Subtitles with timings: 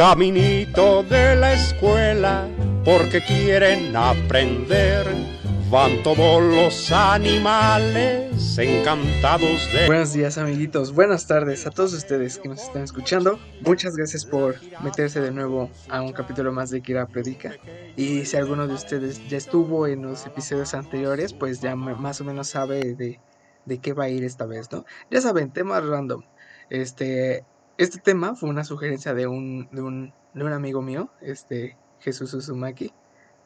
[0.00, 2.48] Caminito de la escuela,
[2.86, 5.06] porque quieren aprender.
[5.70, 9.84] Van todos los animales encantados de...
[9.88, 13.38] Buenos días amiguitos, buenas tardes a todos ustedes que nos están escuchando.
[13.60, 17.56] Muchas gracias por meterse de nuevo a un capítulo más de Kira Predica.
[17.94, 22.24] Y si alguno de ustedes ya estuvo en los episodios anteriores, pues ya más o
[22.24, 23.20] menos sabe de,
[23.66, 24.86] de qué va a ir esta vez, ¿no?
[25.10, 26.22] Ya saben, temas random.
[26.70, 27.44] Este,
[27.80, 32.34] este tema fue una sugerencia de un, de un, de un amigo mío, este Jesús
[32.34, 32.92] Uzumaki,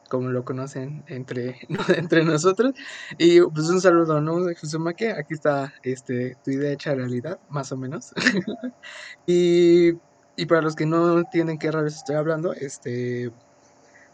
[0.09, 1.57] como lo conocen entre,
[1.95, 2.73] entre nosotros.
[3.17, 4.35] Y pues un saludo, ¿no?
[4.61, 8.13] Uzumaki, aquí está este, tu idea hecha realidad, más o menos.
[9.25, 9.93] y,
[10.35, 13.31] y para los que no entienden qué raro estoy hablando, este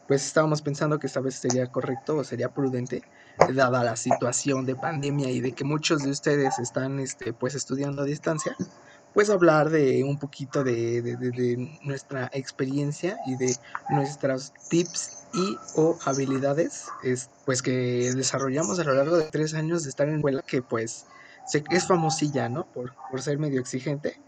[0.07, 3.01] pues estábamos pensando que esta vez sería correcto o sería prudente,
[3.55, 8.01] dada la situación de pandemia y de que muchos de ustedes están este, pues estudiando
[8.01, 8.57] a distancia,
[9.13, 13.55] pues hablar de un poquito de, nuestra experiencia y de
[13.89, 19.83] nuestros tips y o habilidades es, pues que desarrollamos a lo largo de tres años
[19.83, 21.05] de estar en escuela que pues
[21.69, 22.65] es famosilla, ¿no?
[22.67, 24.19] Por, por ser medio exigente.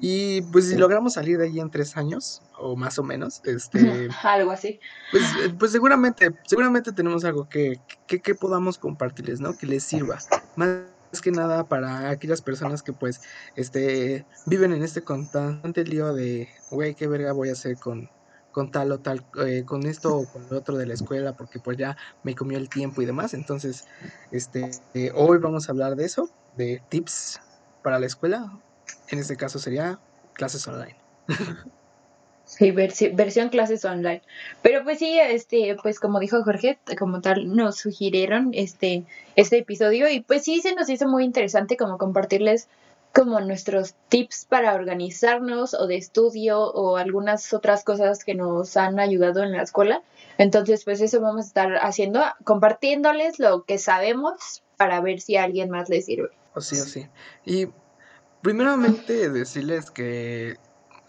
[0.00, 4.08] Y pues si logramos salir de ahí en tres años, o más o menos, este...
[4.22, 4.78] algo así.
[5.10, 9.56] Pues, eh, pues seguramente, seguramente tenemos algo que, que, que podamos compartirles, ¿no?
[9.56, 10.18] Que les sirva.
[10.54, 10.68] Más
[11.12, 13.20] más que nada para aquellas personas que pues
[13.56, 18.10] este viven en este constante lío de güey qué verga voy a hacer con
[18.52, 21.60] con tal o tal eh, con esto o con lo otro de la escuela porque
[21.60, 23.86] pues ya me comió el tiempo y demás entonces
[24.30, 27.40] este eh, hoy vamos a hablar de eso de tips
[27.82, 28.52] para la escuela.
[29.08, 29.98] En este caso sería
[30.34, 30.96] clases online
[32.48, 34.22] Sí, versión clases online.
[34.62, 39.04] Pero pues sí, este, pues como dijo Jorge, como tal nos sugirieron este,
[39.36, 42.66] este episodio y pues sí se nos hizo muy interesante como compartirles
[43.12, 48.98] como nuestros tips para organizarnos o de estudio o algunas otras cosas que nos han
[48.98, 50.02] ayudado en la escuela.
[50.38, 55.44] Entonces, pues eso vamos a estar haciendo, compartiéndoles lo que sabemos para ver si a
[55.44, 56.30] alguien más le sirve.
[56.54, 57.06] Así, así.
[57.44, 57.68] Y
[58.40, 60.56] primeramente decirles que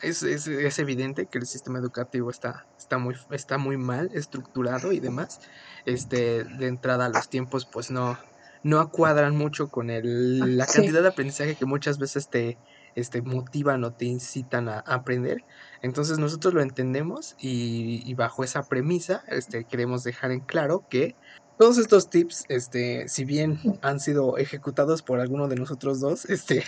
[0.02, 4.92] es, es, es, evidente que el sistema educativo está, está, muy, está muy mal estructurado
[4.92, 5.42] y demás.
[5.86, 8.18] Este, de entrada los tiempos pues no,
[8.64, 12.58] no acuadran mucho con el, la cantidad de aprendizaje que muchas veces te
[12.96, 15.44] este, motivan o te incitan a, aprender.
[15.82, 21.16] Entonces nosotros lo entendemos y, y, bajo esa premisa este, queremos dejar en claro que
[21.58, 26.64] todos estos tips, este, si bien han sido ejecutados por alguno de nosotros dos, este,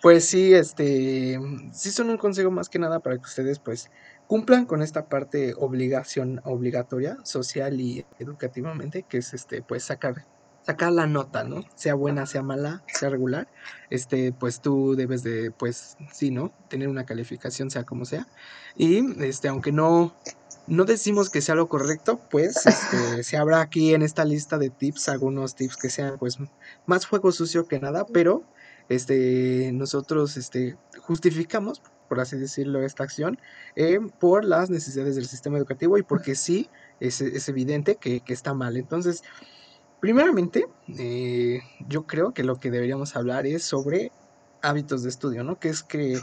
[0.00, 1.40] Pues sí, este,
[1.72, 3.90] sí son un consejo más que nada para que ustedes pues
[4.28, 10.26] cumplan con esta parte obligación obligatoria social y educativamente que es este pues sacar
[10.62, 11.64] sacar la nota, ¿no?
[11.74, 13.48] Sea buena, sea mala, sea regular,
[13.90, 16.52] este pues tú debes de pues sí, ¿no?
[16.68, 18.28] Tener una calificación sea como sea.
[18.76, 20.14] Y este aunque no
[20.68, 24.70] no decimos que sea lo correcto, pues este, se habrá aquí en esta lista de
[24.70, 26.36] tips algunos tips que sean pues
[26.86, 28.44] más fuego sucio que nada, pero
[28.88, 33.38] este, nosotros este, justificamos, por así decirlo, esta acción
[33.76, 38.32] eh, por las necesidades del sistema educativo y porque sí es, es evidente que, que,
[38.32, 38.76] está mal.
[38.76, 39.22] Entonces,
[40.00, 40.66] primeramente,
[40.98, 44.10] eh, yo creo que lo que deberíamos hablar es sobre
[44.62, 45.58] hábitos de estudio, ¿no?
[45.58, 46.18] Que es que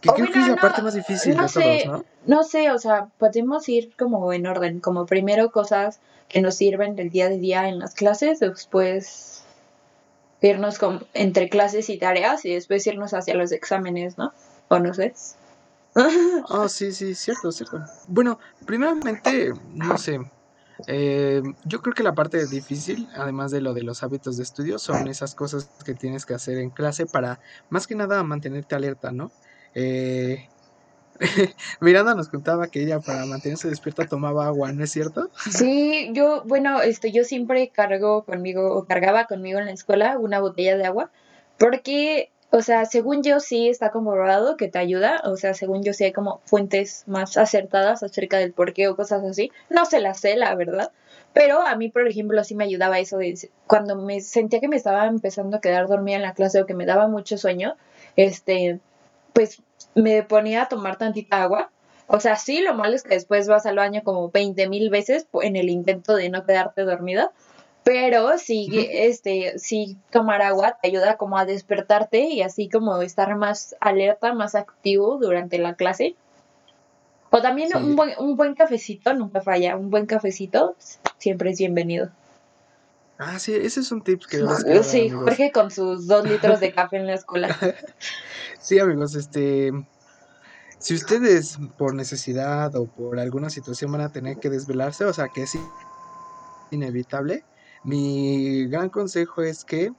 [0.00, 2.04] que creo que es la parte más difícil de todos, ¿no?
[2.24, 6.94] No sé, o sea, podemos ir como en orden, como primero cosas que nos sirven
[6.94, 9.37] del día a día en las clases, después
[10.40, 14.32] irnos con, entre clases y tareas y después irnos hacia los exámenes, ¿no?
[14.68, 15.14] O no sé.
[16.48, 17.82] Ah, sí, sí, cierto, cierto.
[18.06, 20.20] Bueno, primeramente, no sé.
[20.86, 24.78] Eh, yo creo que la parte difícil, además de lo de los hábitos de estudio,
[24.78, 29.10] son esas cosas que tienes que hacer en clase para, más que nada, mantenerte alerta,
[29.10, 29.32] ¿no?
[29.74, 30.48] Eh,
[31.80, 35.30] Miranda nos contaba que ella para mantenerse despierta tomaba agua, ¿no es cierto?
[35.50, 40.40] Sí, yo, bueno, este, yo siempre cargo conmigo, o cargaba conmigo en la escuela una
[40.40, 41.10] botella de agua,
[41.58, 45.92] porque, o sea, según yo sí está comprobado que te ayuda, o sea, según yo
[45.92, 49.50] sí hay como fuentes más acertadas acerca del porqué o cosas así.
[49.70, 50.92] No se las sé, la verdad.
[51.32, 54.76] Pero a mí, por ejemplo, sí me ayudaba eso de cuando me sentía que me
[54.76, 57.76] estaba empezando a quedar dormida en la clase o que me daba mucho sueño,
[58.16, 58.80] este,
[59.32, 59.62] pues
[59.94, 61.70] me ponía a tomar tantita agua.
[62.06, 65.26] O sea, sí, lo malo es que después vas al baño como 20 mil veces
[65.42, 67.32] en el intento de no quedarte dormida.
[67.84, 73.34] Pero sí, este, sí, tomar agua te ayuda como a despertarte y así como estar
[73.36, 76.14] más alerta, más activo durante la clase.
[77.30, 80.76] O también un, buen, un buen cafecito, nunca falla, un buen cafecito
[81.18, 82.10] siempre es bienvenido.
[83.18, 84.44] Ah, sí, ese es un tip que...
[84.84, 87.56] sí, Jorge con sus dos litros de café en la escuela.
[88.60, 89.72] sí, amigos, este...
[90.78, 95.28] si ustedes por necesidad o por alguna situación van a tener que desvelarse, o sea
[95.34, 95.58] que es
[96.70, 97.44] inevitable,
[97.82, 99.92] mi gran consejo es que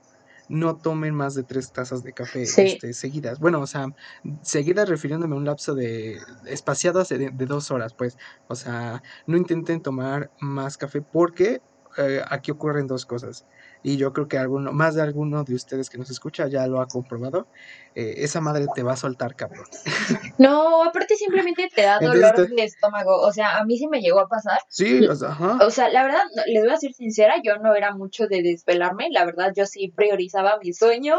[0.47, 3.39] no tomen más de tres tazas de café este, seguidas.
[3.39, 3.93] Bueno, o sea,
[4.41, 8.17] seguidas refiriéndome a un lapso de espaciadas de, de, dos horas, pues.
[8.47, 11.61] O sea, no intenten tomar más café porque
[11.99, 13.45] eh, aquí ocurren dos cosas
[13.83, 16.81] y yo creo que alguno, más de alguno de ustedes que nos escucha ya lo
[16.81, 17.47] ha comprobado,
[17.95, 19.65] eh, esa madre te va a soltar, cabrón.
[20.37, 24.21] No, aparte simplemente te da dolor de estómago, o sea, a mí sí me llegó
[24.21, 24.59] a pasar.
[24.69, 25.59] Sí, o sea, ajá.
[25.61, 29.09] O sea, la verdad, les voy a ser sincera, yo no era mucho de desvelarme,
[29.11, 31.17] la verdad, yo sí priorizaba mi sueño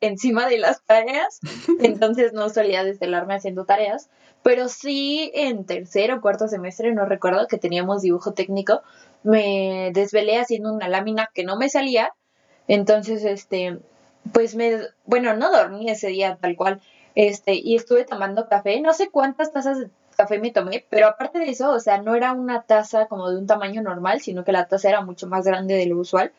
[0.00, 1.40] encima de las tareas,
[1.80, 4.10] entonces no solía desvelarme haciendo tareas,
[4.42, 8.82] pero sí en tercer o cuarto semestre, no recuerdo, que teníamos dibujo técnico,
[9.22, 12.12] me desvelé haciendo una lámina que no me salía.
[12.68, 13.78] Entonces, este,
[14.32, 16.80] pues me, bueno, no dormí ese día tal cual,
[17.14, 18.80] este, y estuve tomando café.
[18.80, 22.14] No sé cuántas tazas de café me tomé, pero aparte de eso, o sea, no
[22.14, 25.44] era una taza como de un tamaño normal, sino que la taza era mucho más
[25.44, 26.32] grande de lo usual.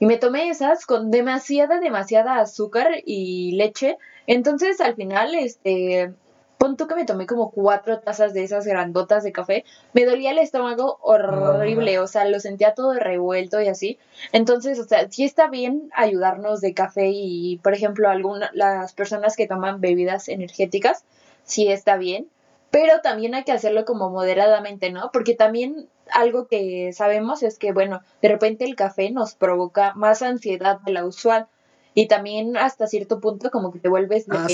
[0.00, 3.98] Y me tomé esas con demasiada, demasiada azúcar y leche.
[4.26, 6.12] Entonces, al final, este,
[6.58, 10.32] pon tú que me tomé como cuatro tazas de esas grandotas de café, me dolía
[10.32, 13.98] el estómago horrible, o sea, lo sentía todo revuelto y así.
[14.32, 19.36] Entonces, o sea, sí está bien ayudarnos de café y, por ejemplo, algunas las personas
[19.36, 21.04] que toman bebidas energéticas,
[21.44, 22.28] sí está bien,
[22.70, 25.10] pero también hay que hacerlo como moderadamente, ¿no?
[25.12, 30.22] Porque también algo que sabemos es que, bueno, de repente el café nos provoca más
[30.22, 31.46] ansiedad de la usual
[31.94, 34.46] y también hasta cierto punto como que te vuelves ah,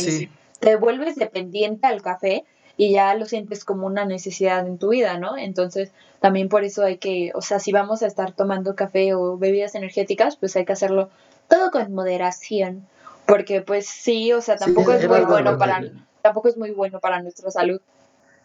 [0.65, 2.45] te vuelves dependiente al café
[2.77, 5.37] y ya lo sientes como una necesidad en tu vida, ¿no?
[5.37, 9.37] Entonces, también por eso hay que, o sea, si vamos a estar tomando café o
[9.37, 11.11] bebidas energéticas, pues hay que hacerlo
[11.49, 12.87] todo con moderación,
[13.27, 15.83] porque pues sí, o sea, tampoco es muy bueno para
[16.23, 17.81] tampoco es muy bueno para nuestra salud.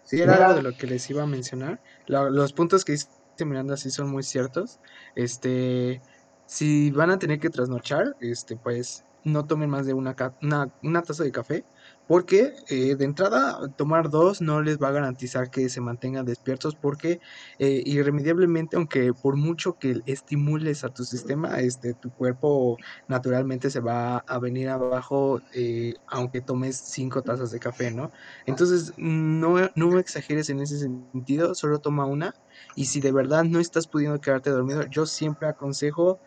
[0.03, 1.79] Sí, era algo de lo que les iba a mencionar.
[2.07, 3.07] los puntos que dice
[3.45, 4.79] Miranda sí son muy ciertos.
[5.15, 6.01] Este,
[6.45, 11.01] si van a tener que trasnochar, este, pues no tomen más de una, una, una
[11.01, 11.63] taza de café
[12.09, 16.75] porque eh, de entrada tomar dos no les va a garantizar que se mantengan despiertos
[16.75, 17.19] porque
[17.59, 22.77] eh, irremediablemente, aunque por mucho que estimules a tu sistema, este, tu cuerpo
[23.07, 28.11] naturalmente se va a venir abajo eh, aunque tomes cinco tazas de café, ¿no?
[28.47, 32.33] Entonces no, no exageres en ese sentido, solo toma una
[32.75, 36.19] y si de verdad no estás pudiendo quedarte dormido, yo siempre aconsejo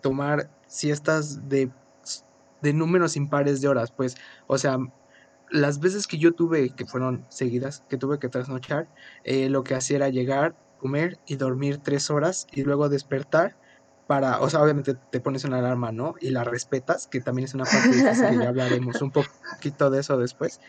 [0.00, 1.72] tomar siestas de
[2.62, 4.16] de números impares de horas, pues,
[4.46, 4.78] o sea,
[5.50, 8.88] las veces que yo tuve, que fueron seguidas, que tuve que trasnochar,
[9.24, 13.56] eh, lo que hacía era llegar, comer y dormir tres horas y luego despertar
[14.06, 16.14] para, o sea, obviamente te pones una alarma, ¿no?
[16.18, 20.00] Y la respetas, que también es una parte difícil que ya hablaremos un poquito de
[20.00, 20.60] eso después.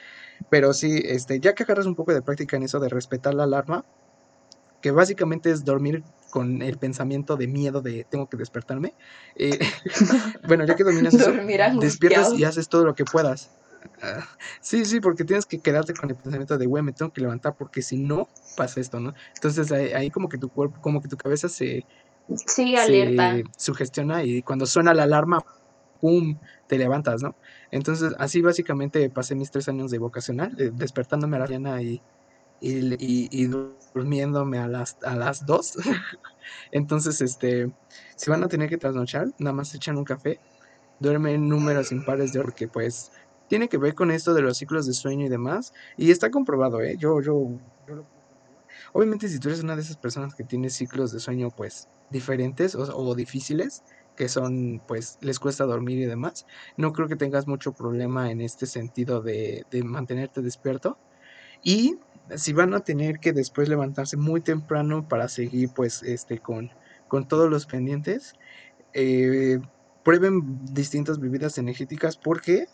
[0.50, 3.44] Pero sí, este, ya que agarras un poco de práctica en eso de respetar la
[3.44, 3.86] alarma,
[4.81, 8.94] que básicamente es dormir con el pensamiento de miedo de tengo que despertarme.
[9.36, 9.60] Eh,
[10.48, 11.31] bueno, ya que dominas eso,
[11.80, 13.52] despiertas y haces todo lo que puedas.
[14.02, 14.26] Ah,
[14.62, 17.56] sí, sí, porque tienes que quedarte con el pensamiento de, güey, me tengo que levantar
[17.58, 19.14] porque si no, pasa esto, ¿no?
[19.36, 21.86] Entonces ahí, como que tu cuerpo, como que tu cabeza se,
[22.46, 23.38] sí, alerta.
[23.58, 25.44] sugestiona y cuando suena la alarma,
[26.02, 26.38] ¡pum!,
[26.68, 27.36] te levantas, ¿no?
[27.72, 32.02] Entonces así básicamente pasé mis tres años de vocacional, eh, despertándome a la mañana y
[32.62, 33.48] y,
[33.94, 35.78] durmiéndome a las, a las 2.
[36.72, 37.72] Entonces, este,
[38.16, 40.39] si van a tener que trasnochar, nada más echan un café,
[41.00, 43.12] duermen números impares de porque pues
[43.48, 45.74] tiene que ver con esto de los ciclos de sueño y demás.
[45.98, 46.96] Y está comprobado, ¿eh?
[46.98, 47.50] Yo, yo,
[48.94, 52.75] Obviamente si tú eres una de esas personas que tiene ciclos de sueño pues diferentes
[52.75, 53.84] o, difíciles,
[54.16, 56.46] que son pues les cuesta dormir y demás,
[56.78, 60.98] no creo que tengas mucho problema en este sentido de, de mantenerte despierto.
[61.62, 61.98] Y
[62.36, 66.71] si van a tener que después levantarse muy temprano para seguir pues este con,
[67.07, 68.33] con todos los pendientes,
[68.93, 69.59] eh,
[70.03, 72.67] prueben distintas bebidas energéticas porque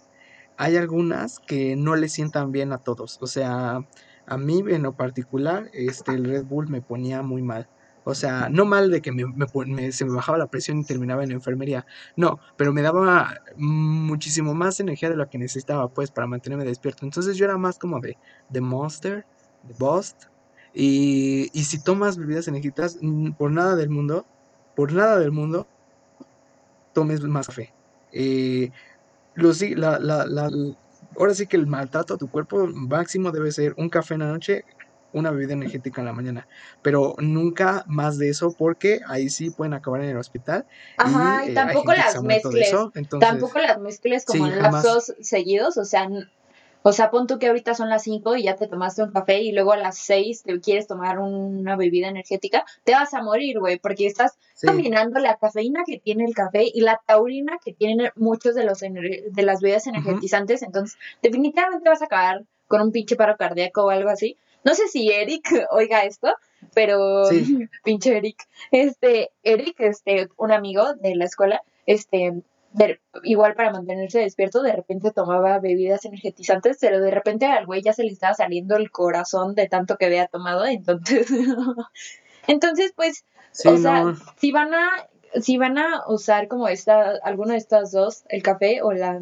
[0.57, 3.17] hay algunas que no le sientan bien a todos.
[3.21, 3.85] O sea,
[4.25, 7.67] a mí en lo particular, este, el Red Bull me ponía muy mal.
[8.07, 11.29] O sea, no mal de que me, se me bajaba la presión y terminaba en
[11.29, 11.88] la enfermería.
[12.15, 17.03] No, pero me daba muchísimo más energía de lo que necesitaba, pues, para mantenerme despierto.
[17.03, 18.17] Entonces yo era más como de,
[18.50, 19.25] de Monster
[19.67, 20.25] de Bost.
[20.74, 22.98] Y, y si tomas bebidas energéticas,
[23.38, 24.25] por nada del mundo,
[24.75, 25.67] por nada del mundo,
[26.93, 27.74] tomes más café.
[28.12, 28.72] Eh,
[29.36, 30.50] la, la, la,
[31.17, 34.27] ahora sí que el maltrato a tu cuerpo máximo debe ser un café en la
[34.27, 34.65] noche,
[35.13, 36.48] una bebida energética en la mañana,
[36.81, 40.65] pero nunca más de eso porque ahí sí pueden acabar en el hospital.
[40.98, 42.74] Ajá, y, eh, tampoco las mezcles,
[43.19, 46.10] tampoco las mezcles como en lapsos seguidos, o sea,
[46.88, 49.42] O sea, pon tú que ahorita son las 5 y ya te tomaste un café
[49.42, 53.58] y luego a las 6 te quieres tomar una bebida energética, te vas a morir,
[53.58, 58.12] güey, porque estás combinando la cafeína que tiene el café y la taurina que tienen
[58.15, 63.15] muchos de los de las bebidas energetizantes, entonces definitivamente vas a acabar con un pinche
[63.15, 64.38] paro cardíaco o algo así.
[64.63, 66.36] No sé si Eric oiga esto,
[66.75, 67.24] pero
[67.84, 72.44] pinche Eric, este Eric, este un amigo de la escuela, este
[73.24, 77.94] igual para mantenerse despierto, de repente tomaba bebidas energetizantes, pero de repente al güey ya
[77.94, 81.27] se le estaba saliendo el corazón de tanto que había tomado, entonces,
[82.48, 83.25] entonces pues,
[83.65, 84.89] o sea, si van a,
[85.41, 89.22] si van a usar como esta, alguno de estas dos, el café o las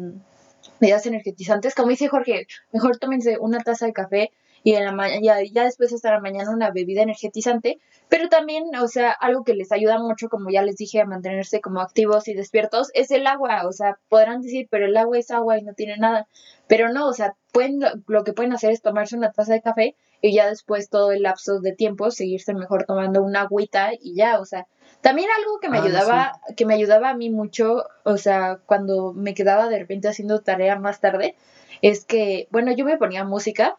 [0.80, 4.32] bebidas energetizantes, como dice Jorge, mejor tómense una taza de café
[4.64, 7.78] y en la ya, ya después hasta la mañana una bebida energetizante,
[8.08, 11.60] pero también, o sea, algo que les ayuda mucho, como ya les dije, a mantenerse
[11.60, 15.30] como activos y despiertos, es el agua, o sea, podrán decir, pero el agua es
[15.30, 16.28] agua y no tiene nada,
[16.66, 19.96] pero no, o sea, pueden, lo, que pueden hacer es tomarse una taza de café
[20.22, 24.40] y ya después todo el lapso de tiempo seguirse mejor tomando una agüita y ya,
[24.40, 24.66] o sea,
[25.02, 29.12] también algo que me ah, ayudaba, que me ayudaba a mí mucho, o sea, cuando
[29.12, 31.36] me quedaba de repente haciendo tarea más tarde,
[31.82, 33.76] es que, bueno, yo me ponía música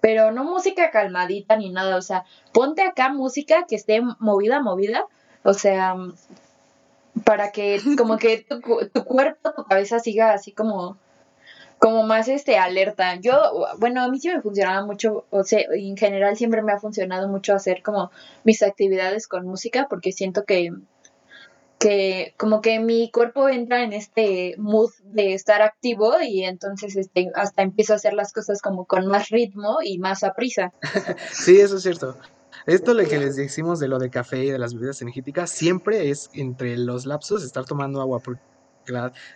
[0.00, 5.06] pero no música calmadita ni nada, o sea, ponte acá música que esté movida, movida,
[5.42, 5.96] o sea,
[7.24, 10.96] para que como que tu, tu cuerpo, tu cabeza siga así como
[11.78, 13.16] como más este alerta.
[13.16, 16.78] Yo, bueno, a mí sí me funcionaba mucho, o sea, en general siempre me ha
[16.78, 18.10] funcionado mucho hacer como
[18.44, 20.72] mis actividades con música porque siento que
[21.78, 27.30] que como que mi cuerpo entra en este mood de estar activo y entonces este,
[27.34, 30.72] hasta empiezo a hacer las cosas como con más ritmo y más a prisa.
[31.32, 32.16] sí, eso es cierto.
[32.66, 36.10] Esto lo que les decimos de lo de café y de las bebidas energéticas siempre
[36.10, 38.42] es entre los lapsos estar tomando agua porque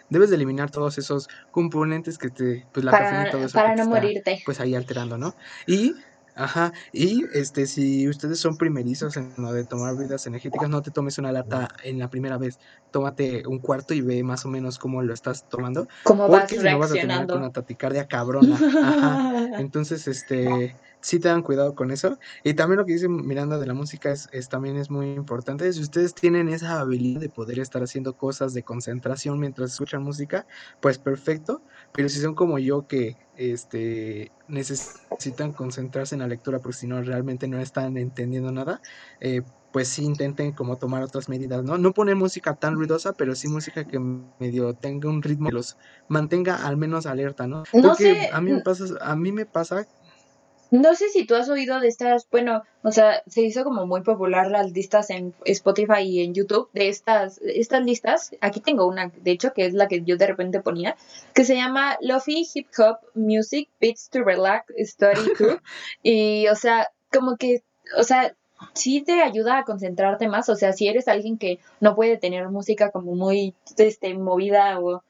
[0.09, 3.77] debes de eliminar todos esos componentes que te pues la para, y todo eso para
[3.77, 4.43] no morirte.
[4.45, 5.35] pues ahí alterando, ¿no?
[5.67, 5.95] Y
[6.35, 10.91] Ajá, y este, si ustedes son primerizos en lo de tomar bebidas energéticas, no te
[10.91, 12.59] tomes una lata en la primera vez,
[12.91, 15.87] tómate un cuarto y ve más o menos cómo lo estás tomando.
[16.05, 18.57] Cómo vas porque si no vas a tener una taticardia cabrona.
[18.57, 19.33] Ajá.
[19.61, 22.19] Entonces, este, sí tengan cuidado con eso.
[22.43, 25.71] Y también lo que dice Miranda de la música es, es, también es muy importante.
[25.73, 30.47] Si ustedes tienen esa habilidad de poder estar haciendo cosas de concentración mientras escuchan música,
[30.81, 31.63] pues perfecto.
[31.93, 37.03] Pero si son como yo que este, necesitan concentrarse en la lectura porque si no
[37.03, 38.81] realmente no están entendiendo nada,
[39.21, 39.43] eh,
[39.73, 41.79] pues sí intenten como tomar otras medidas, ¿no?
[41.79, 43.99] No poner música tan ruidosa, pero sí música que
[44.39, 45.79] medio tenga un ritmo que los
[46.09, 47.65] mantenga al menos alerta, ¿no?
[47.73, 49.89] Porque a mí me pasa, a mí me pasa
[50.73, 54.01] no sé si tú has oído de estas, bueno, o sea, se hizo como muy
[54.01, 58.35] popular las listas en Spotify y en YouTube de estas, estas listas.
[58.41, 60.97] Aquí tengo una, de hecho, que es la que yo de repente ponía,
[61.35, 65.59] que se llama Lofi Hip Hop Music Beats to Relax Story Crew.
[66.03, 67.63] y, o sea, como que,
[67.99, 68.35] o sea,
[68.73, 70.49] sí te ayuda a concentrarte más.
[70.49, 75.03] O sea, si eres alguien que no puede tener música como muy este, movida o,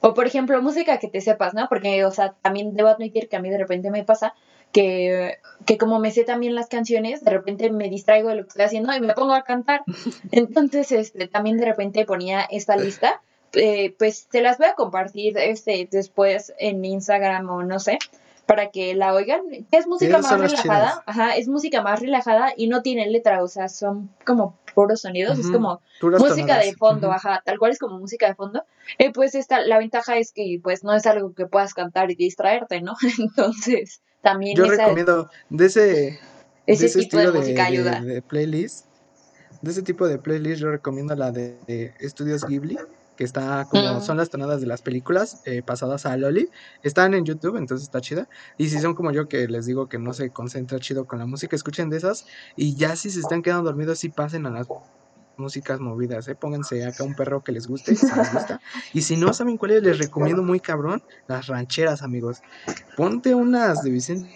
[0.00, 1.68] o, por ejemplo, música que te sepas, ¿no?
[1.68, 4.32] Porque, o sea, también debo admitir que a mí de repente me pasa
[4.72, 8.48] que, que como me sé también las canciones, de repente me distraigo de lo que
[8.48, 9.82] estoy haciendo y me pongo a cantar.
[10.32, 13.20] Entonces, este, también de repente ponía esta lista.
[13.52, 17.98] Eh, pues se las voy a compartir este, después en Instagram o no sé,
[18.46, 19.42] para que la oigan.
[19.72, 23.68] Es música más relajada, ajá, es música más relajada y no tiene letra, o sea,
[23.68, 28.28] son como puros sonidos, es como música de fondo, ajá, tal cual es como música
[28.28, 28.64] de fondo.
[28.98, 32.14] Eh, pues esta, la ventaja es que pues no es algo que puedas cantar y
[32.14, 32.94] distraerte, ¿no?
[33.18, 36.20] Entonces, también Yo recomiendo de ese,
[36.66, 38.00] ese, estilo de, música ayuda.
[38.00, 38.86] De, playlist,
[39.62, 42.78] de ese tipo de playlist yo recomiendo la de, Estudios Ghibli,
[43.16, 46.48] que está como son las tonadas de las películas eh, pasadas a Loli.
[46.82, 48.28] Están en YouTube, entonces está chida.
[48.56, 51.26] Y si son como yo que les digo que no se concentra chido con la
[51.26, 52.26] música, escuchen de esas.
[52.56, 54.66] Y ya si se están quedando dormidos, sí pasen a las
[55.40, 56.34] músicas movidas, ¿eh?
[56.34, 58.60] Pónganse acá un perro que les guste, si les gusta.
[58.92, 62.42] Y si no saben cuáles, les recomiendo muy cabrón las rancheras, amigos.
[62.96, 64.30] Ponte unas de Vicente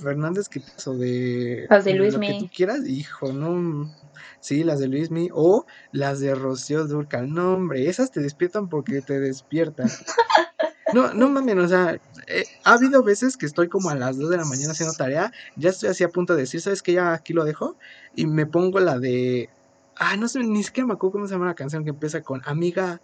[0.00, 3.94] Fernández que o de las de Luis lo que tú quieras, hijo, no.
[4.40, 7.32] Sí, las de Luis Mi o las de Rocío Durcal.
[7.32, 9.88] No, hombre, esas te despiertan porque te despiertan.
[10.94, 14.30] No, no mames, o sea, eh, ha habido veces que estoy como a las 2
[14.30, 16.92] de la mañana haciendo tarea, ya estoy así a punto de decir, ¿sabes qué?
[16.92, 17.76] Ya aquí lo dejo
[18.14, 19.50] y me pongo la de
[19.98, 22.42] Ah, no sé, ni siquiera me acuerdo cómo se llama la canción que empieza con
[22.44, 23.00] Amiga,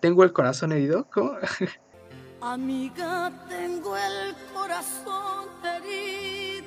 [0.00, 1.06] tengo el corazón herido.
[1.12, 1.34] ¿Cómo?
[2.40, 6.66] Amiga, tengo el corazón herido.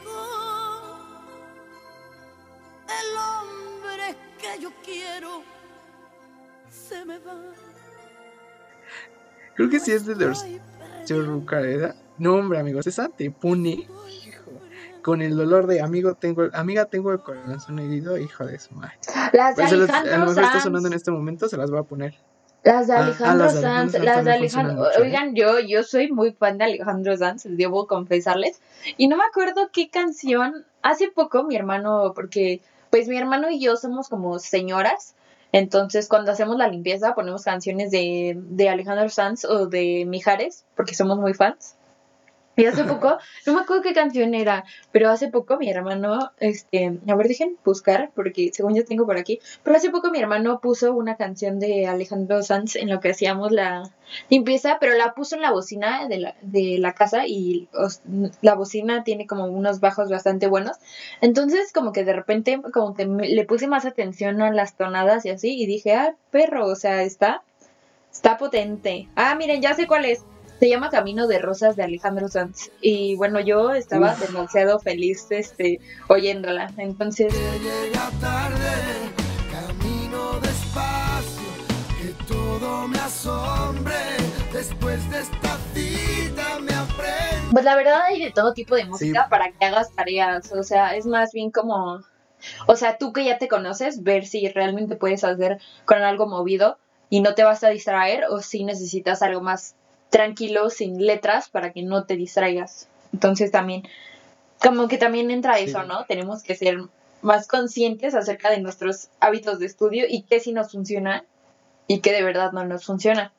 [2.88, 5.44] El hombre que yo quiero
[6.70, 7.36] se me va.
[9.55, 10.34] Creo que sí es de
[11.10, 11.96] Rucareda.
[12.17, 13.86] No, hombre, amigos, esa te pone
[15.05, 18.95] con el dolor de amigo tengo, amiga tengo el corazón herido, hijo de su madre.
[19.33, 21.57] Las de Pues se las- a lo Alejandro mejor está sonando en este momento, se
[21.57, 22.15] las voy a poner.
[22.63, 24.75] Las de Ah, ah, Alejandro las Sanz, Alejandro Sanz las de Alejandro.
[24.77, 25.01] mucho, ¿eh?
[25.03, 28.59] Oigan, yo, yo soy muy fan de Alejandro Sanz, debo confesarles.
[28.97, 30.65] Y no me acuerdo qué canción.
[30.81, 35.13] Hace poco mi hermano, porque pues mi hermano y yo somos como señoras.
[35.51, 40.95] Entonces, cuando hacemos la limpieza, ponemos canciones de, de Alejandro Sanz o de Mijares, porque
[40.95, 41.75] somos muy fans.
[42.57, 46.97] Y hace poco, no me acuerdo qué canción era, pero hace poco mi hermano, este,
[47.07, 50.62] a ver, dejen buscar, porque según yo tengo por aquí, pero hace poco mi hermano
[50.62, 53.89] puso una canción de Alejandro Sanz en lo que hacíamos la
[54.29, 58.01] limpieza, pero la puso en la bocina de la, de la casa y os-
[58.41, 60.77] la bocina tiene como unos bajos bastante buenos.
[61.21, 65.25] Entonces, como que de repente, como que me- le puse más atención a las tonadas
[65.25, 67.41] y así, y dije, ah, perro, o sea, está,
[68.13, 69.09] está potente.
[69.15, 70.24] Ah, miren, ya sé cuál es.
[70.59, 72.71] Se llama Camino de Rosas de Alejandro Sanz.
[72.81, 74.19] Y bueno, yo estaba Uf.
[74.19, 76.71] demasiado feliz este, oyéndola.
[76.77, 78.71] Entonces, llega tarde,
[79.51, 81.43] camino despacio,
[82.00, 83.95] que todo me asombre,
[84.53, 87.51] después de esta cita me aprendo.
[87.51, 90.95] Pues la verdad hay de todo tipo de música para que hagas tareas, o sea,
[90.95, 92.00] es más bien como,
[92.65, 96.77] o sea, tú que ya te conoces, ver si realmente puedes hacer con algo movido
[97.09, 99.75] y no te vas a distraer o si necesitas algo más
[100.09, 102.88] tranquilo, sin letras, para que no te distraigas.
[103.13, 103.83] Entonces también,
[104.62, 105.65] como que también entra Sí.
[105.65, 106.05] eso, ¿no?
[106.05, 106.79] Tenemos que ser
[107.21, 111.25] más conscientes acerca de nuestros hábitos de estudio y qué sí nos funciona
[111.88, 113.31] y qué de verdad no nos funciona.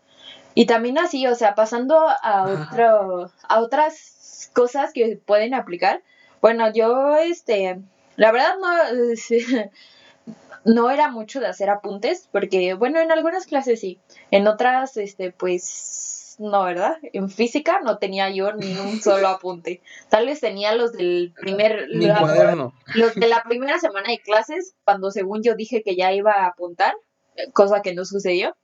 [0.54, 6.02] Y también así, o sea, pasando a otro, a otras cosas que pueden aplicar.
[6.40, 7.78] Bueno, yo, este,
[8.16, 8.68] la verdad no,
[10.64, 13.98] no era mucho de hacer apuntes, porque, bueno, en algunas clases sí,
[14.30, 16.96] en otras, este, pues, no, ¿verdad?
[17.12, 19.80] En física no tenía yo ni un solo apunte.
[20.10, 22.72] Tal vez tenía los del primer, Mi la- cuaderno.
[22.94, 26.46] los de la primera semana de clases, cuando según yo dije que ya iba a
[26.46, 26.94] apuntar,
[27.52, 28.56] cosa que no sucedió.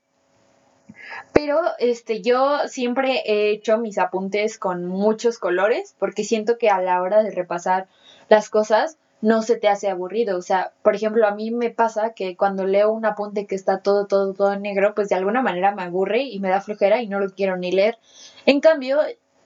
[1.33, 6.81] Pero este yo siempre he hecho mis apuntes con muchos colores porque siento que a
[6.81, 7.88] la hora de repasar
[8.29, 12.12] las cosas no se te hace aburrido, o sea, por ejemplo, a mí me pasa
[12.12, 15.74] que cuando leo un apunte que está todo todo todo negro, pues de alguna manera
[15.74, 17.98] me aburre y me da flojera y no lo quiero ni leer.
[18.46, 18.98] En cambio,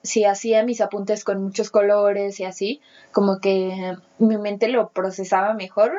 [0.02, 2.80] si hacía mis apuntes con muchos colores y así,
[3.12, 5.92] como que mi mente lo procesaba mejor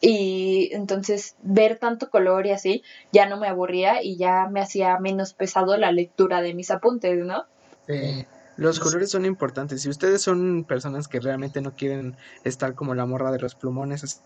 [0.00, 4.98] y entonces ver tanto color y así ya no me aburría y ya me hacía
[4.98, 7.44] menos pesado la lectura de mis apuntes, ¿no?
[7.86, 8.24] Eh,
[8.60, 9.80] los colores son importantes.
[9.82, 14.22] Si ustedes son personas que realmente no quieren estar como la morra de los plumones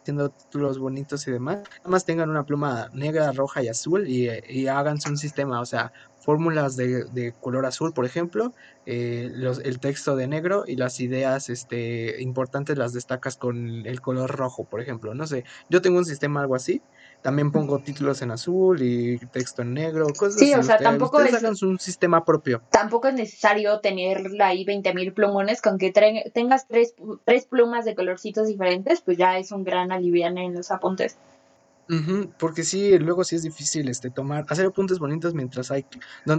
[0.00, 4.30] haciendo títulos bonitos y demás, nada más tengan una pluma negra, roja y azul y,
[4.48, 8.54] y háganse un sistema, o sea, fórmulas de, de color azul, por ejemplo,
[8.86, 14.00] eh, los, el texto de negro y las ideas este, importantes las destacas con el
[14.00, 15.14] color rojo, por ejemplo.
[15.14, 16.82] No sé, yo tengo un sistema algo así.
[17.22, 20.60] También pongo títulos en azul y texto en negro, cosas Sí, así.
[20.60, 22.62] o sea, Ustedes- tampoco ustedes es- hagan un sistema propio.
[22.70, 25.90] Tampoco es necesario tener ahí 20.000 plumones, con que
[26.32, 30.70] tengas tres, tres plumas de colorcitos diferentes, pues ya es un gran aliviane en los
[30.70, 31.16] apuntes.
[31.90, 35.86] Ujú, porque sí, luego sí es difícil este tomar, hacer apuntes bonitos mientras hay,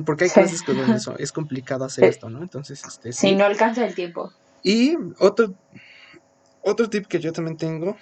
[0.06, 0.34] porque hay Sí.
[0.36, 2.10] clases que donde so- es complicado hacer Sí.
[2.12, 2.42] esto, ¿no?
[2.42, 3.36] Entonces, este Si sí.
[3.36, 4.32] no alcanza el tiempo.
[4.64, 5.54] Y otro,
[6.62, 7.98] otro tip que yo también tengo,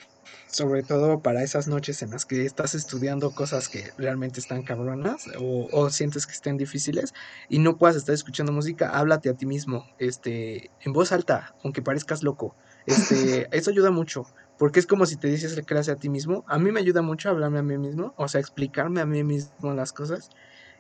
[0.50, 5.26] sobre todo para esas noches en las que estás estudiando cosas que realmente están cabronas
[5.38, 7.12] o, o sientes que estén difíciles
[7.48, 11.82] y no puedas estar escuchando música, háblate a ti mismo, este, en voz alta, aunque
[11.82, 12.56] parezcas loco.
[12.86, 14.24] Este, eso ayuda mucho,
[14.58, 16.44] porque es como si te dices la clase a ti mismo.
[16.48, 19.74] A mí me ayuda mucho hablarme a mí mismo, o sea, explicarme a mí mismo
[19.74, 20.30] las cosas.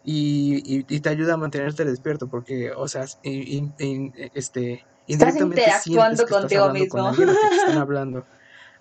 [0.03, 6.25] Y, y- y te ayuda a mantenerte despierto, porque, o sea, in- este, Estás interactuando
[6.27, 7.07] contigo con mismo.
[7.07, 8.27] alguien o que te están hablando.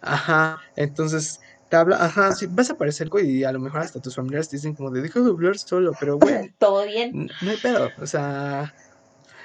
[0.00, 4.00] Ajá, entonces te habla, ajá, sí, vas a parecer güey, y a lo mejor hasta
[4.00, 7.28] tus familiares te dicen como de deja de hablar solo, pero güey, Todo bien.
[7.40, 8.72] no hay pedo, o sea,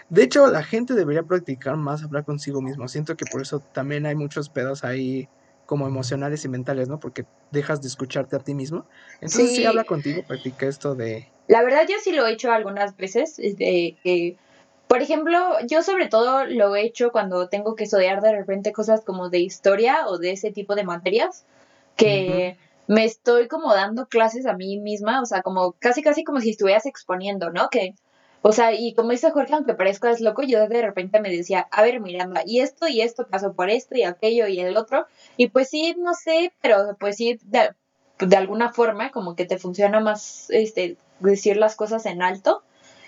[0.09, 4.05] de hecho la gente debería practicar más hablar consigo mismo, siento que por eso también
[4.05, 5.29] hay muchos pedos ahí
[5.65, 6.99] como emocionales y mentales, ¿no?
[6.99, 8.87] Porque dejas de escucharte a ti mismo.
[9.21, 9.65] Entonces sí, Sí.
[9.65, 11.33] habla contigo, practica esto de...
[11.47, 14.39] La verdad yo sí lo he hecho algunas veces, de que,
[14.91, 19.05] por ejemplo, yo sobre todo lo he hecho cuando tengo que estudiar de repente cosas
[19.05, 21.45] como de historia o de ese tipo de materias,
[21.95, 26.41] que me estoy como dando clases a mí misma, o sea, como casi casi como
[26.41, 27.69] si estuvieras exponiendo, ¿no?
[27.69, 27.95] Que,
[28.41, 31.83] o sea, y como dice Jorge, aunque parezcas loco, yo de repente me decía, a
[31.83, 35.47] ver, Miranda, y esto y esto pasó por esto y aquello y el otro, y
[35.47, 37.73] pues sí, no sé, pero pues sí, de,
[38.19, 42.61] de alguna forma como que te funciona más, este, decir las cosas en alto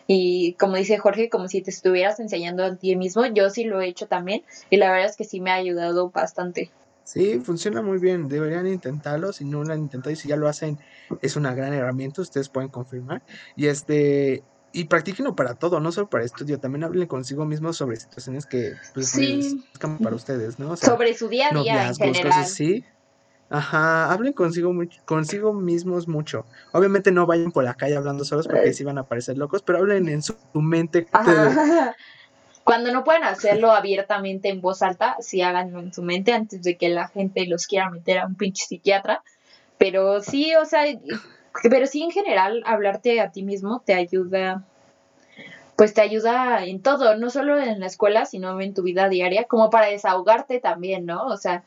[0.07, 3.81] y como dice Jorge, como si te estuvieras enseñando a ti mismo, yo sí lo
[3.81, 6.71] he hecho también y la verdad es que sí me ha ayudado bastante.
[7.05, 8.29] Sí, funciona muy bien.
[8.29, 9.33] Deberían intentarlo.
[9.33, 10.79] Si no lo han intentado y si ya lo hacen,
[11.21, 12.21] es una gran herramienta.
[12.21, 13.21] Ustedes pueden confirmar.
[13.57, 16.59] Y este, y practíquenlo para todo, no solo para estudio.
[16.61, 19.61] También hablen consigo mismos sobre situaciones que pues Sí.
[19.81, 20.71] les para ustedes, ¿no?
[20.71, 22.23] O sea, Sobre su día a día en general.
[22.29, 22.85] cosas así.
[23.49, 24.73] Ajá, hablen consigo
[25.05, 26.45] consigo mismos mucho.
[26.71, 29.79] Obviamente no vayan por la calle hablando solos porque sí van a parecer locos, pero
[29.79, 31.07] hablen en su, mente.
[31.11, 31.95] Ajá.
[32.63, 36.77] Cuando no pueden hacerlo abiertamente en voz alta, sí háganlo en su mente antes de
[36.77, 39.21] que la gente los quiera meter a un pinche psiquiatra.
[39.77, 40.85] Pero sí, o sea,
[41.69, 44.63] pero sí en general hablarte a ti mismo te ayuda,
[45.75, 49.43] pues te ayuda en todo, no solo en la escuela, sino en tu vida diaria,
[49.43, 51.25] como para desahogarte también, ¿no?
[51.25, 51.63] O sea,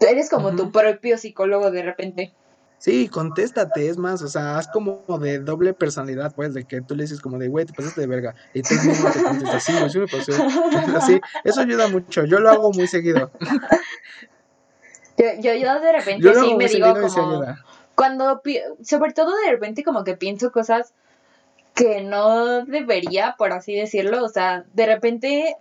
[0.00, 0.72] eres como tu Ujú.
[0.72, 2.32] propio psicólogo de repente.
[2.78, 6.94] Sí, contéstate, es más, o sea, haz como de doble personalidad, pues, de que tú
[6.94, 9.72] le dices como de, güey, te pasaste de verga, y tú mismo te contestas, sí,
[9.72, 10.32] güey, sí me pasé,
[10.96, 13.32] así, eso ayuda mucho, yo lo hago muy seguido,
[15.18, 17.44] Yo, yo, yo de repente yo sí me digo como...
[17.96, 18.40] cuando,
[18.84, 20.94] sobre todo de repente como que pienso cosas
[21.74, 25.56] que no debería, por así decirlo, o sea, de repente,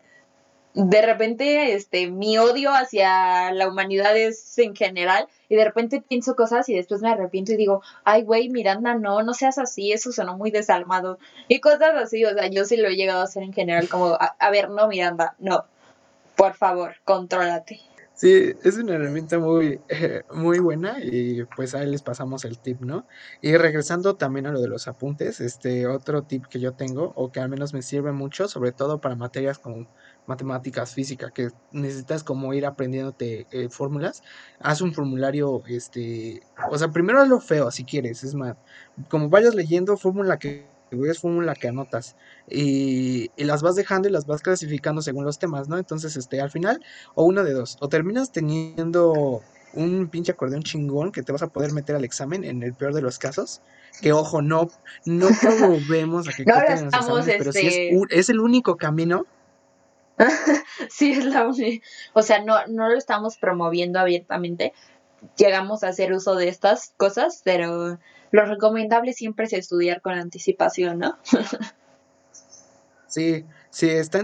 [0.74, 6.36] de repente, este, mi odio hacia la humanidad es en general, y de repente pienso
[6.36, 10.12] cosas y después me arrepiento y digo, ay, güey, Miranda, no, no seas así, eso
[10.12, 13.44] sonó muy desalmado, y cosas así, o sea, yo sí lo he llegado a hacer
[13.44, 15.66] en general, como, a, ver, no, Miranda, no,
[16.36, 17.82] por favor, contrólate.
[18.14, 22.82] Sí, es una herramienta muy, eh, muy buena y pues ahí les pasamos el tip,
[22.82, 23.06] ¿no?
[23.42, 27.32] Y regresando también a lo de los apuntes, este otro tip que yo tengo o
[27.32, 29.86] que al menos me sirve mucho, sobre todo para materias como
[30.28, 34.22] matemáticas, física, que necesitas como ir aprendiéndote eh, fórmulas,
[34.60, 38.56] haz un formulario, este, o sea, primero hazlo feo si quieres, es más,
[39.10, 42.16] como vayas leyendo fórmula que es fórmula que anotas
[42.48, 45.78] y, y las vas dejando y las vas clasificando según los temas, ¿no?
[45.78, 46.80] Entonces, este, al final
[47.16, 51.50] o una de dos, o terminas teniendo un pinche acordeón chingón que te vas a
[51.50, 53.62] poder meter al examen en el peor de los casos.
[54.02, 54.68] Que ojo, no,
[55.06, 56.54] no promovemos a que No
[57.00, 59.24] exámenes, pero sí es, este- es el único camino.
[60.90, 61.86] Sí, es la única.
[62.14, 64.74] O sea, no, no lo estamos promoviendo abiertamente.
[65.38, 68.00] Llegamos a hacer uso de estas cosas, pero
[68.32, 71.18] lo recomendable siempre es estudiar con anticipación, ¿no?
[73.08, 74.20] Sí, si está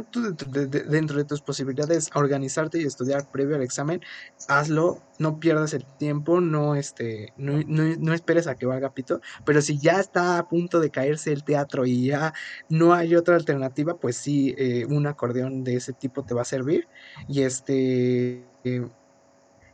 [0.89, 4.01] dentro de tus posibilidades organizarte y estudiar previo al examen,
[4.47, 9.19] hazlo, no pierdas el tiempo, no, este, no, no- no esperes a que valga pito,
[9.45, 12.33] pero si ya está a punto de caerse el teatro y ya
[12.69, 16.45] no hay otra alternativa, pues sí, eh, un acordeón de ese tipo te va a
[16.45, 16.89] servir.
[17.27, 18.87] Y este, eh,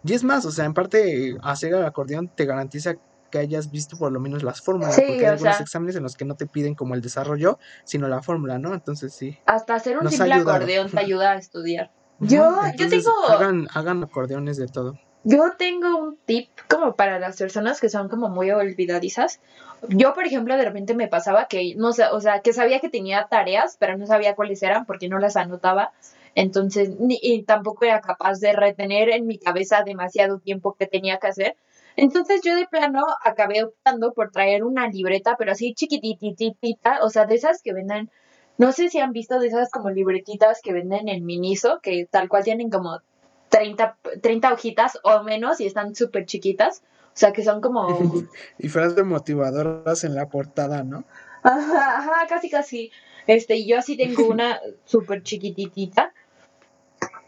[0.04, 2.96] y es más, o sea, en parte, eh, hacer el acordeón te garantiza
[3.30, 6.04] que hayas visto por lo menos las fórmulas, Sí, porque hay algunos sea- exámenes en
[6.04, 8.74] los que no te piden como el desarrollo, sino la fórmula, ¿no?
[8.74, 9.38] Entonces sí.
[9.46, 11.92] Hasta hacer un simple acordeón te ayuda a estudiar.
[12.20, 15.00] Yo, yo entonces, tengo, Hagan, hagan acordeones de todo.
[15.24, 19.40] yo tengo un tip como para las personas que son como muy olvidadizas.
[19.88, 22.90] Yo, por ejemplo, de repente me pasaba que no sé, o sea, que sabía que
[22.90, 25.94] tenía tareas, pero no sabía cuáles eran porque no las anotaba.
[26.36, 31.18] Entonces, ni, y tampoco era capaz de retener en mi cabeza demasiado tiempo que tenía
[31.20, 31.56] que hacer.
[32.02, 37.26] Entonces yo de plano acabé optando por traer una libreta, pero así chiquitititita, o sea,
[37.26, 38.10] de esas que venden,
[38.58, 42.30] no sé si han visto de esas como libretitas que venden en Miniso, que tal
[42.30, 43.02] cual tienen como
[43.50, 47.86] 30, 30 hojitas o menos y están súper chiquitas, o sea, que son como
[48.58, 51.04] Y frases motivadoras en la portada, ¿no?
[51.44, 52.92] Ajá, ajá, casi, casi.
[53.28, 56.14] Este, y yo así tengo una súper chiquititita.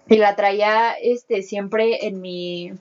[0.07, 2.71] Y la traía, este, siempre en mi,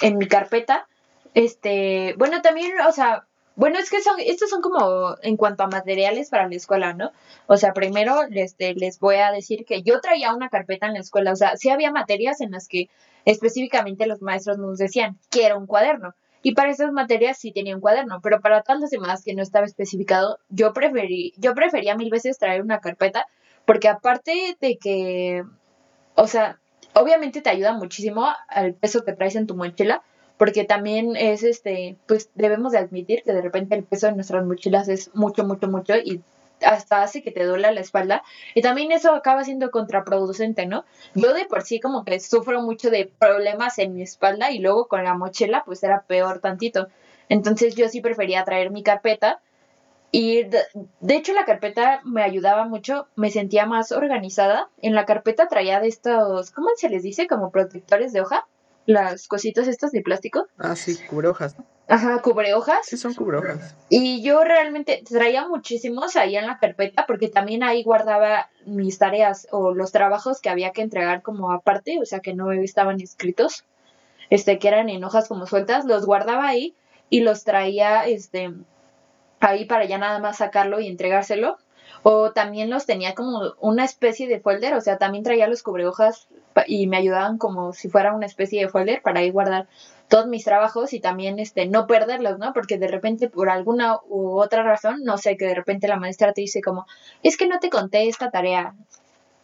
[0.00, 0.86] en mi carpeta.
[1.34, 5.66] Este, bueno, también, o sea, bueno, es que son, estos son como en cuanto a
[5.66, 7.12] materiales para la escuela, ¿no?
[7.46, 11.00] O sea, primero, este, les voy a decir que yo traía una carpeta en la
[11.00, 11.32] escuela.
[11.32, 12.88] O sea, sí había materias en las que
[13.24, 16.14] específicamente los maestros nos decían, quiero un cuaderno.
[16.42, 19.42] Y para esas materias sí tenía un cuaderno, pero para todas las demás que no
[19.42, 23.26] estaba especificado, yo preferí, yo prefería mil veces traer una carpeta,
[23.64, 25.44] porque aparte de que,
[26.16, 26.58] o sea,
[26.94, 30.02] obviamente te ayuda muchísimo al peso que traes en tu mochila,
[30.42, 34.44] porque también es este, pues debemos de admitir que de repente el peso de nuestras
[34.44, 36.20] mochilas es mucho, mucho, mucho y
[36.66, 40.84] hasta hace que te duela la espalda y también eso acaba siendo contraproducente, ¿no?
[41.14, 44.88] Yo de por sí como que sufro mucho de problemas en mi espalda y luego
[44.88, 46.88] con la mochila pues era peor tantito.
[47.28, 49.40] Entonces yo sí prefería traer mi carpeta
[50.10, 50.58] y de,
[50.98, 54.70] de hecho la carpeta me ayudaba mucho, me sentía más organizada.
[54.80, 57.28] En la carpeta traía de estos, ¿cómo se les dice?
[57.28, 58.48] Como protectores de hoja.
[58.86, 60.46] Las cositas estas de plástico.
[60.58, 61.56] Ah, sí, cubre hojas.
[61.88, 62.86] Ajá, cubre hojas.
[62.86, 63.76] Sí, son cubre hojas.
[63.88, 69.46] Y yo realmente traía muchísimos ahí en la carpeta porque también ahí guardaba mis tareas
[69.50, 73.64] o los trabajos que había que entregar como aparte, o sea que no estaban escritos,
[74.30, 76.74] este, que eran en hojas como sueltas, los guardaba ahí
[77.10, 78.52] y los traía, este,
[79.40, 81.58] ahí para ya nada más sacarlo y entregárselo.
[82.02, 86.28] O también los tenía como una especie de folder, o sea, también traía los cubrehojas
[86.66, 89.68] y me ayudaban como si fuera una especie de folder para ahí guardar
[90.08, 92.52] todos mis trabajos y también este no perderlos, ¿no?
[92.52, 96.32] Porque de repente por alguna u otra razón, no sé, que de repente la maestra
[96.32, 96.86] te dice como,
[97.22, 98.74] es que no te conté esta tarea.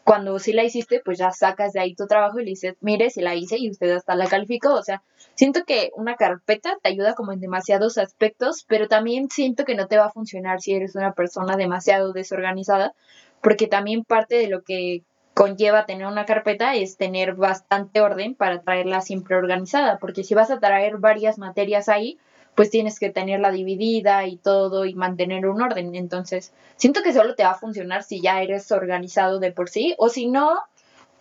[0.08, 3.10] Cuando sí la hiciste, pues ya sacas de ahí tu trabajo y le dices, mire,
[3.10, 4.72] si la hice y usted hasta la calificó.
[4.72, 5.02] O sea,
[5.34, 9.86] siento que una carpeta te ayuda como en demasiados aspectos, pero también siento que no
[9.86, 12.94] te va a funcionar si eres una persona demasiado desorganizada,
[13.42, 15.02] porque también parte de lo que
[15.34, 20.50] conlleva tener una carpeta es tener bastante orden para traerla siempre organizada, porque si vas
[20.50, 22.18] a traer varias materias ahí,
[22.58, 25.94] pues tienes que tenerla dividida y todo y mantener un orden.
[25.94, 29.94] Entonces, siento que solo te va a funcionar si ya eres organizado de por sí,
[29.96, 30.58] o si no,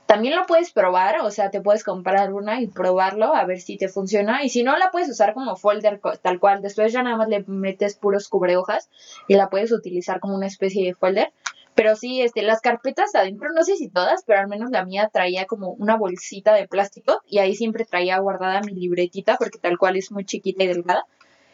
[0.08, 3.78] también lo puedes probar, o sea, te puedes comprar una y probarlo a ver si
[3.78, 4.44] te funciona.
[4.44, 6.64] Y si no, la puedes usar como folder tal cual.
[6.64, 8.90] Después ya nada más le metes puros cubrehojas
[9.28, 11.32] y la puedes utilizar como una especie de folder.
[11.76, 15.12] Pero sí, este, las carpetas adentro, no sé si todas, pero al menos la mía
[15.14, 19.78] traía como una bolsita de plástico y ahí siempre traía guardada mi libretita porque tal
[19.78, 21.06] cual es muy chiquita y delgada.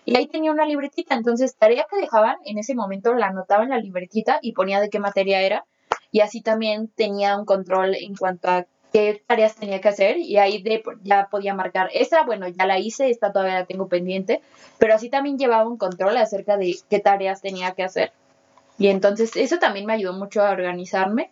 [0.06, 3.70] Y ahí tenía una libretita, entonces tarea que dejaban, en ese momento la anotaba en
[3.70, 5.66] la libretita y ponía de qué materia era.
[6.12, 10.38] Y así también tenía un control en cuanto a qué tareas tenía que hacer y
[10.38, 14.42] ahí de, ya podía marcar esa, bueno, ya la hice, esta todavía la tengo pendiente,
[14.78, 18.12] pero así también llevaba un control acerca de qué tareas tenía que hacer.
[18.78, 21.32] Y entonces eso también me ayudó mucho a organizarme.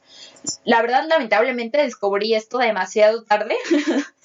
[0.64, 3.56] La verdad, lamentablemente descubrí esto demasiado tarde.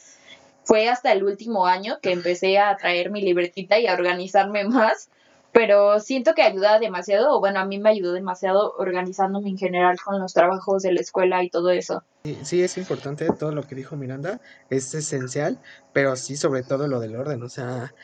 [0.67, 5.09] Fue hasta el último año que empecé a traer mi libretita y a organizarme más.
[5.53, 9.97] Pero siento que ayuda demasiado, o bueno, a mí me ayudó demasiado organizándome en general
[10.05, 12.03] con los trabajos de la escuela y todo eso.
[12.43, 15.59] Sí, es importante todo lo que dijo Miranda, es esencial,
[15.95, 17.95] pero sí sobre todo lo del orden, o sea,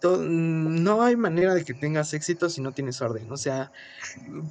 [0.00, 3.70] to- no hay manera de que tengas éxito si no tienes orden, o sea,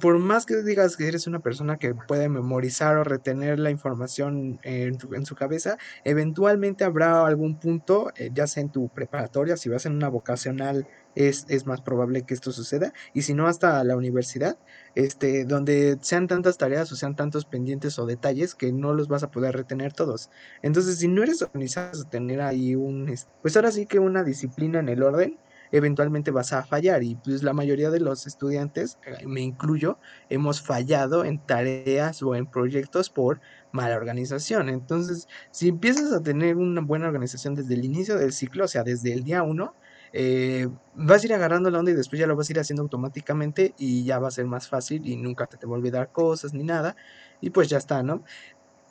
[0.00, 4.58] por más que digas que eres una persona que puede memorizar o retener la información
[4.62, 9.86] en su cabeza, eventualmente habrá algún punto, eh, ya sea en tu preparatoria, si vas
[9.86, 13.96] en una vocacional, es, es más probable que esto suceda, y si no hasta la
[13.96, 14.56] universidad,
[14.94, 19.22] este, donde sean tantas tareas o sean tantos pendientes o detalles que no los vas
[19.22, 20.28] a poder retener todos.
[20.62, 24.78] Entonces, si no eres organizado, tener ahí un, es- pues ahora sí que una disciplina
[24.80, 25.40] en el orden,
[25.72, 30.62] eventualmente vas a fallar y pues la mayoría de los estudiantes, eh, me incluyo, hemos
[30.62, 34.68] fallado en tareas o en proyectos por mala organización.
[34.68, 38.82] Entonces, si empiezas a tener una buena organización desde el inicio del ciclo, o sea,
[38.82, 39.76] desde el día uno,
[40.12, 42.82] eh, vas a ir agarrando la onda y después ya lo vas a ir haciendo
[42.82, 46.10] automáticamente y ya va a ser más fácil y nunca te, te va a olvidar
[46.12, 46.96] cosas ni nada
[47.40, 48.24] y pues ya está, ¿no?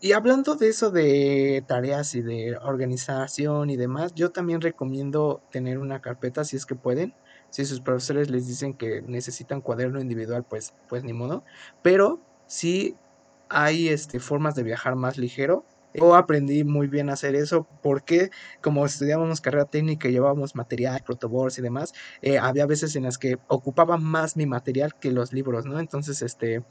[0.01, 5.77] Y hablando de eso de tareas y de organización y demás, yo también recomiendo tener
[5.77, 7.17] una carpeta si es que pueden.
[7.49, 11.43] Si sus profesores les dicen que necesitan cuaderno individual, pues, pues ni modo.
[11.81, 13.01] Pero sí
[13.49, 15.69] hay este, formas de viajar más ligero.
[15.93, 18.29] Yo aprendí muy bien a hacer eso porque
[18.61, 23.17] como estudiábamos carrera técnica y llevábamos material, protoboards y demás, eh, había veces en las
[23.17, 25.79] que ocupaba más mi material que los libros, ¿no?
[25.79, 26.61] Entonces, este,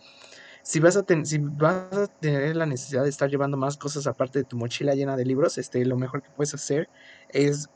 [0.63, 4.07] si vas a, ten- si vas a tener la necesidad de estar llevando más cosas
[4.07, 6.91] aparte de tu mochila llena de libros, este, lo mejor que puedes hacer
[7.29, 7.69] es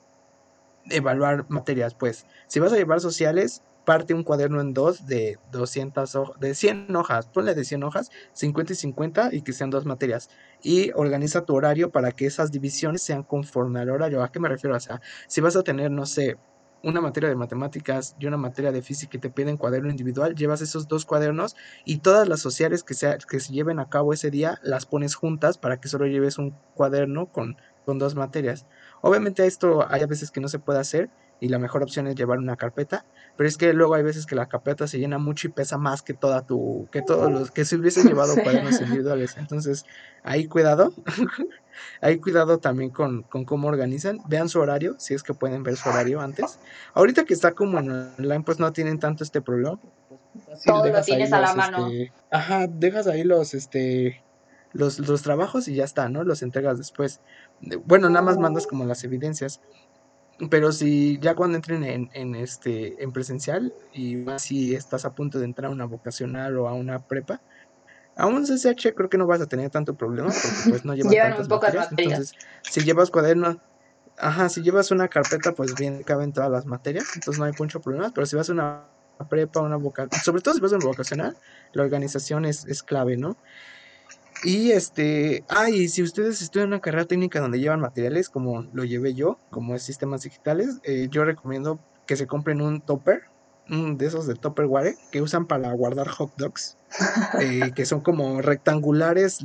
[0.90, 2.26] evaluar materias, pues.
[2.48, 6.94] Si vas a llevar sociales, parte un cuaderno en dos de 200 hojas, de 100
[6.94, 10.30] hojas, ponle de 100 hojas, 50 y 50 y que sean dos materias.
[10.62, 14.22] Y organiza tu horario para que esas divisiones sean conforme al horario.
[14.22, 14.76] ¿A qué me refiero?
[14.76, 16.36] O sea, si vas a tener, no sé,
[16.82, 20.62] una materia de matemáticas y una materia de física y te piden cuaderno individual, llevas
[20.62, 24.30] esos dos cuadernos y todas las sociales que, sea, que se lleven a cabo ese
[24.30, 28.66] día las pones juntas para que solo lleves un cuaderno con, con dos materias.
[29.00, 31.10] Obviamente esto hay a veces que no se puede hacer
[31.42, 33.04] y la mejor opción es llevar una carpeta,
[33.36, 36.00] pero es que luego hay veces que la carpeta se llena mucho y pesa más
[36.00, 38.42] que toda tu, que todos los, que si hubieses llevado Sí.
[38.42, 39.36] cuadernos individuales.
[39.36, 39.84] Entonces,
[40.22, 40.92] ahí cuidado,
[42.00, 44.18] ahí cuidado también con, con cómo organizan.
[44.28, 46.60] Vean su horario, si es que pueden ver su horario antes.
[46.94, 49.80] Ahorita que está como en online, pues no tienen tanto este problema.
[50.46, 51.88] Fácil, Todo lo tienes a la mano.
[51.88, 54.22] este, ajá, dejas ahí los, este,
[54.72, 56.22] los, los trabajos y ya está, ¿no?
[56.22, 57.20] Los entregas después.
[57.60, 59.60] De- Bueno, nada más mandas como las evidencias.
[60.50, 65.14] Pero si ya cuando entren en, en este en presencial y más si estás a
[65.14, 67.40] punto de entrar a una vocacional o a una prepa,
[68.16, 71.12] a un CCH creo que no vas a tener tanto problema porque pues no llevan
[71.12, 71.90] Llevan pocas materias.
[71.90, 72.18] materias.
[72.18, 73.60] Entonces, si llevas cuaderno,
[74.18, 77.80] Ajá, si llevas una carpeta, pues bien caben todas las materias, entonces no hay mucho
[77.80, 78.84] problema, pero si vas a una
[79.28, 81.36] prepa, una vocacional, sobre todo si vas a una vocacional,
[81.72, 83.36] la organización es, es clave, ¿no?
[84.44, 88.84] Y este, ah, y si ustedes estudian una carrera técnica donde llevan materiales, como lo
[88.84, 93.22] llevé yo, como es sistemas digitales, eh, yo recomiendo que se compren un topper,
[93.70, 96.76] un de esos de Tupperware, que usan para guardar hot dogs,
[97.40, 99.38] eh, que son como rectangulares,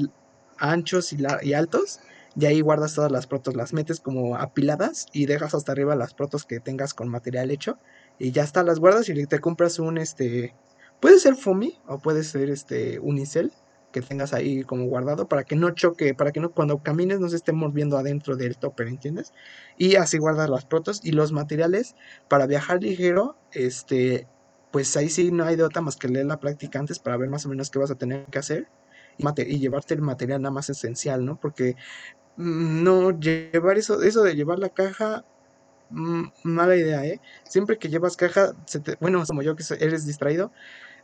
[0.57, 1.99] anchos y, y altos,
[2.35, 6.15] y ahí guardas todas las protos, las metes como apiladas y dejas hasta arriba las
[6.15, 7.77] protos que tengas con material hecho,
[8.17, 10.55] y ya está, las guardas y te compras un, este,
[10.99, 13.53] puede ser foamy o puede ser este unicel
[14.01, 17.29] que tengas ahí como guardado para que no choque, para que no cuando camines no
[17.29, 19.31] se esté moviendo adentro del topper, ¿entiendes?
[19.75, 21.95] Y así guardas las protos y los materiales
[22.27, 24.29] para viajar ligero, este,
[24.71, 27.29] pues ahí sí no hay de otra más que leer la práctica antes para ver
[27.29, 28.71] más o menos qué vas a tener que hacer
[29.17, 31.37] y, y llevarte el material nada más esencial, ¿no?
[31.37, 31.75] Porque
[32.35, 35.23] mm, no llevar eso, eso de llevar la caja,
[35.89, 37.21] mm, mala idea, ¿eh?
[37.45, 40.51] Siempre que llevas caja, se te- bueno, como yo que eres distraído,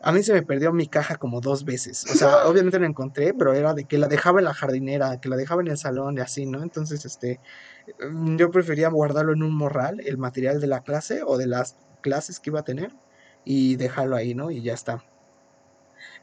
[0.03, 2.05] a mí se me perdió mi caja como dos veces.
[2.11, 5.29] O sea, obviamente la encontré, pero era de que la dejaba en la jardinera, que
[5.29, 6.61] la dejaba en el salón y así, ¿no?
[6.63, 7.39] Entonces, este,
[8.11, 11.77] mm, yo prefería guardarlo en un morral, el material de la clase o de las
[12.01, 12.91] clases que iba a tener,
[13.45, 14.51] y dejarlo ahí, ¿no?
[14.51, 15.03] Y ya está.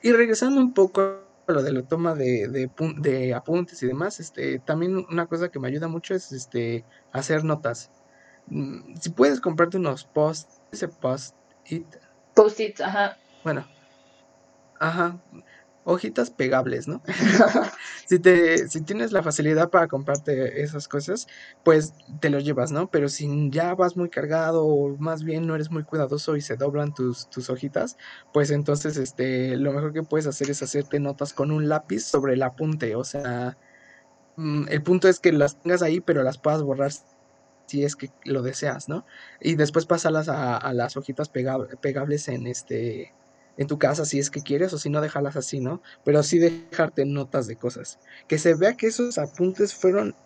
[0.02, 1.00] Y regresando un poco
[1.46, 5.50] a lo de la toma de, de, de apuntes y demás, este, también una cosa
[5.50, 7.90] que me ayuda mucho es este, hacer notas.
[8.46, 11.86] Mm, Si puedes comprarte unos post, ese post-it,
[12.34, 13.16] Post-its, ajá.
[13.42, 13.70] Bueno,
[14.78, 15.20] ajá,
[15.84, 17.02] hojitas pegables, ¿no?
[18.06, 21.26] Si te, si tienes la facilidad para comprarte esas cosas,
[21.62, 22.90] pues te los llevas, ¿no?
[22.90, 26.56] Pero si ya vas muy cargado o más bien no eres muy cuidadoso y se
[26.56, 27.96] doblan tus, tus hojitas,
[28.32, 32.34] pues entonces este, lo mejor que puedes hacer es hacerte notas con un lápiz sobre
[32.34, 32.96] el apunte.
[32.96, 33.58] O sea,
[34.36, 36.92] mm, el punto es que las tengas ahí, pero las puedas borrar
[37.66, 39.06] si es que lo deseas, ¿no?
[39.40, 43.14] Y después pasarlas a, a las hojitas pega- pegables en este
[43.60, 45.82] en tu casa si es que quieres o si no dejarlas así, ¿no?
[46.02, 47.98] Pero sí dejarte notas de cosas.
[48.26, 50.16] Que se vea que esos apuntes fueron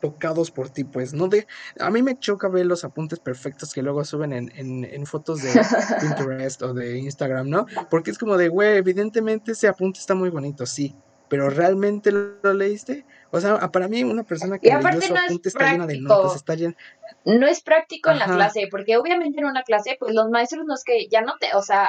[0.00, 1.46] tocados por ti, pues, no de...
[1.78, 5.40] A mí me choca ver los apuntes perfectos que luego suben en, en, en fotos
[5.40, 5.52] de
[6.00, 7.66] Pinterest o de Instagram, ¿no?
[7.90, 10.96] Porque es como de, güey, evidentemente ese apunte está muy bonito, sí,
[11.28, 13.06] pero ¿realmente lo leíste?
[13.30, 15.86] O sea, para mí una persona Y que aparte su no es apunte está llena
[15.86, 16.36] de notas, práctico.
[16.36, 16.76] está llena...
[17.24, 20.74] no es práctico en la clase, porque obviamente en una clase, pues los maestros no
[20.74, 21.88] es que ya no te, o sea,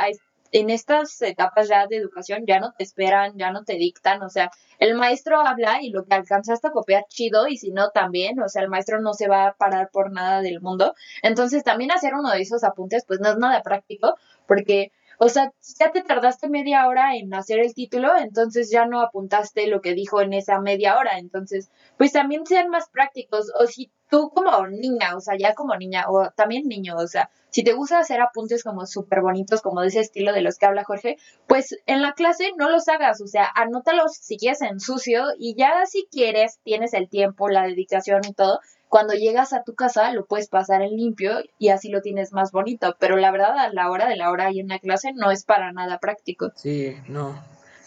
[0.59, 4.29] en estas etapas ya de educación ya no te esperan, ya no te dictan, o
[4.29, 8.39] sea, el maestro habla y lo que alcanzaste a copiar chido y si no también,
[8.39, 10.95] o sea, el maestro no se va a parar por nada del mundo.
[11.23, 14.15] Entonces, también hacer uno de esos apuntes, pues no es nada práctico,
[14.47, 19.01] porque, o sea, ya te tardaste media hora en hacer el título, entonces ya no
[19.01, 23.65] apuntaste lo que dijo en esa media hora, entonces, pues también sean más prácticos, o
[23.67, 27.63] si tú como niña, o sea, ya como niña, o también niño, o sea, si
[27.63, 30.83] te gusta hacer apuntes como súper bonitos, como de ese estilo de los que habla
[30.83, 35.25] Jorge, pues en la clase no los hagas, o sea, anótalos si quieres en sucio
[35.39, 39.73] y ya si quieres, tienes el tiempo, la dedicación y todo, cuando llegas a tu
[39.73, 43.57] casa lo puedes pasar en limpio y así lo tienes más bonito, pero la verdad
[43.57, 46.51] a la hora de la hora y en la clase no es para nada práctico.
[46.55, 47.41] Sí, no,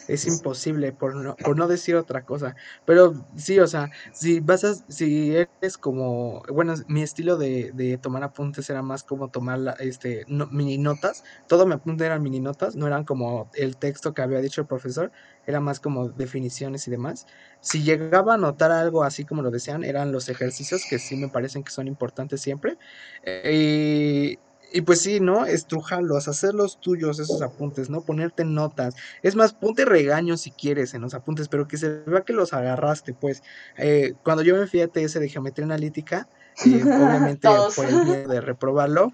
[0.09, 2.57] es imposible por no, por no decir otra cosa.
[2.85, 7.99] Pero sí, o sea, si vas a, si eres como, bueno, mi estilo de, de
[7.99, 11.23] tomar apuntes era más como tomar la- este, no- mini notas.
[11.47, 14.67] Todo mi apunte eran mini notas, no eran como el texto que había dicho el
[14.67, 15.13] profesor,
[15.47, 17.27] era más como definiciones y demás.
[17.61, 21.29] Si llegaba a notar algo así como lo decían, eran los ejercicios que sí me
[21.29, 22.79] parecen que son importantes siempre.
[23.23, 24.39] Eh,
[24.73, 25.47] y pues sí, ¿no?
[25.47, 28.03] Estrujarlos, hacerlos tuyos esos apuntes, ¿no?
[28.03, 28.95] Ponerte notas.
[29.23, 32.53] Es más, ponte regaños si quieres en los apuntes, pero que se vea que los
[32.53, 33.43] agarraste, pues.
[33.77, 36.29] Eh, cuando yo me fui a TS de geometría analítica,
[36.67, 39.13] eh, obviamente por el miedo de reprobarlo,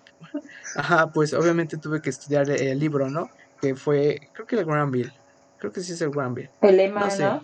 [0.76, 3.30] ajá, pues obviamente tuve que estudiar el libro, ¿no?
[3.60, 5.12] Que fue, creo que el Granville,
[5.58, 6.50] creo que sí es el Granville.
[6.62, 7.42] El lema, No sé, ¿no?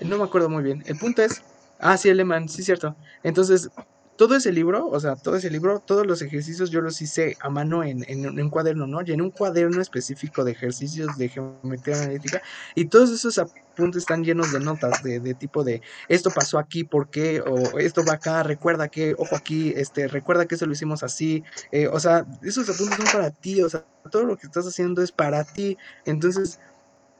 [0.00, 0.82] no me acuerdo muy bien.
[0.86, 1.42] El punto es,
[1.78, 2.96] ah, sí, el Lehman, sí, cierto.
[3.22, 3.70] Entonces,
[4.16, 7.50] todo ese libro, o sea, todo ese libro, todos los ejercicios yo los hice a
[7.50, 9.00] mano en, en, en cuaderno, ¿no?
[9.04, 12.40] En un cuaderno específico de ejercicios de geometría analítica.
[12.74, 16.84] Y todos esos apuntes están llenos de notas de, de tipo de esto pasó aquí,
[16.84, 17.40] ¿por qué?
[17.40, 21.42] O esto va acá, recuerda que, ojo aquí, este, recuerda que eso lo hicimos así.
[21.70, 25.02] eh, o sea, esos apuntes son para ti, o sea, todo lo que estás haciendo
[25.02, 25.76] es para ti.
[26.04, 26.58] Entonces,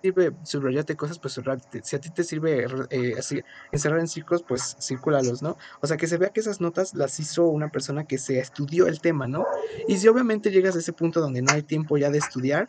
[0.02, 1.80] sirve subrayarte cosas, pues subrayate.
[1.84, 3.40] Si a ti te sirve eh, así,
[3.70, 5.56] encerrar en círculos, pues círculalos, ¿no?
[5.80, 8.86] O sea, que se vea que esas notas las hizo una persona que se estudió
[8.88, 9.46] el tema, ¿no?
[9.86, 12.68] Y si obviamente llegas a ese punto donde no hay tiempo ya de estudiar,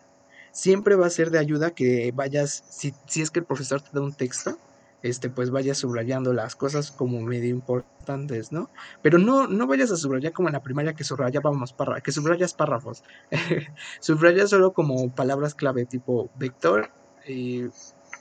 [0.51, 3.89] siempre va a ser de ayuda que vayas, si, si es que el profesor te
[3.91, 4.57] da un texto,
[5.01, 8.69] este, pues vayas subrayando las cosas como medio importantes, ¿no?
[9.01, 12.53] Pero no, no vayas a subrayar como en la primaria que subrayábamos párrafos, que subrayas
[12.53, 13.03] párrafos.
[13.99, 16.89] subrayas solo como palabras clave, tipo vector
[17.27, 17.63] y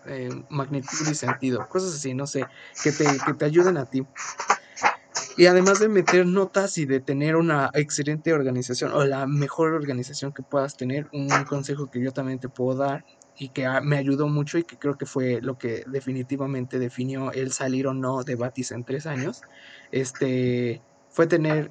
[0.06, 2.44] eh, magnitud y sentido, cosas así, no sé,
[2.82, 4.04] que te, que te ayuden a ti.
[5.36, 10.32] Y además de meter notas y de tener una excelente organización o la mejor organización
[10.32, 13.04] que puedas tener, un consejo que yo también te puedo dar
[13.38, 17.52] y que me ayudó mucho y que creo que fue lo que definitivamente definió el
[17.52, 19.40] salir o no de Batis en tres años,
[19.90, 21.70] este, fue tener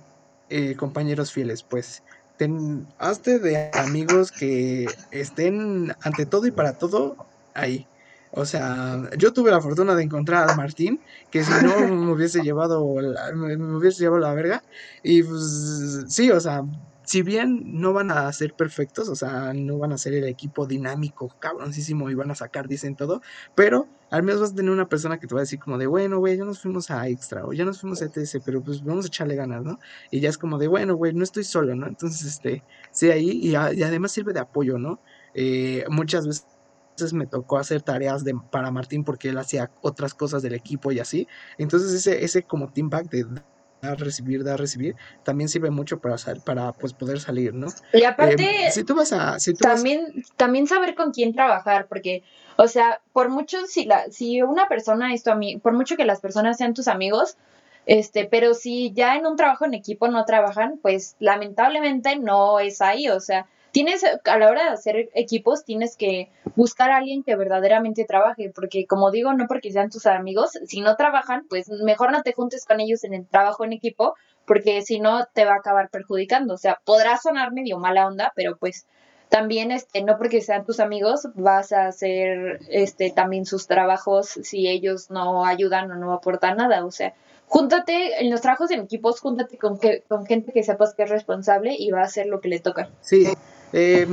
[0.49, 2.03] eh, compañeros fieles, pues.
[2.41, 7.15] Ten, hazte de amigos que estén ante todo y para todo
[7.53, 7.85] ahí.
[8.31, 12.41] O sea, yo tuve la fortuna de encontrar a Martín, que si no me hubiese
[12.41, 14.63] llevado la, me hubiese llevado la verga.
[15.03, 16.63] Y pues sí, o sea,
[17.11, 20.65] si bien no van a ser perfectos, o sea, no van a ser el equipo
[20.65, 23.21] dinámico, cabroncísimo y van a sacar, dicen todo,
[23.53, 25.87] pero al menos vas a tener una persona que te va a decir como de,
[25.87, 28.81] bueno, güey, ya nos fuimos a extra o ya nos fuimos a ETS, pero pues
[28.81, 29.77] vamos a echarle ganas, ¿no?
[30.09, 31.85] Y ya es como de, bueno, güey, no estoy solo, ¿no?
[31.85, 35.01] Entonces, este, sí, ahí y, además sirve de apoyo, ¿no?
[35.33, 40.41] Eh, muchas veces me tocó hacer tareas de, para Martín porque él hacía otras cosas
[40.43, 41.27] del equipo y así.
[41.57, 43.25] Entonces ese, ese como team back de
[43.81, 46.15] dar, recibir, dar, recibir, también sirve mucho para,
[46.45, 47.67] para pues, poder salir, ¿no?
[47.93, 49.37] Y aparte, eh, si tú vas a...
[49.59, 52.23] también, también saber con quién trabajar, porque,
[52.57, 56.05] o sea, por mucho, si, la, si una persona es tu amigo, por mucho que
[56.05, 57.37] las personas sean tus amigos,
[57.85, 62.81] este, pero si ya en un trabajo en equipo no trabajan, pues lamentablemente no es
[62.81, 67.23] ahí, o sea, tienes, a la hora de hacer equipos, tienes que buscar a alguien
[67.23, 71.69] que verdaderamente trabaje, porque como digo, no porque sean tus amigos, si no trabajan, pues
[71.69, 74.15] mejor no te juntes con ellos en el trabajo en equipo,
[74.45, 76.53] porque si no te va a acabar perjudicando.
[76.53, 78.85] O sea, podrá sonar medio mala onda, pero pues
[79.29, 84.67] también este no porque sean tus amigos vas a hacer este también sus trabajos si
[84.67, 87.13] ellos no ayudan o no aportan nada o sea
[87.51, 91.09] júntate en los trabajos en equipos júntate con que con gente que sepas que es
[91.09, 93.27] responsable y va a hacer lo que le toca sí
[93.73, 94.07] eh,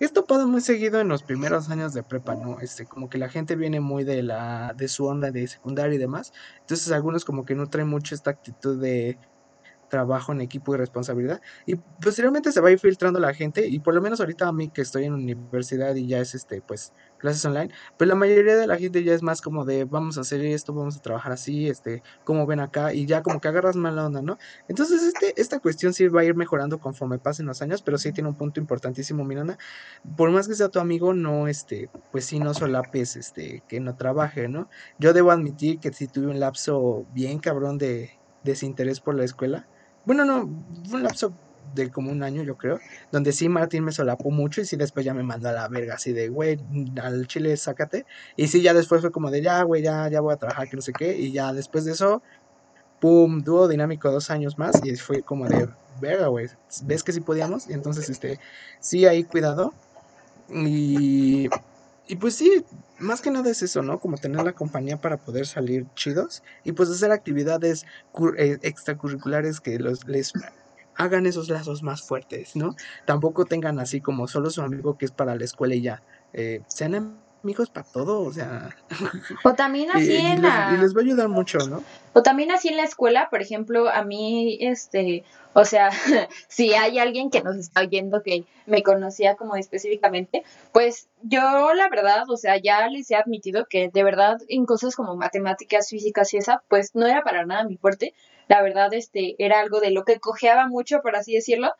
[0.00, 2.58] esto pasa muy seguido en los primeros años de prepa, ¿no?
[2.60, 5.98] Este, como que la gente viene muy de la, de su onda de secundaria y
[5.98, 6.32] demás.
[6.60, 9.16] Entonces algunos como que no traen mucho esta actitud de
[9.88, 11.40] trabajo en equipo y responsabilidad.
[11.66, 14.52] Y posteriormente se va a ir filtrando la gente, y por lo menos ahorita a
[14.52, 18.56] mí que estoy en universidad y ya es este, pues, clases online, pues la mayoría
[18.56, 21.32] de la gente ya es más como de vamos a hacer esto, vamos a trabajar
[21.32, 24.38] así, este, como ven acá, y ya como que agarras más la onda, ¿no?
[24.68, 28.12] Entonces, este, esta cuestión sí va a ir mejorando conforme pasen los años, pero sí
[28.12, 29.58] tiene un punto importantísimo, Miranda.
[30.16, 33.96] Por más que sea tu amigo, no, este, pues sí, no solapes, este, que no
[33.96, 34.68] trabaje, ¿no?
[34.98, 38.10] Yo debo admitir que si tuve un lapso bien cabrón de
[38.44, 39.68] desinterés por la escuela,
[40.06, 40.48] bueno, no,
[40.92, 41.32] un lapso
[41.74, 42.80] de como un año, yo creo,
[43.12, 45.94] donde sí Martín me solapó mucho y sí después ya me mandó a la verga,
[45.94, 46.58] así de, güey,
[47.02, 48.06] al chile sácate.
[48.36, 50.76] Y sí, ya después fue como de, ya, güey, ya, ya voy a trabajar, que
[50.76, 51.16] no sé qué.
[51.16, 52.22] Y ya después de eso,
[53.00, 55.68] pum, dúo dinámico dos años más y fue como de,
[56.00, 56.48] verga, güey,
[56.84, 57.68] ¿ves que sí podíamos?
[57.68, 58.38] Y entonces, este,
[58.80, 59.74] sí, ahí cuidado.
[60.48, 61.48] Y,
[62.08, 62.64] y pues sí,
[62.98, 63.98] más que nada es eso, ¿no?
[63.98, 67.84] Como tener la compañía para poder salir chidos y pues hacer actividades
[68.38, 70.32] eh, extracurriculares que los, les
[70.96, 72.74] hagan esos lazos más fuertes, ¿no?
[73.04, 76.02] Tampoco tengan así como solo su amigo que es para la escuela y ya.
[76.32, 78.76] Eh, sean amigos para todo, o sea.
[79.44, 80.72] O también así en la...
[80.74, 81.84] y les va a ayudar mucho, ¿no?
[82.12, 85.22] O también así en la escuela, por ejemplo, a mí, este,
[85.52, 85.90] o sea,
[86.48, 90.42] si hay alguien que nos está oyendo que me conocía como específicamente,
[90.72, 94.96] pues yo la verdad, o sea, ya les he admitido que de verdad en cosas
[94.96, 98.12] como matemáticas, físicas y esa, pues no era para nada mi fuerte.
[98.48, 101.72] La verdad, este, era algo de lo que cojeaba mucho, por así decirlo.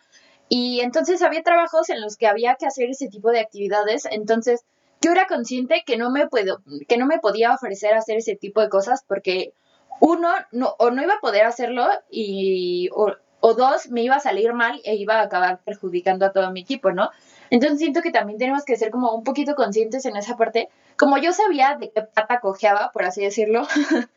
[0.49, 4.07] Y entonces había trabajos en los que había que hacer ese tipo de actividades.
[4.11, 4.65] Entonces,
[5.01, 8.61] yo era consciente que no me puedo, que no me podía ofrecer hacer ese tipo
[8.61, 9.53] de cosas porque
[10.01, 14.21] uno no, o no iba a poder hacerlo y o, o, dos me iba a
[14.21, 17.11] salir mal e iba a acabar perjudicando a todo mi equipo, ¿no?
[17.51, 20.69] Entonces siento que también tenemos que ser como un poquito conscientes en esa parte.
[20.97, 23.67] Como yo sabía de qué pata cojeaba, por así decirlo,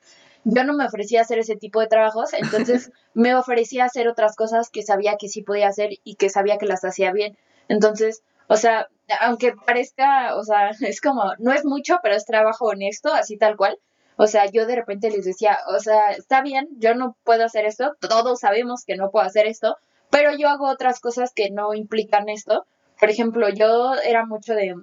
[0.44, 4.70] yo no me ofrecía hacer ese tipo de trabajos, entonces me ofrecía hacer otras cosas
[4.70, 7.38] que sabía que sí podía hacer y que sabía que las hacía bien.
[7.68, 8.88] Entonces, o sea,
[9.22, 13.56] aunque parezca, o sea, es como, no es mucho, pero es trabajo honesto, así tal
[13.56, 13.80] cual.
[14.18, 17.66] O sea, yo de repente les decía, o sea, está bien, yo no puedo hacer
[17.66, 19.78] esto, todos sabemos que no puedo hacer esto,
[20.10, 22.66] pero yo hago otras cosas que no implican esto.
[23.00, 24.76] Por ejemplo, yo era mucho de,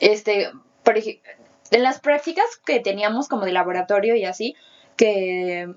[0.00, 0.50] este,
[0.82, 1.30] por ejemplo,
[1.70, 4.54] en las prácticas que teníamos como de laboratorio y así,
[4.96, 5.74] que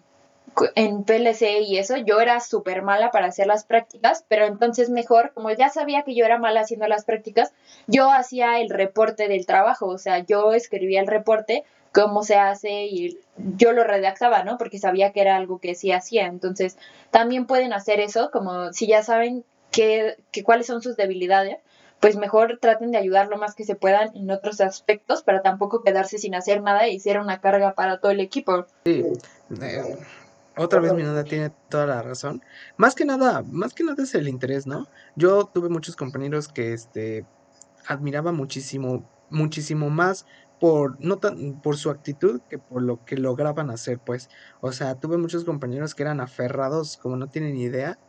[0.75, 5.31] en PLC y eso, yo era súper mala para hacer las prácticas, pero entonces mejor,
[5.33, 7.53] como ya sabía que yo era mala haciendo las prácticas,
[7.87, 12.85] yo hacía el reporte del trabajo, o sea, yo escribía el reporte cómo se hace
[12.85, 14.57] y yo lo redactaba, ¿no?
[14.57, 16.27] Porque sabía que era algo que sí hacía.
[16.27, 16.77] Entonces,
[17.09, 21.57] también pueden hacer eso, como si ya saben qué, qué, cuáles son sus debilidades,
[21.99, 25.83] pues mejor traten de ayudar lo más que se puedan en otros aspectos para tampoco
[25.83, 28.65] quedarse sin hacer nada y ser una carga para todo el equipo.
[28.85, 29.05] Sí,
[29.61, 29.97] eh,
[30.61, 32.41] otra vez Miranda tiene toda la razón.
[32.77, 34.87] Más que nada, más que nada es el interés, ¿no?
[35.15, 37.25] Yo tuve muchos compañeros que este
[37.87, 40.25] admiraba muchísimo, muchísimo más
[40.59, 44.29] por no tan por su actitud que por lo que lograban hacer, pues.
[44.61, 47.99] O sea, tuve muchos compañeros que eran aferrados, como no tienen idea,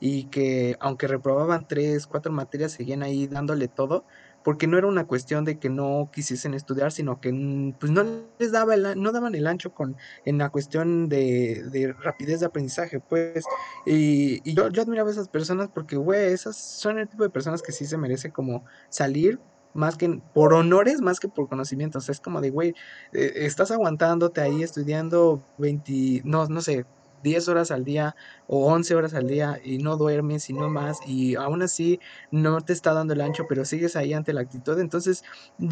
[0.00, 4.04] y que aunque reprobaban tres, cuatro materias, seguían ahí dándole todo,
[4.46, 8.04] porque no era una cuestión de que no quisiesen estudiar, sino que mm, pues no
[8.38, 12.46] les daba el, no daban el ancho con en la cuestión de, de rapidez de
[12.46, 13.44] aprendizaje, pues,
[13.86, 17.30] y, y yo, yo, admiraba a esas personas porque, güey, esas son el tipo de
[17.30, 19.40] personas que sí se merece como salir
[19.74, 22.72] más que por honores, más que por conocimientos, es como de, güey,
[23.14, 26.86] eh, estás aguantándote ahí estudiando 20, no, no sé,
[27.22, 30.98] 10 horas al día o 11 horas al día y no duermes y no más
[31.06, 32.00] y aún así
[32.30, 34.78] no te está dando el ancho, pero sigues ahí ante la actitud.
[34.80, 35.24] Entonces,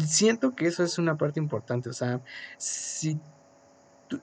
[0.05, 1.89] siento que eso es una parte importante.
[1.89, 2.21] O sea,
[2.57, 3.19] si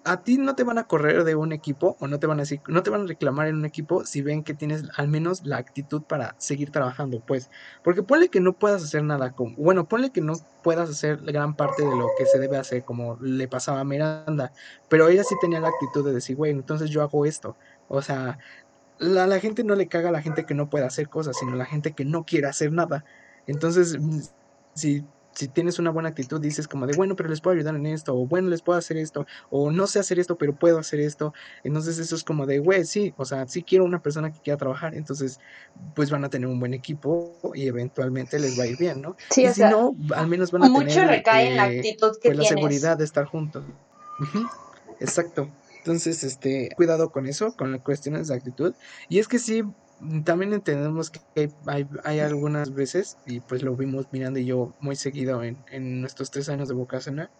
[0.04, 2.42] a ti no te van a correr de un equipo o no te van a
[2.42, 5.44] decir, no te van a reclamar en un equipo si ven que tienes al menos
[5.44, 7.50] la actitud para seguir trabajando, pues,
[7.82, 11.56] porque ponle que no puedas hacer nada con, bueno, ponle que no puedas hacer gran
[11.56, 14.52] parte de lo que se debe hacer como le pasaba a Miranda,
[14.88, 17.56] pero ella sí tenía la actitud de decir, güey, entonces yo hago esto,
[17.88, 18.38] o sea,
[18.98, 21.52] la, la gente no le caga a la gente que no puede hacer cosas, sino
[21.54, 23.04] a la gente que no quiere hacer nada.
[23.46, 23.98] Entonces,
[24.74, 25.04] si
[25.34, 28.14] si tienes una buena actitud, dices como de, bueno, pero les puedo ayudar en esto,
[28.14, 31.32] o bueno, les puedo hacer esto, o no sé hacer esto, pero puedo hacer esto.
[31.64, 34.56] Entonces eso es como de, güey, sí, o sea, sí quiero una persona que quiera
[34.56, 35.40] trabajar, entonces
[35.94, 39.16] pues van a tener un buen equipo y eventualmente les va a ir bien, ¿no?
[39.30, 41.70] Sí, y o si sea, no, al menos van a mucho tener recae en la
[41.70, 43.64] eh, actitud que pues, la seguridad de estar juntos.
[45.00, 45.48] Exacto.
[45.78, 48.72] Entonces, este, cuidado con eso, con las cuestiones de actitud.
[49.08, 49.64] Y es que sí,
[50.24, 51.20] también entendemos que
[51.66, 56.00] hay, hay algunas veces, y pues lo vimos mirando y yo muy seguido en, en
[56.00, 57.30] nuestros tres años de vocacional,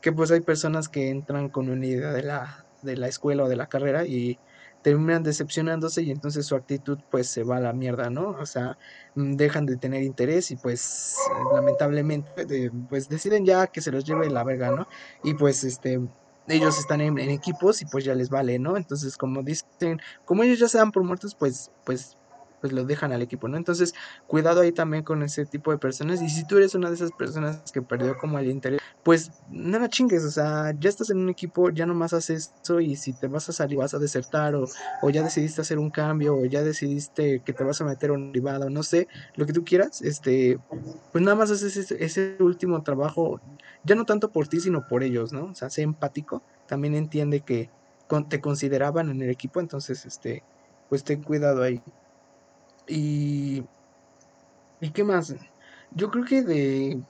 [0.00, 3.48] que pues hay personas que entran con una idea de la, de la escuela o
[3.48, 4.38] de la carrera y
[4.82, 8.30] terminan decepcionándose y entonces su actitud pues se va a la mierda, ¿no?
[8.30, 8.78] O sea,
[9.14, 11.16] dejan de tener interés y pues
[11.54, 14.88] lamentablemente pues deciden ya que se los lleve la verga, ¿no?
[15.22, 16.00] Y pues este
[16.48, 18.76] ellos están en, en equipos y pues ya les vale, ¿no?
[18.76, 22.16] Entonces como dicen, como ellos ya se dan por muertos, pues pues
[22.62, 23.56] pues lo dejan al equipo, ¿no?
[23.56, 23.92] Entonces,
[24.28, 26.22] cuidado ahí también con ese tipo de personas.
[26.22, 29.80] Y si tú eres una de esas personas que perdió como el interés, pues no
[29.80, 33.14] la chingues, o sea, ya estás en un equipo, ya nomás haces eso y si
[33.14, 34.64] te vas a salir, vas a desertar o,
[35.02, 38.12] o ya decidiste hacer un cambio o ya decidiste que te vas a meter a
[38.12, 40.60] un privado, no sé, lo que tú quieras, este,
[41.10, 43.40] pues nada más haces ese, ese último trabajo,
[43.82, 45.46] ya no tanto por ti, sino por ellos, ¿no?
[45.46, 47.70] O sea, sé empático, también entiende que
[48.28, 50.44] te consideraban en el equipo, entonces, este,
[50.88, 51.82] pues ten cuidado ahí.
[52.86, 53.64] Y,
[54.80, 55.34] ¿y qué más?
[55.92, 57.00] Yo creo que de,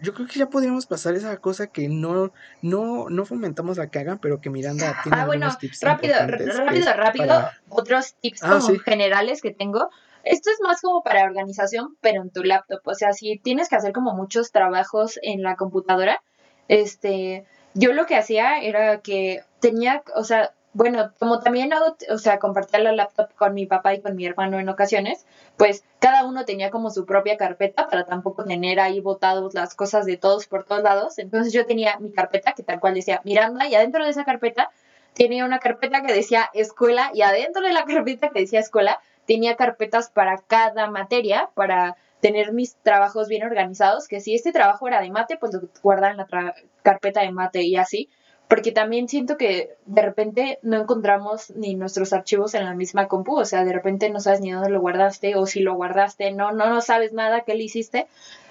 [0.00, 4.00] yo creo que ya podríamos pasar esa cosa que no, no, no fomentamos a que
[4.00, 7.26] hagan, pero que Miranda tiene Ah, bueno, tips rápido, rápido, rápido.
[7.26, 8.78] para- Otros tips Ah, como sí.
[8.80, 9.88] generales que tengo.
[10.24, 12.80] Esto es más como para organización, pero en tu laptop.
[12.84, 16.20] O sea, si tienes que hacer como muchos trabajos en la computadora,
[16.68, 22.18] este, yo lo que hacía era que tenía, o sea, bueno, como también hago, o
[22.18, 26.24] sea, compartía la laptop con mi papá y con mi hermano en ocasiones, pues cada
[26.24, 30.46] uno tenía como su propia carpeta para tampoco tener ahí botados las cosas de todos
[30.46, 31.18] por todos lados.
[31.18, 34.70] Entonces yo tenía mi carpeta que tal cual decía Miranda y adentro de esa carpeta
[35.14, 39.56] tenía una carpeta que decía escuela y adentro de la carpeta que decía escuela tenía
[39.56, 45.00] carpetas para cada materia, para tener mis trabajos bien organizados, que si este trabajo era
[45.00, 48.08] de mate, pues lo guardaba en la carpeta de mate y así,
[48.48, 53.38] porque también siento que de repente no encontramos ni nuestros archivos en la misma compu,
[53.38, 56.52] o sea, de repente no sabes ni dónde lo guardaste o si lo guardaste, no,
[56.52, 58.06] no, no sabes nada que le hiciste.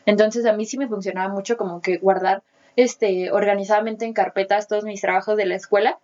[0.06, 2.42] Entonces a mí sí me funcionaba mucho como que guardar
[2.76, 6.00] este organizadamente en carpetas todos mis trabajos de la escuela.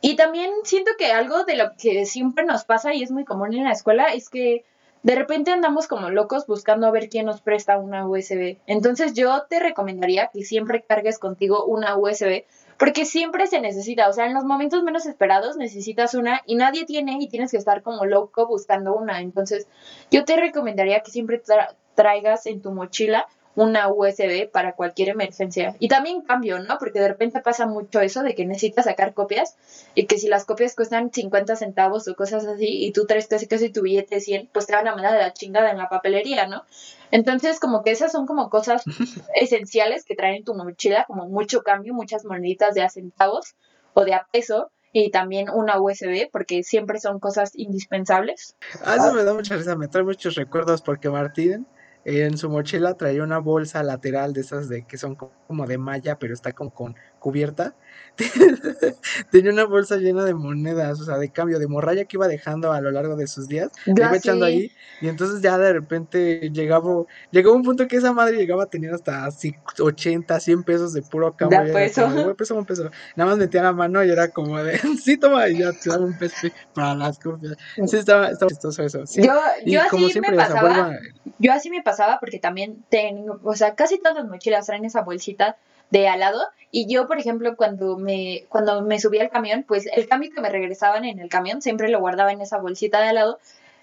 [0.00, 3.54] Y también siento que algo de lo que siempre nos pasa y es muy común
[3.54, 4.64] en la escuela es que
[5.02, 8.58] de repente andamos como locos buscando a ver quién nos presta una USB.
[8.66, 12.44] Entonces yo te recomendaría que siempre cargues contigo una USB
[12.82, 16.84] porque siempre se necesita, o sea, en los momentos menos esperados necesitas una y nadie
[16.84, 19.20] tiene y tienes que estar como loco buscando una.
[19.20, 19.68] Entonces
[20.10, 25.76] yo te recomendaría que siempre tra- traigas en tu mochila una USB para cualquier emergencia.
[25.78, 26.78] Y también cambio, ¿no?
[26.78, 29.56] Porque de repente pasa mucho eso de que necesitas sacar copias
[29.94, 33.46] y que si las copias cuestan 50 centavos o cosas así y tú traes casi
[33.46, 35.88] casi tu billete de 100, pues te van a mandar de la chingada en la
[35.88, 36.64] papelería, ¿no?
[37.10, 38.84] Entonces, como que esas son como cosas
[39.34, 43.54] esenciales que traen en tu mochila, como mucho cambio, muchas moneditas de a centavos
[43.92, 48.56] o de a peso y también una USB porque siempre son cosas indispensables.
[48.84, 51.66] Ah, eso me da mucha risa, me trae muchos recuerdos porque Martín
[52.04, 56.18] en su mochila traía una bolsa lateral de esas de que son como de malla,
[56.18, 57.74] pero está como con cubierta.
[59.30, 62.72] Tenía una bolsa llena de monedas, o sea, de cambio, de morralla que iba dejando
[62.72, 63.70] a lo largo de sus días.
[63.86, 64.70] iba echando ahí.
[65.00, 68.92] Y entonces ya de repente llegaba, llegó un punto que esa madre llegaba a tener
[68.92, 71.72] hasta así 80, 100 pesos de puro cambio.
[71.72, 72.06] Peso.
[72.06, 72.90] un peso.
[73.16, 76.04] Nada más metía la mano y era como de, sí, toma, y ya te daba
[76.04, 77.56] un peso para las copias.
[77.86, 79.04] Sí, estaba, estaba chistoso eso.
[79.16, 79.32] Yo,
[79.64, 80.98] yo así me pasaba.
[81.38, 85.02] Yo así me pasaba porque también tengo, o sea, casi todas las mochilas traen esa
[85.02, 85.56] bolsita
[85.92, 86.40] de al lado
[86.70, 90.40] y yo por ejemplo cuando me cuando me subí al camión pues el cambio que
[90.40, 93.38] me regresaban en el camión siempre lo guardaba en esa bolsita de al lado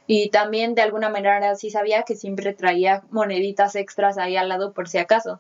[0.08, 4.74] y también de alguna manera sí sabía que siempre traía moneditas extras ahí al lado
[4.74, 5.40] por si acaso.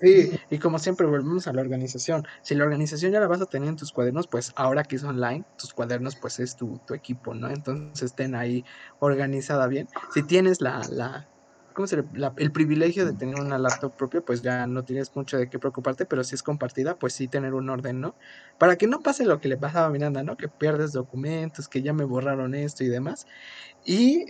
[0.00, 2.26] Sí, y como siempre volvemos a la organización.
[2.42, 5.04] Si la organización ya la vas a tener en tus cuadernos, pues ahora que es
[5.04, 7.48] online, tus cuadernos pues es tu, tu equipo, ¿no?
[7.48, 8.64] Entonces estén ahí
[8.98, 9.86] organizada bien.
[10.12, 11.28] Si tienes la, la,
[11.72, 12.02] ¿cómo se
[12.36, 16.06] el privilegio de tener una laptop propia, pues ya no tienes mucho de qué preocuparte,
[16.06, 18.14] pero si es compartida, pues sí tener un orden, ¿no?
[18.58, 20.36] Para que no pase lo que le pasaba a Miranda, ¿no?
[20.36, 23.26] Que pierdes documentos, que ya me borraron esto y demás.
[23.84, 24.24] Y,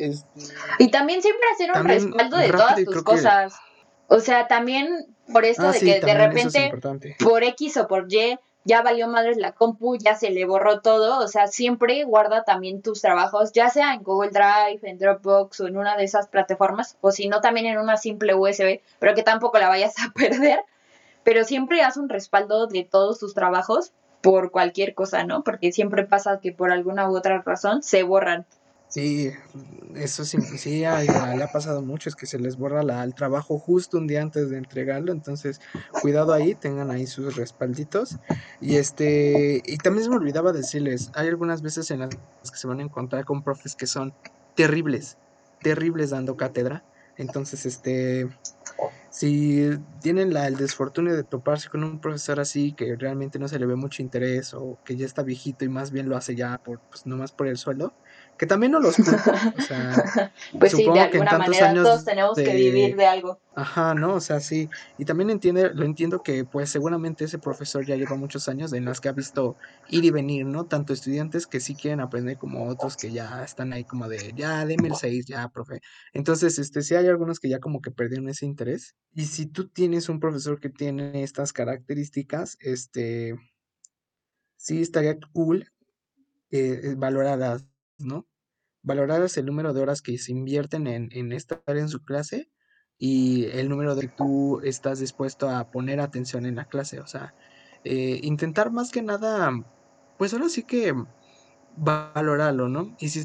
[0.78, 3.54] y también siempre hacer un respaldo de todas tus cosas.
[4.08, 6.72] O sea, también por esto ah, de que de repente,
[7.18, 11.18] por X o por Y, ya valió madres la compu, ya se le borró todo,
[11.18, 15.66] o sea, siempre guarda también tus trabajos, ya sea en Google Drive, en Dropbox o
[15.66, 19.22] en una de esas plataformas, o si no también en una simple USB, pero que
[19.22, 20.60] tampoco la vayas a perder,
[21.24, 23.92] pero siempre haz un respaldo de todos tus trabajos
[24.22, 25.42] por cualquier cosa, ¿no?
[25.42, 28.46] Porque siempre pasa que por alguna u otra razón se borran.
[28.92, 29.30] Sí,
[29.94, 33.58] eso sí, sí le ha pasado mucho, es que se les borra la, el trabajo
[33.58, 35.62] justo un día antes de entregarlo, entonces
[36.02, 38.18] cuidado ahí, tengan ahí sus respalditos.
[38.60, 42.66] Y este, y también se me olvidaba decirles, hay algunas veces en las que se
[42.66, 44.14] van a encontrar con profes que son
[44.54, 45.16] terribles,
[45.62, 46.84] terribles dando cátedra.
[47.16, 48.28] Entonces, este,
[49.10, 49.70] si
[50.00, 53.66] tienen la, el desfortunio de toparse con un profesor así que realmente no se le
[53.66, 56.80] ve mucho interés o que ya está viejito y más bien lo hace ya por,
[56.88, 57.94] pues nomás por el suelo,
[58.38, 59.92] que también no los culpo, o sea,
[60.58, 63.38] pues sí, de alguna manera todos tenemos que vivir de algo.
[63.54, 64.68] Ajá, no, o sea, sí,
[64.98, 68.84] y también entiende, lo entiendo que pues seguramente ese profesor ya lleva muchos años en
[68.84, 69.56] los que ha visto
[69.88, 70.64] ir y venir, ¿no?
[70.64, 74.64] Tanto estudiantes que sí quieren aprender como otros que ya están ahí como de, ya,
[74.64, 75.80] deme el 6, ya, profe.
[76.12, 78.96] Entonces, este, sí hay algunos que ya como que perdieron ese interés.
[79.14, 83.36] Y si tú tienes un profesor que tiene estas características, este,
[84.56, 85.70] sí estaría cool
[86.50, 87.66] eh, valorarlas,
[87.98, 88.26] ¿no?
[88.82, 92.50] valoraras el número de horas que se invierten en, en estar en su clase
[92.98, 97.00] y el número de que tú estás dispuesto a poner atención en la clase.
[97.00, 97.34] O sea,
[97.84, 99.50] eh, intentar más que nada,
[100.18, 100.94] pues ahora sí que
[101.76, 102.94] valorarlo, ¿no?
[103.00, 103.24] Y si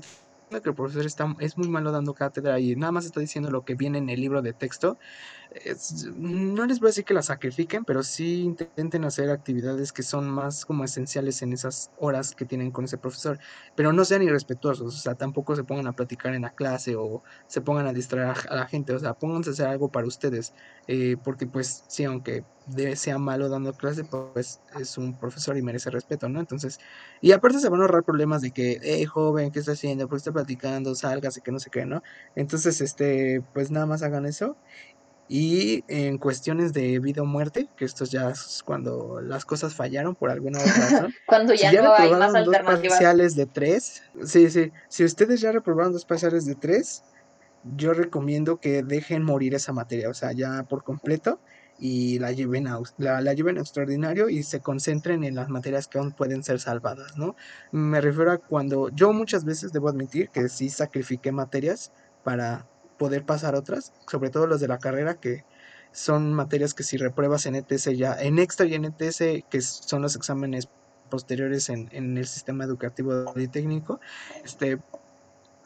[0.50, 3.66] que el profesor está, es muy malo dando cátedra y nada más está diciendo lo
[3.66, 4.98] que viene en el libro de texto,
[6.16, 10.30] no les voy a decir que la sacrifiquen, pero sí intenten hacer actividades que son
[10.30, 13.39] más como esenciales en esas horas que tienen con ese profesor,
[13.76, 17.24] pero no sean irrespetuosos, o sea, tampoco se pongan a platicar en la clase o
[17.48, 20.54] se pongan a distraer a la gente, o sea, pónganse a hacer algo para ustedes,
[20.88, 22.45] eh, porque pues sí, aunque
[22.95, 26.39] sea malo dando clase, pues es un profesor y merece respeto, ¿no?
[26.39, 26.80] Entonces,
[27.22, 30.07] y aparte se van a ahorrar problemas de que, hey, joven, ¿qué está haciendo?
[30.07, 30.95] ¿Por qué está platicando?
[30.95, 32.01] Sálgase, que no sé qué, ¿no?
[32.36, 34.57] Entonces, este, pues nada más hagan eso
[35.30, 40.15] y en cuestiones de vida o muerte, que esto ya es cuando las cosas fallaron
[40.15, 41.13] por alguna otra razón.
[41.26, 42.82] cuando ya, no hay más alternativas.
[42.82, 44.72] Dos parciales de tres, sí, sí.
[44.88, 47.03] Si ustedes ya reprobaron dos parciales de tres,
[47.63, 51.41] yo recomiendo que dejen morir esa materia, o sea, ya por completo,
[51.80, 55.99] y la lleven a, la, la lleven extraordinario y se concentren en las materias que
[55.99, 57.36] aún pueden ser salvadas, ¿no?
[57.71, 61.91] Me refiero a cuando yo muchas veces debo admitir que sí sacrifiqué materias
[62.23, 62.67] para
[62.97, 65.45] poder pasar otras, sobre todo los de la carrera, que
[65.91, 70.01] son materias que si repruebas en ETS ya, en extra y en ETS, que son
[70.01, 70.67] los exámenes
[71.09, 73.99] posteriores en, en el sistema educativo y técnico,
[74.43, 74.80] este,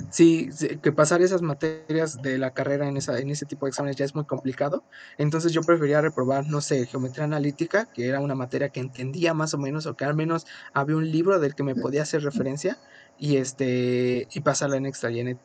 [0.10, 0.50] sí,
[0.82, 4.06] que pasar esas materias de la carrera en, esa, en ese tipo de exámenes ya
[4.06, 4.84] es muy complicado.
[5.18, 9.54] Entonces yo prefería reprobar, no sé, geometría analítica, que era una materia que entendía más
[9.54, 12.80] o menos, o que al menos había un libro del que me podía hacer referencia,
[13.18, 15.40] y este, y pasarla en extra y en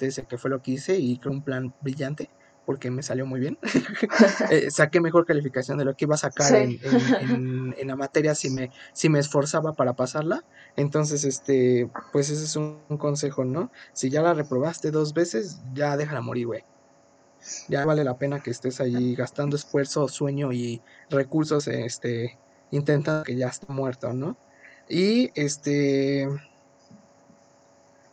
[0.00, 2.30] ETS que fue lo que hice y con un plan brillante.
[2.66, 3.58] Porque me salió muy bien.
[4.50, 6.56] Eh, saqué mejor calificación de lo que iba a sacar Sí.
[6.56, 10.44] en, en- en- en la materia si me, si me esforzaba para pasarla.
[10.76, 13.72] Entonces, este, pues ese es un, un consejo, ¿no?
[13.94, 16.64] Si ya la reprobaste dos veces, ya déjala morir, güey.
[17.68, 22.40] Ya vale la pena que estés ahí gastando esfuerzo, sueño y recursos, este,
[22.70, 24.38] intentando que ya esté muerto, ¿no?
[24.88, 26.28] Y este,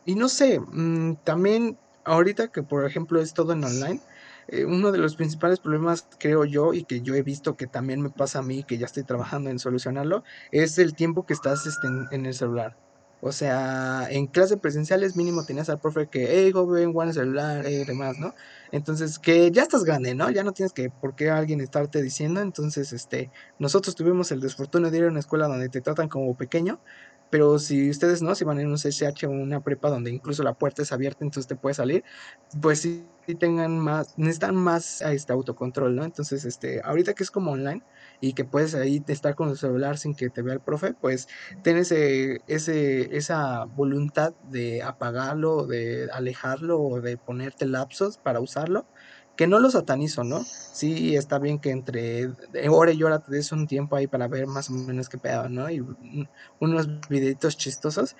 [0.04, 4.02] y no sé, mm, también ahorita que por ejemplo es todo en online,
[4.48, 8.00] eh, uno de los principales problemas creo yo y que yo he visto que también
[8.02, 11.66] me pasa a mí, que ya estoy trabajando en solucionarlo, es el tiempo que estás
[11.66, 12.76] este, en, el celular.
[13.20, 17.66] O sea, en clases presenciales mínimo tenías al profe que, hey, joven, guarda el celular,
[17.66, 18.34] y demás, ¿no?
[18.70, 20.30] Entonces, que ya estás grande, ¿no?
[20.30, 22.42] Ya no tienes que, por qué alguien estarte diciendo.
[22.42, 26.36] Entonces, este, nosotros tuvimos el desfortunio de ir a una escuela donde te tratan como
[26.36, 26.80] pequeño,
[27.30, 30.54] pero si ustedes no, si van en un CCH o una prepa donde incluso la
[30.54, 32.04] puerta es abierta, entonces te puedes salir,
[32.60, 36.04] pues sí, sí tengan más, necesitan más este autocontrol, ¿no?
[36.04, 37.84] Entonces, este, ahorita que es como online
[38.20, 41.28] y que puedes ahí estar con el celular sin que te vea el profe, pues
[41.62, 48.88] ten ese, ese, esa voluntad de apagarlo, de alejarlo o de ponerte lapsos para usarlo,
[49.36, 50.44] que no lo satanizo, ¿no?
[50.44, 52.30] Sí, está bien que entre
[52.70, 55.48] hora y hora te des un tiempo ahí para ver más o menos qué pedo,
[55.48, 55.70] ¿no?
[55.70, 55.84] Y
[56.60, 58.16] unos videitos chistosos,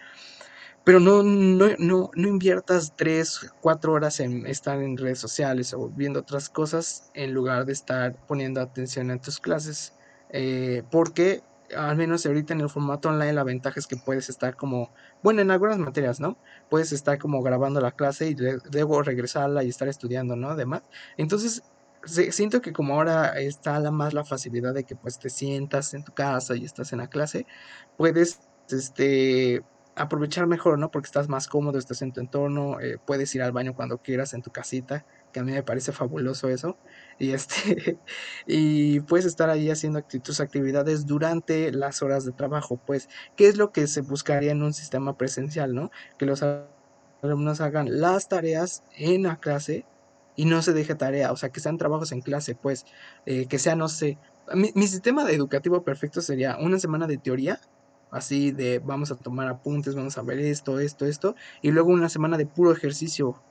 [0.84, 5.88] pero no, no, no, no inviertas tres, cuatro horas en estar en redes sociales o
[5.88, 9.94] viendo otras cosas en lugar de estar poniendo atención en tus clases,
[10.30, 11.42] eh, porque
[11.76, 14.92] al menos ahorita en el formato online la ventaja es que puedes estar como,
[15.22, 16.38] bueno, en algunas materias, ¿no?
[16.68, 18.36] Puedes estar como grabando la clase y
[18.72, 20.50] luego regresarla y estar estudiando, ¿no?
[20.50, 20.82] Además,
[21.16, 21.62] entonces
[22.06, 26.04] siento que como ahora está la, más la facilidad de que pues te sientas en
[26.04, 27.46] tu casa y estás en la clase,
[27.96, 29.62] puedes, este,
[29.96, 30.90] aprovechar mejor, ¿no?
[30.90, 34.34] Porque estás más cómodo, estás en tu entorno, eh, puedes ir al baño cuando quieras
[34.34, 36.78] en tu casita, que a mí me parece fabuloso eso.
[37.18, 37.98] Y este,
[38.46, 43.56] y puedes estar ahí haciendo tus actividades durante las horas de trabajo, pues, ¿qué es
[43.56, 45.90] lo que se buscaría en un sistema presencial, ¿no?
[46.18, 46.42] Que los
[47.22, 49.84] alumnos hagan las tareas en la clase
[50.36, 52.86] y no se deje tarea, o sea, que sean trabajos en clase, pues,
[53.26, 54.18] eh, que sea, no sé,
[54.54, 57.60] mi, mi sistema de educativo perfecto sería una semana de teoría,
[58.10, 62.08] así de vamos a tomar apuntes, vamos a ver esto, esto, esto, y luego una
[62.08, 63.42] semana de puro ejercicio,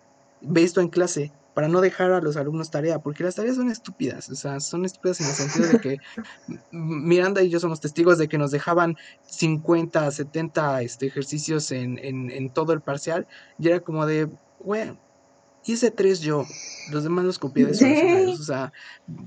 [0.41, 3.69] ve esto en clase, para no dejar a los alumnos tarea, porque las tareas son
[3.69, 5.97] estúpidas, o sea, son estúpidas en el sentido de que
[6.71, 8.97] Miranda y yo somos testigos de que nos dejaban
[9.27, 13.27] 50, 70 este, ejercicios en, en, en todo el parcial,
[13.59, 14.29] y era como de,
[14.59, 14.93] güey,
[15.65, 16.45] hice tres yo,
[16.91, 18.35] los demás los copié de Sí.
[18.39, 18.73] o sea,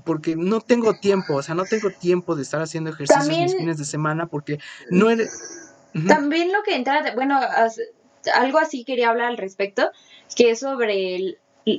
[0.05, 3.57] porque no tengo tiempo, o sea, no tengo tiempo de estar haciendo ejercicios mis También-
[3.57, 4.59] fines de semana porque
[4.91, 5.63] no eres...
[6.07, 7.39] También lo que entra, bueno,
[8.35, 9.89] algo así quería hablar al respecto,
[10.35, 11.37] que es sobre el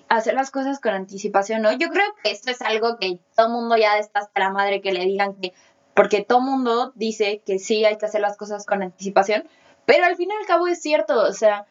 [0.08, 1.72] hacer las cosas con anticipación, ¿no?
[1.72, 4.92] Yo creo que esto es algo que todo mundo ya está hasta la madre que
[4.92, 5.52] le digan que,
[5.94, 9.44] porque todo mundo dice que sí hay que hacer las cosas con anticipación,
[9.86, 11.66] pero al fin y al cabo es cierto, o sea,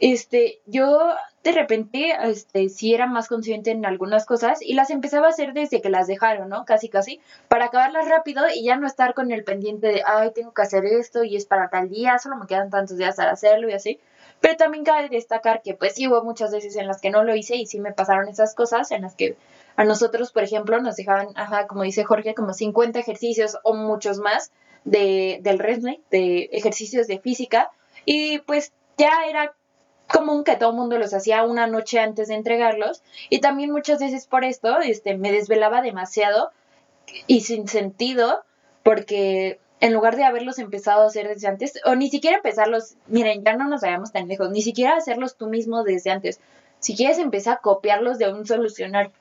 [0.00, 1.14] este, yo
[1.44, 5.54] de repente, este, sí era más consciente en algunas cosas y las empezaba a hacer
[5.54, 6.64] desde que las dejaron, ¿no?
[6.64, 10.52] Casi, casi, para acabarlas rápido y ya no estar con el pendiente de, ay, tengo
[10.52, 13.68] que hacer esto y es para tal día, solo me quedan tantos días para hacerlo
[13.70, 14.00] y así.
[14.40, 17.36] Pero también cabe destacar que pues sí hubo muchas veces en las que no lo
[17.36, 19.36] hice y sí me pasaron esas cosas en las que
[19.76, 24.18] a nosotros, por ejemplo, nos dejaban, ajá, como dice Jorge, como 50 ejercicios o muchos
[24.18, 24.50] más
[24.84, 27.70] de, del RESME, de ejercicios de física.
[28.04, 29.54] Y pues ya era
[30.12, 33.02] común que todo el mundo los hacía una noche antes de entregarlos.
[33.28, 36.50] Y también muchas veces por esto este, me desvelaba demasiado
[37.26, 38.42] y sin sentido
[38.82, 43.42] porque en lugar de haberlos empezado a hacer desde antes o ni siquiera empezarlos, miren,
[43.42, 46.40] ya no nos vayamos tan lejos, ni siquiera hacerlos tú mismo desde antes.
[46.78, 49.12] Si quieres empezar a copiarlos de un solucionario,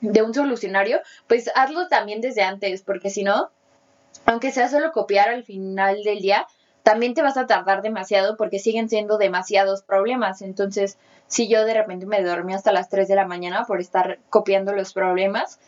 [0.00, 3.50] de un solucionario, pues hazlo también desde antes, porque si no,
[4.26, 6.46] aunque sea solo copiar al final del día,
[6.82, 10.42] también te vas a tardar demasiado porque siguen siendo demasiados problemas.
[10.42, 14.18] Entonces, si yo de repente me dormí hasta las 3 de la mañana por estar
[14.30, 15.60] copiando los problemas,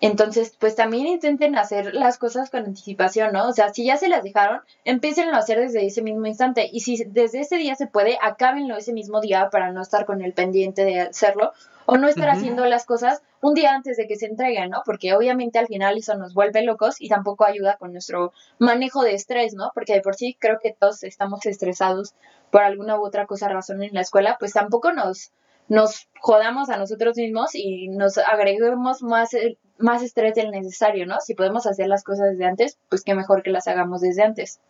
[0.00, 3.48] entonces, pues también intenten hacer las cosas con anticipación, ¿no?
[3.48, 6.68] O sea, si ya se las dejaron, empiecen a hacer desde ese mismo instante.
[6.72, 10.22] Y si desde ese día se puede, acábenlo ese mismo día para no estar con
[10.22, 11.52] el pendiente de hacerlo
[11.86, 14.82] o no estar haciendo las cosas un día antes de que se entreguen, ¿no?
[14.84, 19.14] Porque obviamente al final eso nos vuelve locos y tampoco ayuda con nuestro manejo de
[19.14, 19.72] estrés, ¿no?
[19.74, 22.14] Porque de por sí creo que todos estamos estresados
[22.50, 25.32] por alguna u otra cosa razón en la escuela, pues tampoco nos
[25.68, 31.20] nos jodamos a nosotros mismos y nos agreguemos más, eh, más estrés del necesario, ¿no?
[31.20, 34.60] Si podemos hacer las cosas desde antes, pues qué mejor que las hagamos desde antes.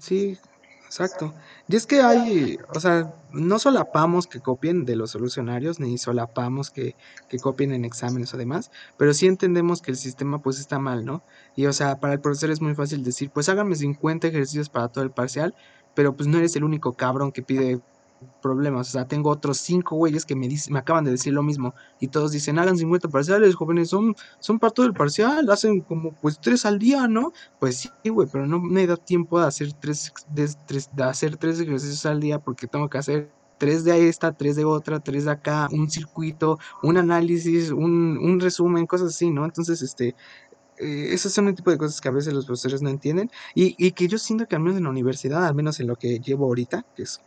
[0.00, 0.38] Sí,
[0.90, 1.32] Exacto.
[1.68, 6.72] Y es que hay, o sea, no solapamos que copien de los solucionarios, ni solapamos
[6.72, 6.96] que,
[7.28, 11.04] que copien en exámenes o demás, pero sí entendemos que el sistema pues está mal,
[11.04, 11.22] ¿no?
[11.54, 14.88] Y o sea, para el profesor es muy fácil decir, pues hágame 50 ejercicios para
[14.88, 15.54] todo el parcial,
[15.94, 17.78] pero pues no eres el único cabrón que pide
[18.40, 18.88] problemas.
[18.88, 21.74] O sea, tengo otros cinco güeyes que me, dicen, me acaban de decir lo mismo.
[21.98, 26.12] Y todos dicen, hagan 50 parciales, jóvenes, son, son para todo el parcial, hacen como
[26.12, 27.32] pues tres al día, ¿no?
[27.58, 31.36] Pues sí, güey, pero no me da tiempo de hacer tres, de, tres, de hacer
[31.36, 35.26] tres ejercicios al día porque tengo que hacer tres de esta, tres de otra, tres
[35.26, 39.44] de acá, un circuito, un análisis, un, un resumen, cosas así, ¿no?
[39.44, 40.16] Entonces, este,
[40.78, 43.74] eh, esos son el tipo de cosas que a veces los profesores no entienden y,
[43.78, 46.20] y, que yo siento que al menos en la universidad, al menos en lo que
[46.20, 47.20] llevo ahorita, que es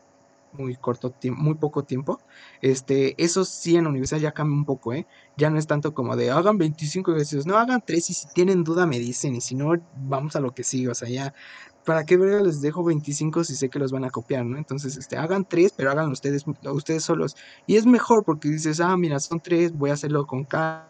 [0.54, 2.20] muy corto tiempo, muy poco tiempo,
[2.62, 5.06] este, eso sí en la universidad ya cambia un poco, ¿eh?
[5.38, 8.64] Ya no es tanto como de hagan 25 ejercicios, no hagan 3 y si tienen
[8.64, 11.34] duda me dicen y si no, vamos a lo que sigue, o sea, ya,
[11.86, 14.58] ¿para qué ver les dejo 25 si sé que los van a copiar, ¿no?
[14.58, 17.36] Entonces, este, hagan 3, pero hagan ustedes, ustedes solos.
[17.66, 20.90] Y es mejor porque dices, ah, mira, son 3, voy a hacerlo con K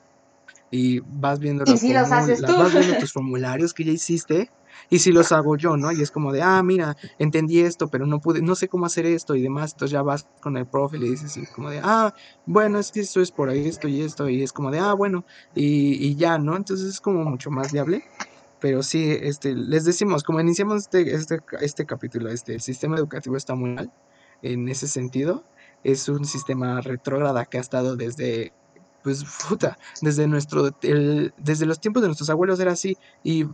[0.71, 2.51] y vas viendo, ¿Y si los haces tú?
[2.57, 4.49] vas viendo tus formularios que ya hiciste
[4.89, 5.91] y si los hago yo, ¿no?
[5.91, 9.05] Y es como de, ah, mira, entendí esto, pero no pude, no sé cómo hacer
[9.05, 9.73] esto y demás.
[9.73, 12.13] Entonces ya vas con el profe y le dices como de, ah,
[12.45, 14.29] bueno, es que esto es por ahí, esto y esto.
[14.29, 16.55] Y es como de, ah, bueno, y, y ya, ¿no?
[16.55, 18.03] Entonces es como mucho más viable.
[18.59, 23.35] Pero sí, este, les decimos, como iniciamos este, este, este capítulo, este, el sistema educativo
[23.35, 23.91] está muy mal
[24.41, 25.43] en ese sentido.
[25.83, 28.53] Es un sistema retrógrada que ha estado desde
[29.03, 32.97] pues puta, desde nuestro, desde los tiempos de nuestros abuelos era así.
[33.23, 33.45] Y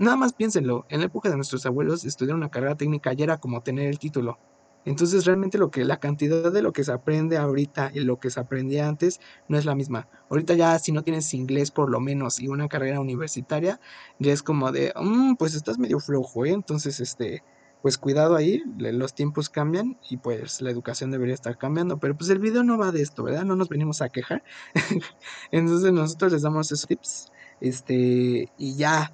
[0.00, 3.38] nada más piénsenlo, en la época de nuestros abuelos estudiar una carrera técnica ya era
[3.38, 4.40] como tener el título.
[4.84, 8.30] Entonces realmente lo que la cantidad de lo que se aprende ahorita y lo que
[8.30, 10.08] se aprendía antes no es la misma.
[10.30, 13.80] Ahorita ya si no tienes inglés por lo menos y una carrera universitaria,
[14.20, 16.50] ya es como de, mm, pues estás medio flojo, ¿eh?
[16.50, 17.42] Entonces, este,
[17.86, 22.28] pues cuidado ahí, los tiempos cambian y pues la educación debería estar cambiando, pero pues
[22.30, 23.44] el video no va de esto, ¿verdad?
[23.44, 24.42] No nos venimos a quejar.
[25.52, 27.30] Entonces nosotros les damos esos tips,
[27.60, 29.12] este, y ya.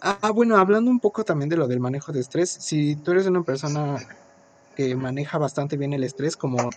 [0.00, 3.26] Ah, bueno, hablando un poco también de lo del manejo de estrés, si tú eres
[3.26, 3.96] una persona
[4.78, 6.70] que maneja bastante bien el estrés, como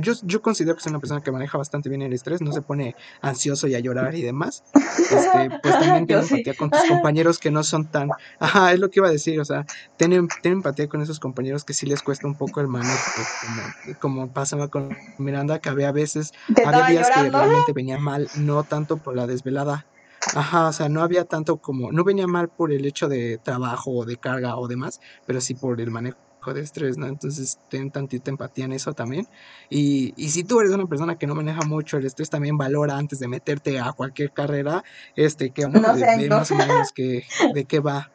[0.00, 2.62] yo, yo considero que es una persona que maneja bastante bien el estrés, no se
[2.62, 4.64] pone ansioso y a llorar y demás.
[4.74, 8.10] Este, pues también tiene empatía con tus compañeros que no son tan,
[8.40, 9.64] ajá, es lo que iba a decir, o sea,
[9.96, 14.32] ten, empatía con esos compañeros que sí les cuesta un poco el manejo, como, como
[14.32, 16.32] pasaba con Miranda, que había veces,
[16.66, 19.86] había días que realmente venía mal, no tanto por la desvelada,
[20.34, 23.92] Ajá, o sea, no había tanto como, no venía mal por el hecho de trabajo
[23.92, 26.18] o de carga o demás, pero sí por el manejo
[26.54, 27.06] de estrés, ¿no?
[27.06, 29.26] Entonces ten tantita empatía en eso también.
[29.70, 32.96] Y, y, si tú eres una persona que no maneja mucho el estrés, también valora
[32.96, 34.84] antes de meterte a cualquier carrera,
[35.16, 37.24] este, que no, de, más o menos que,
[37.54, 38.10] de qué va.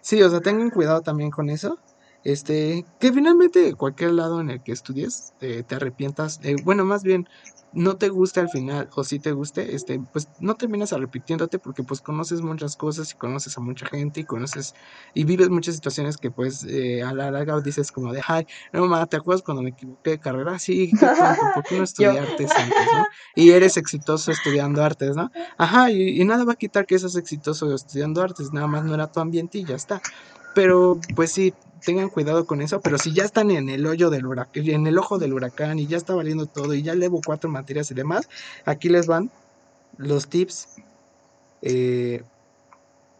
[0.00, 1.78] Sí, o sea, tengan cuidado también con eso.
[2.22, 7.02] Este, que finalmente cualquier lado en el que estudies eh, te arrepientas, eh, bueno, más
[7.02, 7.26] bien
[7.72, 11.84] no te guste al final o si te guste, este, pues no terminas repitiéndote porque
[11.84, 14.74] pues conoces muchas cosas y conoces a mucha gente y conoces
[15.14, 18.80] y vives muchas situaciones que pues eh, a la larga dices como de, ay, no
[18.82, 20.58] mamá, ¿te acuerdas cuando me equivoqué de carrera?
[20.58, 21.06] Sí, qué
[21.54, 23.06] ¿por qué no estudié artes antes, no?
[23.34, 25.30] Y eres exitoso estudiando artes, ¿no?
[25.56, 28.94] Ajá, y, y nada va a quitar que seas exitoso estudiando artes, nada más no
[28.94, 30.02] era tu ambiente y ya está.
[30.54, 34.26] Pero pues sí, tengan cuidado con eso, pero si ya están en el hoyo del
[34.26, 37.50] huracán, en el ojo del huracán y ya está valiendo todo y ya levo cuatro
[37.50, 38.28] materias y demás,
[38.64, 39.30] aquí les van
[39.96, 40.68] los tips
[41.62, 42.22] eh,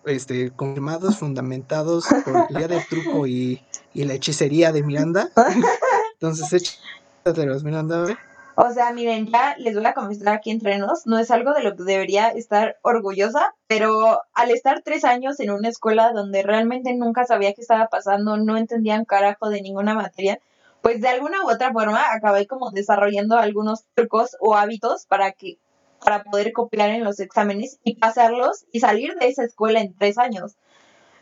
[0.04, 3.62] este, confirmados, fundamentados por la del truco y,
[3.92, 5.30] y, la hechicería de Miranda.
[6.14, 6.80] Entonces,
[7.24, 8.29] échatelos, Miranda, a ver.
[8.62, 11.62] O sea, miren, ya les voy a confesar aquí entre nos, no es algo de
[11.62, 16.92] lo que debería estar orgullosa, pero al estar tres años en una escuela donde realmente
[16.94, 20.40] nunca sabía qué estaba pasando, no entendían carajo de ninguna materia,
[20.82, 25.56] pues de alguna u otra forma acabé como desarrollando algunos trucos o hábitos para que
[26.04, 30.18] para poder copiar en los exámenes y pasarlos y salir de esa escuela en tres
[30.18, 30.56] años.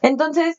[0.02, 0.58] Entonces,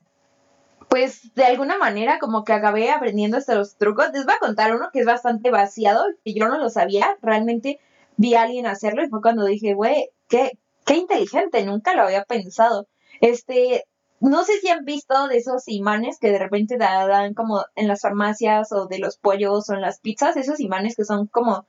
[0.89, 4.07] pues de alguna manera como que acabé aprendiendo estos trucos.
[4.11, 7.79] Les voy a contar uno que es bastante vaciado, que yo no lo sabía, realmente
[8.17, 12.25] vi a alguien hacerlo y fue cuando dije, güey, qué, qué inteligente, nunca lo había
[12.25, 12.87] pensado.
[13.21, 13.85] Este,
[14.19, 18.01] no sé si han visto de esos imanes que de repente dan como en las
[18.01, 21.65] farmacias o de los pollos o en las pizzas, esos imanes que son como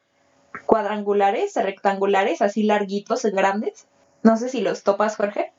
[0.66, 3.86] cuadrangulares, rectangulares, así larguitos, grandes.
[4.22, 5.52] No sé si los topas, Jorge.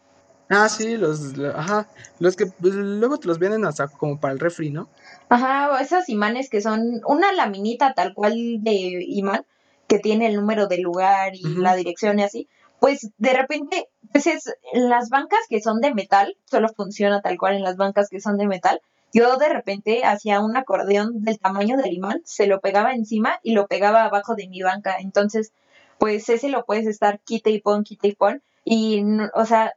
[0.54, 1.88] Ah, sí, los, ajá,
[2.20, 4.90] los que pues, luego te los vienen hasta como para el refri, ¿no?
[5.30, 9.46] Ajá, esos imanes que son una laminita tal cual de imán
[9.88, 12.50] que tiene el número del lugar y la dirección y así.
[12.82, 17.38] Pues de repente, pues es, en las bancas que son de metal, solo funciona tal
[17.38, 18.82] cual en las bancas que son de metal,
[19.14, 23.54] yo de repente hacía un acordeón del tamaño del imán, se lo pegaba encima y
[23.54, 24.98] lo pegaba abajo de mi banca.
[25.00, 25.54] Entonces,
[25.98, 28.42] pues ese lo puedes estar quita y pon, quita y pon.
[28.66, 29.02] Y,
[29.34, 29.74] o sea,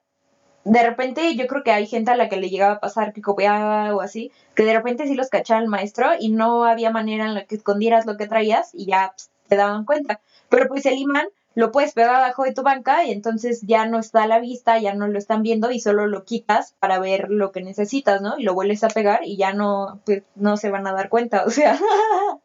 [0.64, 3.22] de repente yo creo que hay gente a la que le llegaba a pasar que
[3.22, 7.26] copiaba o así, que de repente sí los cachaba el maestro y no había manera
[7.26, 10.20] en la que escondieras lo que traías y ya pues, te daban cuenta.
[10.48, 13.98] Pero pues el imán lo puedes pegar abajo de tu banca y entonces ya no
[13.98, 17.30] está a la vista, ya no lo están viendo y solo lo quitas para ver
[17.30, 18.38] lo que necesitas, ¿no?
[18.38, 21.44] Y lo vuelves a pegar y ya no, pues, no se van a dar cuenta,
[21.44, 21.78] o sea.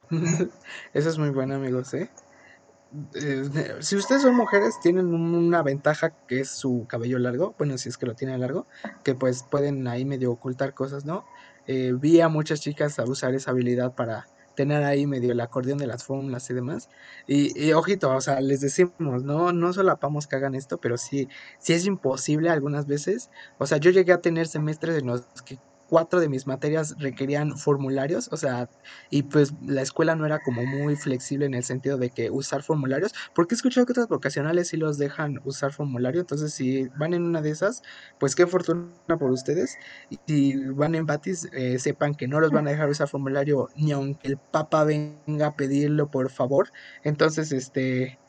[0.93, 2.09] Eso es muy bueno, amigos, ¿eh?
[3.13, 7.89] Eh si ustedes son mujeres, tienen una ventaja que es su cabello largo, bueno, si
[7.89, 8.67] es que lo tienen largo,
[9.03, 11.25] que pues pueden ahí medio ocultar cosas, ¿no?
[11.67, 15.77] Eh, vi a muchas chicas a usar esa habilidad para tener ahí medio el acordeón
[15.77, 16.89] de las fórmulas y demás.
[17.27, 21.29] Y, ojito, o sea, les decimos, no, no solapamos que hagan esto, pero sí,
[21.59, 23.29] sí es imposible algunas veces.
[23.57, 25.59] O sea, yo llegué a tener semestres en los que
[25.89, 28.69] cuatro de mis materias requerían formularios, o sea,
[29.09, 32.63] y pues la escuela no era como muy flexible en el sentido de que usar
[32.63, 37.13] formularios, porque he escuchado que otras vocacionales sí los dejan usar formulario, entonces si van
[37.13, 37.81] en una de esas,
[38.19, 39.75] pues qué fortuna por ustedes,
[40.09, 43.69] y si van en Batis, eh, sepan que no los van a dejar usar formulario
[43.75, 46.69] ni aunque el Papa venga a pedirlo por favor,
[47.03, 48.19] entonces este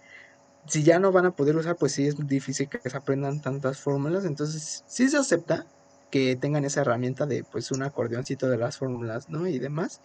[0.66, 3.80] si ya no van a poder usar, pues sí es difícil que se aprendan tantas
[3.80, 4.24] fórmulas.
[4.24, 5.66] Entonces, sí se acepta,
[6.10, 9.46] que tengan esa herramienta de pues un acordeoncito de las fórmulas, ¿no?
[9.46, 10.00] Y demás.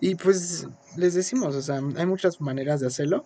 [0.00, 3.24] Y pues les decimos, o sea, hay muchas maneras de hacerlo.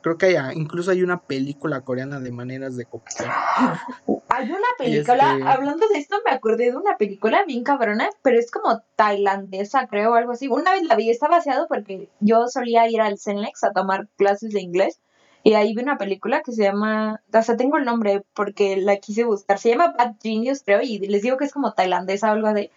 [0.00, 3.30] Creo que hay, ah, incluso hay una película coreana de maneras de copiar.
[4.28, 8.38] Hay una película, este hablando de esto, me acordé de una película bien cabrona, pero
[8.38, 10.48] es como tailandesa, creo, o algo así.
[10.48, 14.50] Una vez la vi, está vaciado porque yo solía ir al Zenlex a tomar clases
[14.52, 14.98] de inglés
[15.46, 18.96] y ahí vi una película que se llama, o sea, tengo el nombre porque la
[18.96, 22.32] quise buscar, se llama Bad Genius, creo, y les digo que es como tailandesa o
[22.32, 22.70] algo así.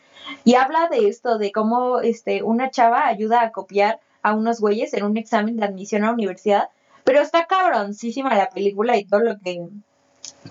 [0.43, 4.93] Y habla de esto, de cómo este, una chava ayuda a copiar a unos güeyes
[4.93, 6.69] en un examen de admisión a la universidad.
[7.05, 9.65] Pero está cabroncísima la película y todo lo que.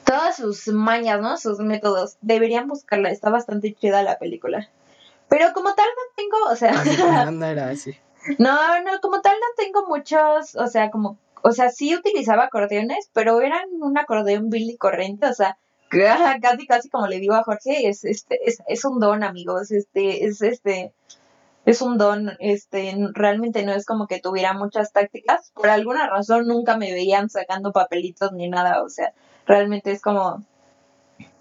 [0.07, 1.37] Todas sus mañas, ¿no?
[1.37, 2.17] Sus métodos.
[2.23, 4.71] Deberían buscarla, está bastante chida la película.
[5.29, 6.73] Pero como tal no tengo, o sea.
[8.39, 13.09] No, no, como tal no tengo muchos, o sea, como o sea, sí utilizaba acordeones,
[13.13, 15.57] pero eran un acordeón Billy corriente, o sea,
[16.43, 20.25] casi casi como le digo a Jorge, es este es, es un don, amigos, este
[20.25, 20.93] es este
[21.65, 26.49] es un don, este realmente no es como que tuviera muchas tácticas, por alguna razón
[26.49, 29.13] nunca me veían sacando papelitos ni nada, o sea,
[29.47, 30.45] realmente es como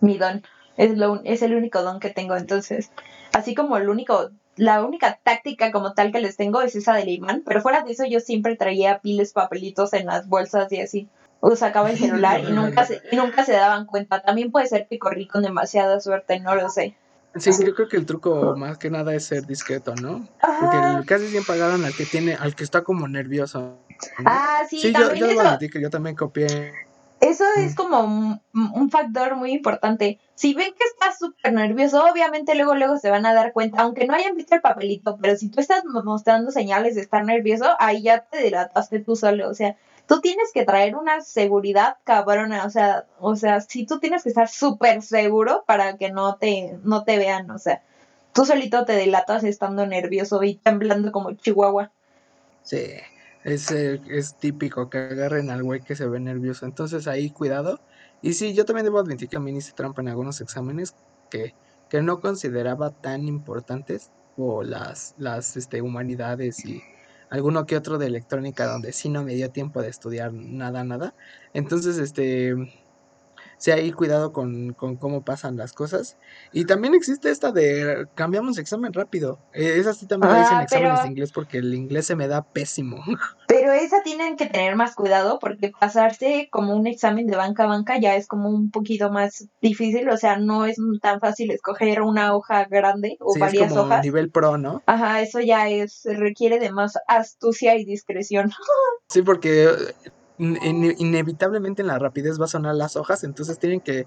[0.02, 0.44] mi don,
[0.78, 2.92] es lo es el único don que tengo, entonces,
[3.34, 7.10] así como el único la única táctica como tal que les tengo es esa del
[7.10, 11.10] imán, pero fuera de eso yo siempre traía piles, papelitos en las bolsas y así.
[11.42, 14.22] O sacaba el celular y nunca se, y nunca se daban cuenta.
[14.22, 16.96] También puede ser que corrí con demasiada suerte, no lo sé.
[17.38, 20.26] Sí, yo creo que el truco más que nada es ser discreto, ¿no?
[20.40, 23.78] Porque casi siempre agarran al que tiene, al que está como nervioso.
[24.26, 25.28] Ah, sí, sí yo, yo,
[25.60, 26.72] que yo también copié
[27.30, 28.02] eso es como
[28.54, 30.20] un, factor muy importante.
[30.36, 34.06] Si ven que estás súper nervioso, obviamente luego luego se van a dar cuenta, aunque
[34.06, 38.04] no hayan visto el papelito, pero si tú estás mostrando señales de estar nervioso, ahí
[38.04, 39.76] ya te delataste tú solo, o sea,
[40.08, 44.30] tú tienes que traer una seguridad cabrona, o sea, o sea, si tú tienes que
[44.30, 47.82] estar súper seguro para que no te no te vean, o sea,
[48.34, 51.92] tú solito te delatas estando nervioso y temblando como chihuahua.
[52.64, 52.88] Sí.
[53.46, 56.66] Es, eh, es típico que agarren al güey que se ve nervioso.
[56.66, 57.80] Entonces ahí cuidado.
[58.22, 60.96] Y sí, yo también debo admitir que mí hice trampa en algunos exámenes
[61.30, 61.56] que,
[61.88, 66.82] que no consideraba tan importantes o las, las este, humanidades y
[67.30, 71.14] alguno que otro de electrónica donde sí no me dio tiempo de estudiar nada, nada.
[71.54, 72.56] Entonces, este,
[73.58, 76.18] sí hay cuidado con, cómo pasan las cosas.
[76.52, 79.40] Y también existe esta de cambiamos examen rápido.
[79.54, 82.44] Eh, esa sí también dicen ah, exámenes de inglés porque el inglés se me da
[82.44, 83.04] pésimo.
[83.48, 87.68] Pero esa tienen que tener más cuidado porque pasarse como un examen de banca a
[87.68, 90.10] banca ya es como un poquito más difícil.
[90.10, 94.04] O sea, no es tan fácil escoger una hoja grande o varias es como hojas.
[94.04, 94.84] nivel pro, ¿no?
[94.86, 98.52] Ajá, eso ya es, requiere de más astucia y discreción.
[99.08, 99.70] Sí, porque
[100.38, 104.06] inevitablemente en la rapidez va a sonar las hojas, entonces tienen que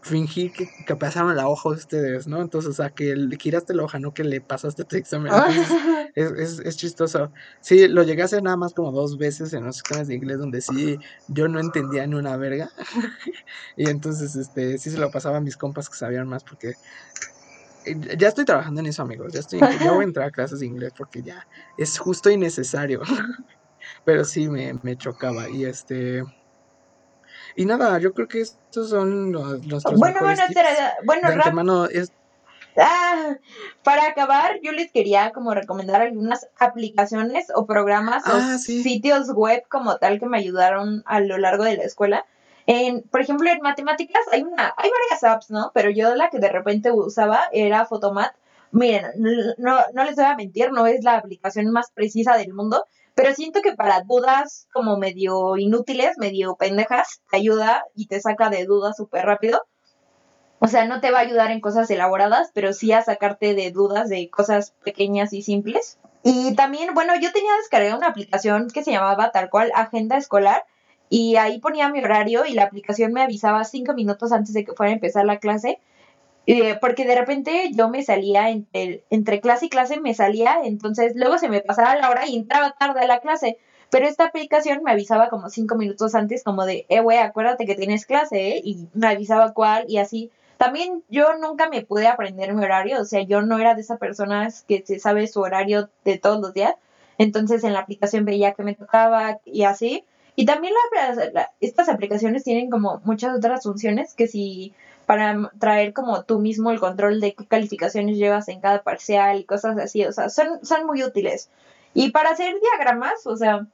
[0.00, 2.40] fingir que, pasaron la hoja ustedes, ¿no?
[2.40, 5.32] Entonces, o sea, que le giraste la hoja, no que le pasaste tu examen.
[6.14, 7.32] es, es, chistoso.
[7.60, 10.38] Sí, lo llegué a hacer nada más como dos veces en los exámenes de inglés
[10.38, 10.98] donde sí,
[11.28, 12.70] yo no entendía ni una verga.
[13.76, 16.74] y entonces, este, sí se lo pasaba a mis compas que sabían más porque
[17.84, 19.32] eh, ya estoy trabajando en eso, amigos.
[19.32, 22.36] Ya estoy, ya voy a entrar a clases de inglés porque ya es justo y
[22.36, 23.02] necesario.
[24.04, 25.48] pero sí me, me chocaba.
[25.48, 26.24] Y este.
[27.56, 30.60] Y nada, yo creo que estos son los, nuestros bueno, bueno, tips.
[31.04, 32.12] bueno, antemano es,
[32.80, 33.36] Ah,
[33.82, 38.82] para acabar, yo les quería como recomendar algunas aplicaciones o programas Ah, o sí.
[38.82, 42.24] sitios web como tal que me ayudaron a lo largo de la escuela.
[42.66, 45.72] En, por ejemplo, en matemáticas hay una, hay varias apps, ¿no?
[45.74, 48.32] Pero yo la que de repente usaba era Photomat.
[48.70, 49.06] Miren,
[49.56, 52.84] no, no les voy a mentir, no es la aplicación más precisa del mundo,
[53.18, 58.48] pero siento que para dudas como medio inútiles, medio pendejas, te ayuda y te saca
[58.48, 59.60] de dudas súper rápido.
[60.60, 63.72] O sea, no te va a ayudar en cosas elaboradas, pero sí a sacarte de
[63.72, 65.98] dudas de cosas pequeñas y simples.
[66.22, 70.62] Y también, bueno, yo tenía descargada una aplicación que se llamaba tal cual Agenda Escolar
[71.08, 74.74] y ahí ponía mi horario y la aplicación me avisaba cinco minutos antes de que
[74.74, 75.80] fuera a empezar la clase.
[76.50, 81.12] Eh, porque de repente yo me salía entre, entre clase y clase, me salía, entonces
[81.14, 83.58] luego se me pasaba la hora y entraba tarde a la clase.
[83.90, 87.74] Pero esta aplicación me avisaba como cinco minutos antes, como de, eh, güey, acuérdate que
[87.74, 88.60] tienes clase, ¿eh?
[88.64, 90.30] Y me avisaba cuál y así.
[90.58, 93.98] También yo nunca me pude aprender mi horario, o sea, yo no era de esas
[93.98, 96.74] personas que se sabe su horario de todos los días.
[97.18, 100.04] Entonces en la aplicación veía que me tocaba y así.
[100.36, 104.72] Y también la- la- estas aplicaciones tienen como muchas otras funciones que si
[105.08, 109.44] para traer como tú mismo el control de qué calificaciones llevas en cada parcial y
[109.44, 111.48] cosas así, o sea, son, son muy útiles.
[111.94, 113.66] Y para hacer diagramas, o sea,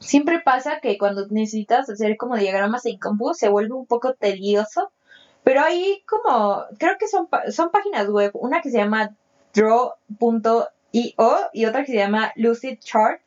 [0.00, 4.90] siempre pasa que cuando necesitas hacer como diagramas en compu se vuelve un poco tedioso,
[5.44, 9.14] pero hay como, creo que son, son páginas web, una que se llama
[9.54, 13.20] draw.io y otra que se llama Lucid Chart,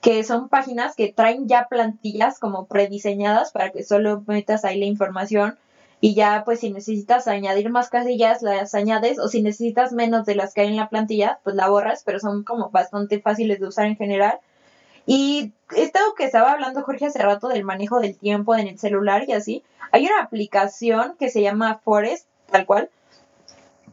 [0.00, 4.86] que son páginas que traen ya plantillas como prediseñadas para que solo metas ahí la
[4.86, 5.58] información
[6.04, 10.34] y ya pues si necesitas añadir más casillas las añades o si necesitas menos de
[10.34, 13.68] las que hay en la plantilla pues la borras, pero son como bastante fáciles de
[13.68, 14.40] usar en general.
[15.06, 19.26] Y esto que estaba hablando Jorge hace rato del manejo del tiempo en el celular
[19.28, 22.90] y así, hay una aplicación que se llama Forest, tal cual,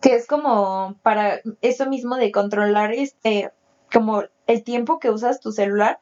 [0.02, 3.52] que es como para eso mismo de controlar este,
[3.94, 6.00] como el tiempo que usas tu celular.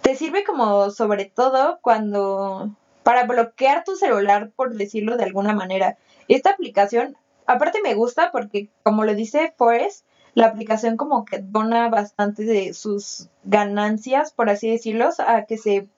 [0.00, 2.70] Te sirve como sobre todo cuando,
[3.02, 5.98] para bloquear tu celular, por decirlo de alguna manera.
[6.28, 11.88] Esta aplicación, aparte me gusta porque como lo dice Forest, la aplicación como que dona
[11.88, 15.88] bastante de sus ganancias, por así decirlo, a que se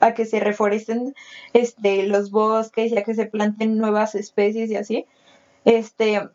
[0.00, 1.14] a que se reforesten
[1.52, 5.06] este los bosques y a que se planten nuevas especies y así.
[5.64, 6.28] Este,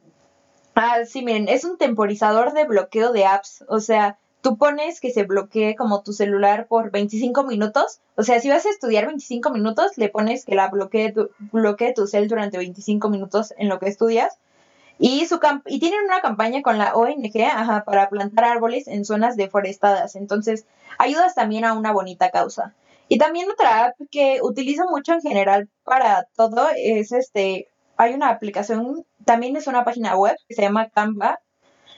[0.76, 5.10] ah, sí, miren, es un temporizador de bloqueo de apps, o sea, tú pones que
[5.10, 9.50] se bloquee como tu celular por 25 minutos, o sea, si vas a estudiar 25
[9.50, 13.80] minutos, le pones que la bloquee tu, bloquee tu cel durante 25 minutos en lo
[13.80, 14.38] que estudias.
[15.00, 19.36] Y, su y tienen una campaña con la ONG ajá, para plantar árboles en zonas
[19.36, 20.16] deforestadas.
[20.16, 20.68] Entonces,
[21.00, 22.76] ayudas también a una bonita causa.
[23.08, 27.68] Y también otra app que utilizo mucho en general para todo es este,
[27.98, 31.39] hay una aplicación, también es una página web que se llama Canva,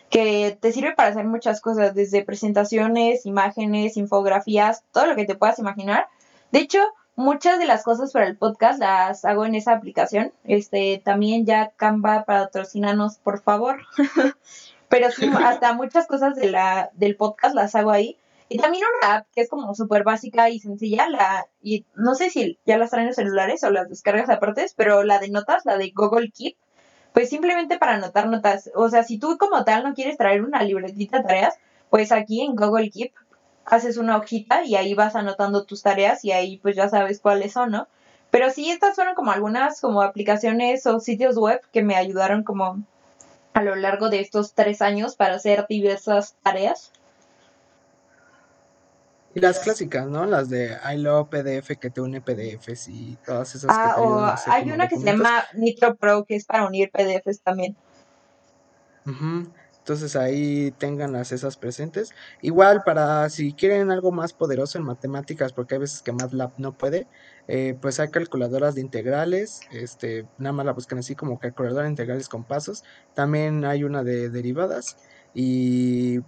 [0.09, 5.35] que te sirve para hacer muchas cosas, desde presentaciones, imágenes, infografías, todo lo que te
[5.35, 6.07] puedas imaginar.
[6.51, 6.79] De hecho,
[7.15, 10.31] muchas de las cosas para el podcast las hago en esa aplicación.
[10.45, 13.81] Este, también ya Canva patrocinanos, por favor.
[14.89, 18.17] Pero sí, hasta muchas cosas de la, del podcast las hago ahí.
[18.49, 22.29] Y también una app que es como súper básica y sencilla, la, y no sé
[22.29, 25.77] si ya las traen los celulares o las descargas aparte, pero la de notas, la
[25.77, 26.55] de Google Keep,
[27.17, 28.69] pues simplemente para anotar notas.
[28.75, 31.55] O sea, si tú como tal no quieres traer una libretita de tareas,
[31.89, 33.11] pues aquí en Google Keep
[33.65, 37.53] haces una hojita y ahí vas anotando tus tareas y ahí pues ya sabes cuáles
[37.53, 37.87] son, ¿no?
[38.29, 42.83] Pero sí, estas fueron como algunas como aplicaciones o sitios web que me ayudaron como
[43.55, 46.91] a lo largo de estos tres años para hacer diversas tareas.
[49.35, 50.25] Y las clásicas, ¿no?
[50.25, 54.01] Las de I love PDF que te une PDFs y todas esas que Ah, te
[54.01, 56.89] o ayudan a hacer hay una que se llama Nitro Pro que es para unir
[56.91, 57.77] PDFs también.
[59.05, 59.53] Ujú.
[59.79, 62.09] Entonces ahí ténganlas esas presentes.
[62.41, 66.75] Igual para si quieren algo más poderoso en matemáticas, porque hay veces que MATLAB no
[66.75, 67.07] puede,
[67.47, 71.89] eh, pues hay calculadoras de integrales, este, nada más la buscan así como calculadora de
[71.91, 72.83] integrales con pasos.
[73.13, 74.97] También hay una de derivadas
[75.33, 76.19] y,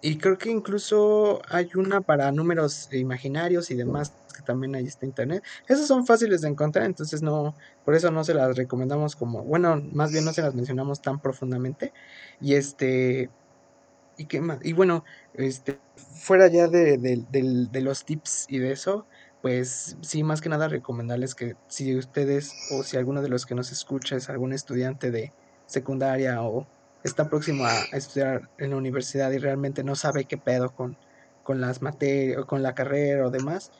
[0.00, 5.06] y creo que incluso hay una para números imaginarios y demás, que también ahí está
[5.06, 5.42] internet.
[5.66, 9.80] Esas son fáciles de encontrar, entonces no, por eso no se las recomendamos como, bueno,
[9.92, 11.92] más bien no se las mencionamos tan profundamente.
[12.38, 13.32] Y este,
[14.16, 14.58] ¿y qué más?
[14.62, 19.08] Y bueno, este, fuera ya de, de- del- de los tips y de eso,
[19.40, 23.54] pues sí, más que nada recomendarles que si ustedes o si alguno de los que
[23.54, 25.34] nos escucha es algún estudiante de
[25.66, 26.68] secundaria o
[27.04, 30.96] está próximo a, estudiar en la universidad y realmente no sabe qué pedo con,
[31.42, 33.70] con las materias o con la carrera o demás,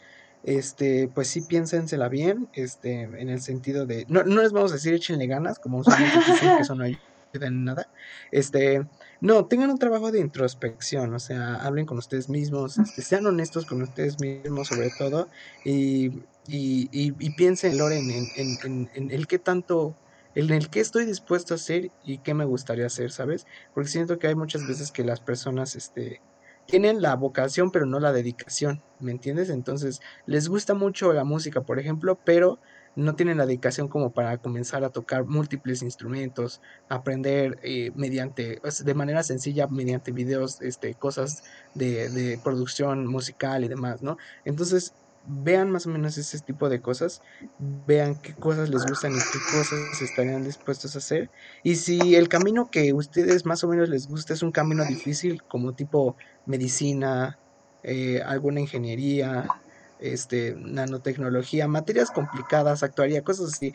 [0.44, 4.74] este, pues sí piénsensela bien, este, en el sentido de, no, no les vamos a
[4.74, 7.00] decir échenle ganas, como usualmente dicen que eso no ayuda,
[7.32, 7.88] en nada.
[8.32, 8.86] Este,
[9.20, 13.66] no, tengan un trabajo de introspección, o sea, hablen con ustedes mismos, este, sean honestos
[13.66, 15.28] con ustedes mismos sobre todo
[15.64, 16.06] y,
[16.46, 19.94] y, y, piensen, Loren, en, en, en, el qué tanto
[20.34, 23.46] en el qué estoy dispuesto a hacer y qué me gustaría hacer, ¿sabes?
[23.74, 26.20] Porque siento que hay muchas veces que las personas, este,
[26.68, 29.48] tienen la vocación pero no la dedicación, ¿me entiendes?
[29.48, 32.60] Entonces les gusta mucho la música, por ejemplo, pero
[32.94, 38.94] no tienen la dedicación como para comenzar a tocar múltiples instrumentos, aprender eh, mediante, de
[38.94, 41.44] manera sencilla, mediante videos, este, cosas
[41.74, 44.18] de, de producción musical y demás, ¿no?
[44.44, 44.92] Entonces
[45.28, 47.20] vean más o menos ese tipo de cosas,
[47.58, 51.30] vean qué cosas les gustan y qué cosas estarían dispuestos a hacer.
[51.62, 55.42] Y si el camino que ustedes más o menos les gusta es un camino difícil,
[55.46, 57.40] como tipo medicina,
[57.82, 59.54] eh, alguna ingeniería,
[59.98, 63.72] este, nanotecnología, materias complicadas, actuaría, cosas así,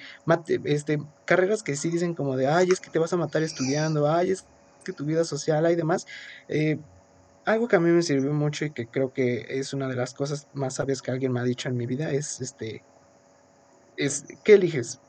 [0.65, 4.09] este, carreras que sí dicen como de, ay, es que te vas a matar estudiando,
[4.11, 4.47] ay, es
[4.84, 6.05] que tu vida social, hay demás,
[6.47, 6.80] eh,
[7.45, 10.13] algo que a mí me sirvió mucho y que creo que es una de las
[10.13, 12.83] cosas más sabias que alguien me ha dicho en mi vida es este
[13.97, 14.99] es ¿qué eliges?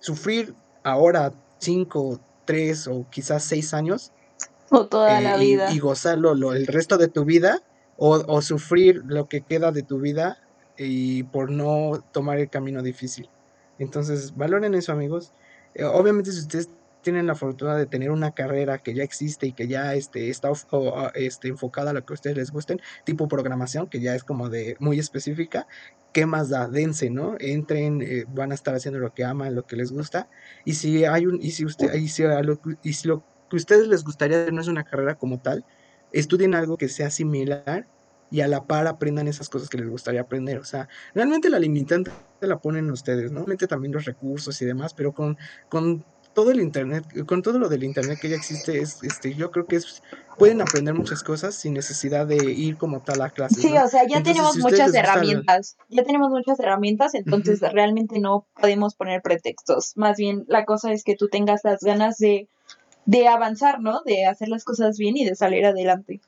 [0.00, 4.12] Sufrir ahora cinco, tres o quizás seis años
[4.70, 7.62] o toda la eh, vida y, gozarlo lo, el resto de tu vida
[7.96, 10.38] o, o, sufrir lo que queda de tu vida
[10.76, 13.30] y por no tomar el camino difícil.
[13.78, 15.32] Entonces, valoren eso, amigos.
[15.74, 16.68] Eh, obviamente, si ustedes
[17.06, 20.50] tienen la fortuna de tener una carrera que ya existe y que ya este, está
[21.14, 24.48] este, enfocada a lo que a ustedes les gusten, tipo programación, que ya es como
[24.48, 25.68] de muy específica,
[26.12, 26.66] ¿qué más da?
[26.66, 27.36] Dense, ¿no?
[27.38, 30.28] Entren, eh, van a estar haciendo lo que aman, lo que les gusta.
[30.64, 33.56] Y si hay un, y si usted, y si, lo, y si lo que a
[33.56, 35.64] ustedes les gustaría no es una carrera como tal,
[36.10, 37.86] estudien algo que sea similar
[38.32, 40.58] y a la par aprendan esas cosas que les gustaría aprender.
[40.58, 42.10] O sea, realmente la limitante
[42.40, 43.38] la ponen ustedes, ¿no?
[43.38, 45.38] Realmente también los recursos y demás, pero con,
[45.68, 46.04] con
[46.36, 49.64] todo el internet, con todo lo del internet que ya existe, es, este, yo creo
[49.66, 50.02] que es,
[50.36, 53.62] pueden aprender muchas cosas sin necesidad de ir como tal a clases.
[53.62, 58.94] Sí, o sea, ya tenemos muchas herramientas, ya tenemos muchas herramientas, entonces realmente no podemos
[58.96, 59.96] poner pretextos.
[59.96, 62.50] Más bien, la cosa es que tú tengas las ganas de,
[63.06, 64.02] de avanzar, ¿no?
[64.04, 66.20] De hacer las cosas bien y de salir adelante.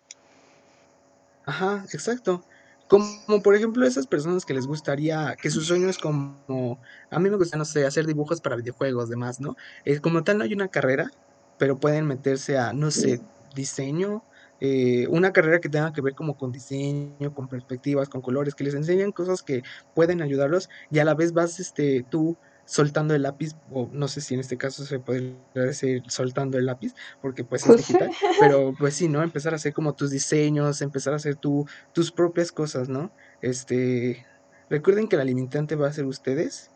[1.45, 2.43] Ajá, exacto.
[2.89, 7.29] Como por ejemplo esas personas que les gustaría, que su sueño es como, a mí
[7.29, 9.57] me gusta, no sé, hacer dibujos para videojuegos, demás, ¿no?
[9.85, 11.11] Eh, como tal no hay una carrera,
[11.59, 13.21] pero pueden meterse a, no sé,
[13.55, 14.25] diseño,
[14.61, 18.65] eh, una carrera que tenga que ver como con diseño, con perspectivas, con colores, que
[18.65, 19.63] les enseñan cosas que
[19.95, 24.21] pueden ayudarlos y a la vez vas, este, tú soltando el lápiz, o no sé
[24.21, 28.11] si en este caso se podría decir soltando el lápiz, porque pues es pues digital,
[28.39, 29.23] pero pues sí, ¿no?
[29.23, 33.11] Empezar a hacer como tus diseños, empezar a hacer tu, tus propias cosas, ¿no?
[33.41, 34.27] Este,
[34.69, 36.71] recuerden que la limitante va a ser ustedes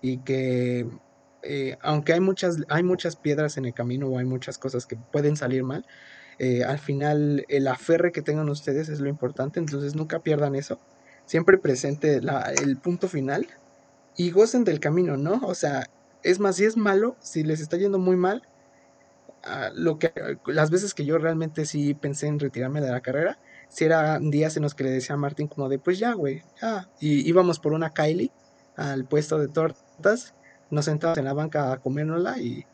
[0.00, 0.86] y que
[1.42, 4.96] eh, aunque hay muchas, hay muchas piedras en el camino o hay muchas cosas que
[4.96, 5.86] pueden salir mal,
[6.38, 10.78] eh, al final el aferre que tengan ustedes es lo importante, entonces nunca pierdan eso.
[11.26, 13.48] Siempre presente la, el punto final
[14.18, 15.40] y gocen del camino, ¿no?
[15.44, 15.88] O sea,
[16.24, 18.42] es más, si es malo, si les está yendo muy mal,
[19.44, 20.12] ah, lo que
[20.46, 23.38] las veces que yo realmente sí pensé en retirarme de la carrera,
[23.68, 26.42] si eran días en los que le decía a Martín como de, pues ya, güey,
[26.60, 26.90] ya.
[26.98, 28.32] Y íbamos por una Kylie
[28.76, 30.34] al puesto de tortas,
[30.68, 32.66] nos sentábamos en la banca a comérnosla y,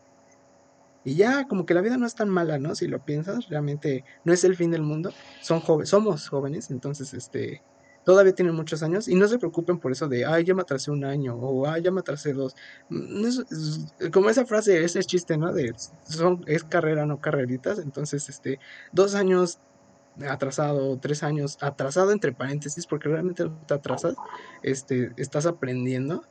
[1.04, 2.74] y ya, como que la vida no es tan mala, ¿no?
[2.74, 5.12] Si lo piensas, realmente no es el fin del mundo.
[5.42, 7.60] Son jóvenes, somos jóvenes, entonces, este,
[8.04, 10.90] todavía tienen muchos años y no se preocupen por eso de, ay, ya me atrasé
[10.90, 12.54] un año o ay, ya me atrasé dos.
[12.88, 15.52] Mm, como esa frase, ese chiste, ¿no?
[15.52, 15.74] De,
[16.04, 17.78] son, es carrera, no carreritas.
[17.78, 18.60] Entonces, este,
[18.92, 19.58] dos años
[20.28, 24.14] atrasado, tres años atrasado entre paréntesis, porque realmente te atrasas,
[24.62, 26.24] este, estás aprendiendo.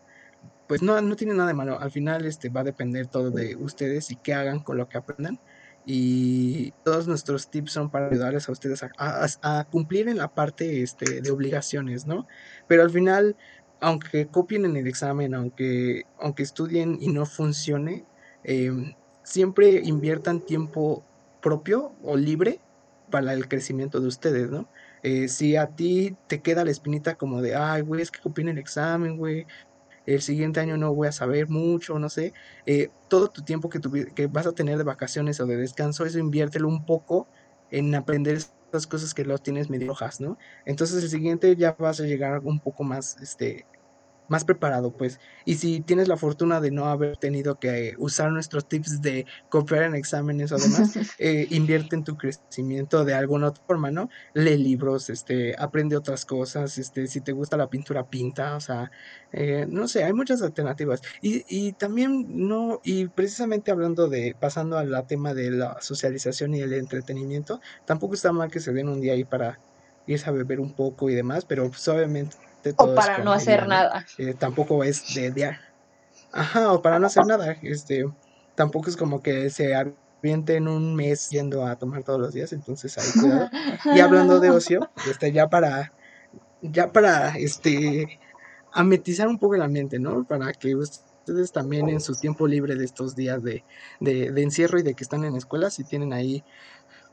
[0.67, 1.79] Pues no, no tiene nada de malo.
[1.79, 4.97] Al final este, va a depender todo de ustedes y qué hagan con lo que
[4.97, 5.39] aprendan
[5.85, 11.22] y todos nuestros tips son para ayudarles a ustedes a, cumplir en la parte este,
[11.22, 12.27] de obligaciones, ¿no?
[12.68, 13.35] Pero al final,
[13.81, 18.05] aunque copien en el examen, aunque, aunque estudien y no funcione,
[18.43, 18.93] em,
[19.23, 21.03] siempre inviertan tiempo
[21.41, 22.61] propio o libre
[23.10, 24.68] para el crecimiento de ustedes, ¿no?
[25.03, 28.47] Eh, si a ti te queda la espinita como de, ay, güey, es que copien
[28.47, 29.45] el examen, güey,
[30.05, 32.34] el siguiente año no voy a saber mucho, no sé,
[32.65, 33.80] eh, todo tu tiempo que,
[34.13, 37.30] que vas a tener de vacaciones o de descanso, eso inviértelo un poco
[37.69, 40.38] en aprender esas cosas que lo tienes medio rojas, ¿no?
[40.65, 43.67] Entonces el siguiente ya vas a llegar un poco más, este,
[44.27, 45.19] más preparado, pues.
[45.45, 49.83] Y si tienes la fortuna de no haber tenido que usar nuestros tips de copiar
[49.83, 54.09] en exámenes o demás, eh, invierte en tu crecimiento de alguna otra forma, ¿no?
[54.33, 58.91] Lee libros, este, aprende otras cosas, este, si te gusta la pintura, pinta, o sea,
[59.31, 61.01] eh, no sé, hay muchas alternativas.
[61.21, 66.61] Y, y también no, y precisamente hablando de, pasando al tema de la socialización y
[66.61, 69.59] el entretenimiento, tampoco está mal que se den un día ahí para
[70.05, 71.87] irse a beber un poco y demás, pero pues,
[72.77, 74.06] o para no hacer nada.
[74.18, 75.57] Eh, tampoco es de, de,
[76.31, 77.57] Ajá, o para no hacer nada.
[77.61, 78.06] Este,
[78.56, 79.76] tampoco es como que se
[80.23, 83.49] en un mes yendo a tomar todos los días, entonces ahí cuidado.
[83.94, 85.91] Y hablando de ocio, este, ya para,
[86.61, 88.19] ya para, este,
[88.72, 90.23] ametizar un poco el ambiente, ¿no?
[90.23, 93.64] Para que ustedes también en su tiempo libre de estos días de,
[93.99, 96.44] de, de encierro y de que están en escuela, si tienen ahí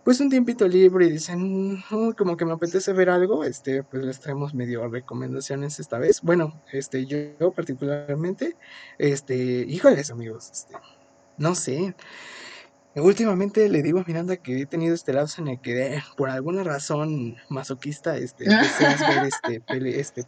[0.05, 4.05] pues un tiempito libre y dicen, mm, como que me apetece ver algo, este, pues
[4.05, 6.21] les traemos medio recomendaciones esta vez.
[6.23, 8.57] Bueno, este, yo, particularmente,
[8.99, 10.75] este, híjoles amigos, este,
[11.37, 11.95] no sé.
[12.97, 16.65] Últimamente le digo a Miranda que he tenido este lapso en el que por alguna
[16.65, 19.63] razón masoquista, este, ver este,
[20.01, 20.27] este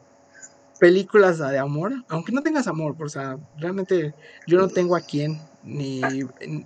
[0.79, 4.15] películas de amor, aunque no tengas amor, o sea, realmente
[4.49, 6.01] yo no tengo a quién, ni,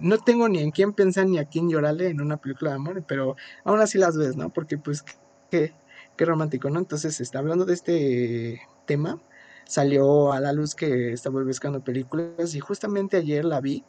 [0.00, 3.04] no tengo ni en quién pensar ni a quién llorarle en una película de amor,
[3.06, 4.50] pero aún así las ves, ¿no?
[4.50, 5.04] Porque pues
[5.50, 5.72] qué,
[6.16, 6.78] qué romántico, ¿no?
[6.78, 9.20] Entonces, está hablando de este tema,
[9.66, 13.84] salió a la luz que estaba buscando películas y justamente ayer la vi.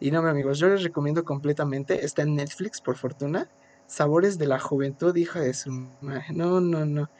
[0.00, 3.48] Y no, amigos, yo les recomiendo completamente, está en Netflix por fortuna,
[3.86, 5.70] Sabores de la Juventud, hija de su
[6.30, 7.10] No, no, no.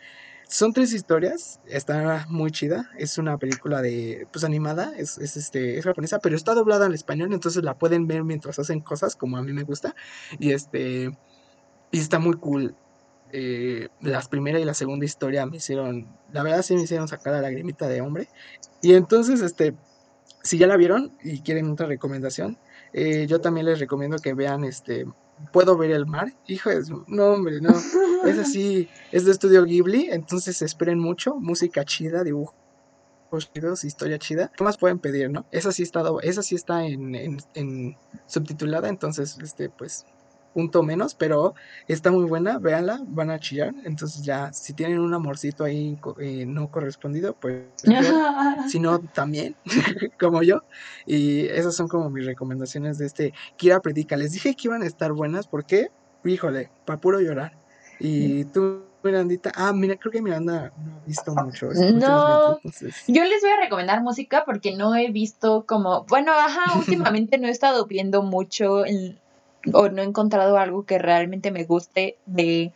[0.50, 5.78] Son tres historias, está muy chida, es una película de, pues animada, es, es, este,
[5.78, 9.36] es japonesa, pero está doblada al español, entonces la pueden ver mientras hacen cosas, como
[9.36, 9.94] a mí me gusta,
[10.40, 11.16] y este,
[11.92, 12.74] y está muy cool.
[13.30, 17.32] Eh, las primera y la segunda historia me hicieron, la verdad sí me hicieron sacar
[17.34, 18.28] la lagrimita de hombre,
[18.82, 19.76] y entonces, este,
[20.42, 22.58] si ya la vieron y quieren otra recomendación,
[22.92, 25.06] eh, yo también les recomiendo que vean, este,
[25.52, 26.32] puedo ver el mar.
[26.46, 27.74] Hijo de no, hombre, no.
[28.24, 32.54] Es así, es de estudio Ghibli, entonces esperen mucho, música chida, dibujos
[33.52, 34.50] chidos, historia chida.
[34.56, 35.46] ¿Qué más pueden pedir, no?
[35.50, 37.96] Esa sí está, esa sí está en, en, en
[38.26, 40.06] subtitulada, entonces, este, pues,
[40.52, 41.54] punto menos, pero
[41.88, 43.74] está muy buena, véanla, van a chillar.
[43.84, 47.64] Entonces ya, si tienen un amorcito ahí eh, no correspondido, pues
[48.68, 49.56] si no, también,
[50.20, 50.62] como yo.
[51.06, 54.16] Y esas son como mis recomendaciones de este Kira Predica.
[54.16, 55.90] Les dije que iban a estar buenas porque,
[56.24, 57.52] híjole, para puro llorar.
[58.00, 61.68] Y tú, Mirandita, ah, mira, creo que Miranda no ha visto mucho.
[61.72, 67.38] No, yo les voy a recomendar música porque no he visto como, bueno, ajá, últimamente
[67.38, 69.18] no he estado viendo mucho en
[69.72, 72.72] o no he encontrado algo que realmente me guste de,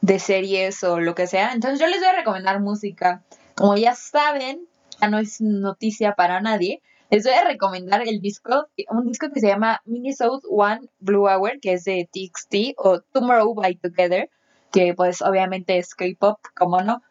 [0.00, 1.52] de series o lo que sea.
[1.52, 3.22] Entonces yo les voy a recomendar música.
[3.54, 4.66] Como ya saben,
[5.00, 6.82] ya no es noticia para nadie.
[7.10, 11.58] Les voy a recomendar el disco, un disco que se llama Minnesota One Blue Hour,
[11.60, 14.28] que es de TXT, o Tomorrow by Together,
[14.72, 17.02] que pues obviamente es K-pop, como no.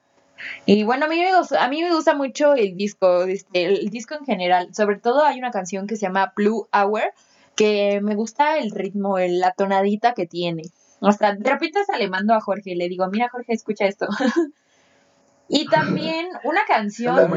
[0.68, 3.90] Y bueno, a mí, me gusta, a mí me gusta mucho el disco, este, el
[3.90, 4.74] disco en general.
[4.76, 7.14] Sobre todo hay una canción que se llama Blue Hour,
[7.58, 10.64] que me gusta el ritmo, la tonadita que tiene.
[11.02, 14.08] Hasta de repente se le mando a Jorge y le digo, mira Jorge, escucha esto.
[15.50, 17.30] y también una canción,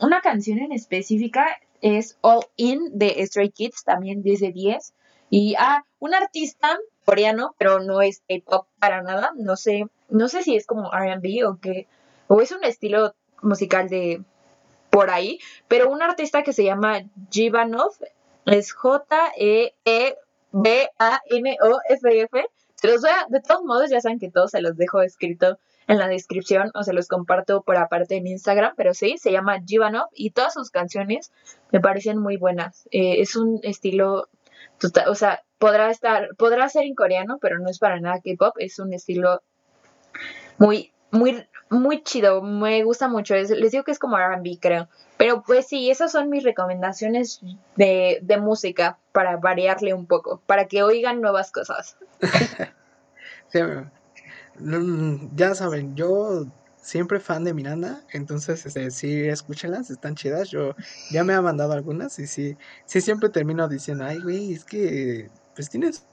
[0.00, 1.46] una canción en específica
[1.82, 4.94] es All In de Stray Kids, también 10 de 10.
[5.30, 10.42] Y ah, un artista coreano, pero no es K-pop para nada, no sé, no sé
[10.42, 11.86] si es como R&B o qué,
[12.28, 14.22] o es un estilo musical de
[14.90, 15.38] por ahí,
[15.68, 17.00] pero un artista que se llama
[17.30, 17.92] Jivanov,
[18.46, 20.16] es J-E-E-B-A-N-O-F-F.
[22.74, 25.58] Se los voy a, de todos modos, ya saben que todos se los dejo escrito
[25.86, 29.60] en la descripción o se los comparto por aparte en Instagram, pero sí, se llama
[29.64, 31.32] Jivanov y todas sus canciones
[31.70, 32.88] me parecen muy buenas.
[32.90, 34.28] Eh, es un estilo,
[34.78, 38.56] total, o sea, podrá estar, podrá ser en coreano, pero no es para nada K-pop,
[38.58, 39.42] es un estilo
[40.58, 45.42] muy, muy, muy chido, me gusta mucho, les digo que es como R&B creo, pero
[45.42, 47.40] pues sí, esas son mis recomendaciones
[47.76, 51.96] de, de música para variarle un poco, para que oigan nuevas cosas.
[55.34, 56.46] ya saben, yo
[56.82, 60.50] siempre fan de Miranda, entonces este, sí, escúchenlas, están chidas.
[60.50, 60.74] Yo
[61.10, 65.30] ya me ha mandado algunas y sí, sí siempre termino diciendo, ay, güey, es que
[65.54, 66.04] pues tienes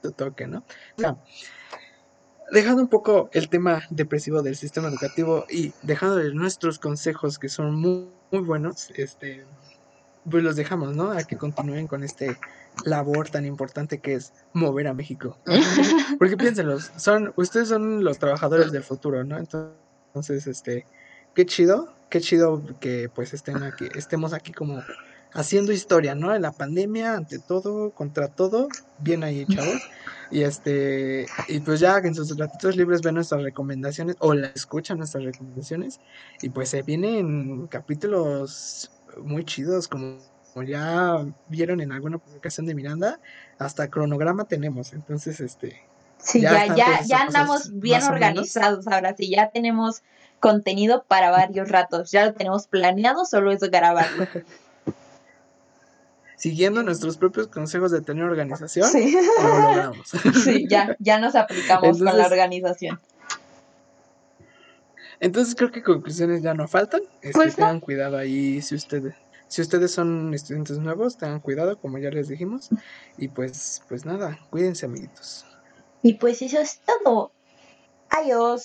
[0.00, 0.64] tu toque, ¿no?
[2.52, 7.74] Dejando un poco el tema depresivo del sistema educativo y dejando nuestros consejos que son
[7.74, 9.44] muy, muy buenos, este,
[10.30, 11.10] pues los dejamos, ¿no?
[11.12, 12.36] A que continúen con este
[12.84, 15.38] labor tan importante que es mover a México.
[16.18, 19.38] Porque piénsenlo, son, ustedes son los trabajadores del futuro, ¿no?
[19.38, 20.84] Entonces, este,
[21.34, 24.82] qué chido, qué chido que pues estén aquí, estemos aquí como
[25.34, 26.34] haciendo historia, ¿no?
[26.34, 28.68] En la pandemia, ante todo, contra todo,
[28.98, 29.80] bien ahí, chavos.
[30.30, 34.98] Y este, y pues ya en sus ratitos libres ven nuestras recomendaciones o la escuchan
[34.98, 36.00] nuestras recomendaciones.
[36.40, 38.90] Y pues se vienen capítulos
[39.22, 40.18] muy chidos, como,
[40.52, 43.20] como ya vieron en alguna publicación de Miranda,
[43.58, 44.92] hasta cronograma tenemos.
[44.92, 45.82] Entonces, este,
[46.22, 50.02] Sí, Ya ya, ya, ya, andamos bien organizados ahora sí, ya tenemos
[50.38, 54.26] contenido para varios ratos, ya lo tenemos planeado, solo es grabarlo.
[56.42, 60.08] siguiendo nuestros propios consejos de tener organización, Sí, lo logramos.
[60.42, 63.00] sí, ya, ya nos aplicamos con la organización.
[65.20, 67.02] Entonces creo que conclusiones ya no faltan.
[67.20, 67.66] Este, Pues no.
[67.66, 69.14] tengan cuidado ahí si ustedes,
[69.46, 72.70] si ustedes son estudiantes nuevos, tengan cuidado, como ya les dijimos.
[73.16, 75.46] Y pues, pues nada, cuídense amiguitos.
[76.02, 77.30] Y pues eso es todo.
[78.10, 78.64] Adiós.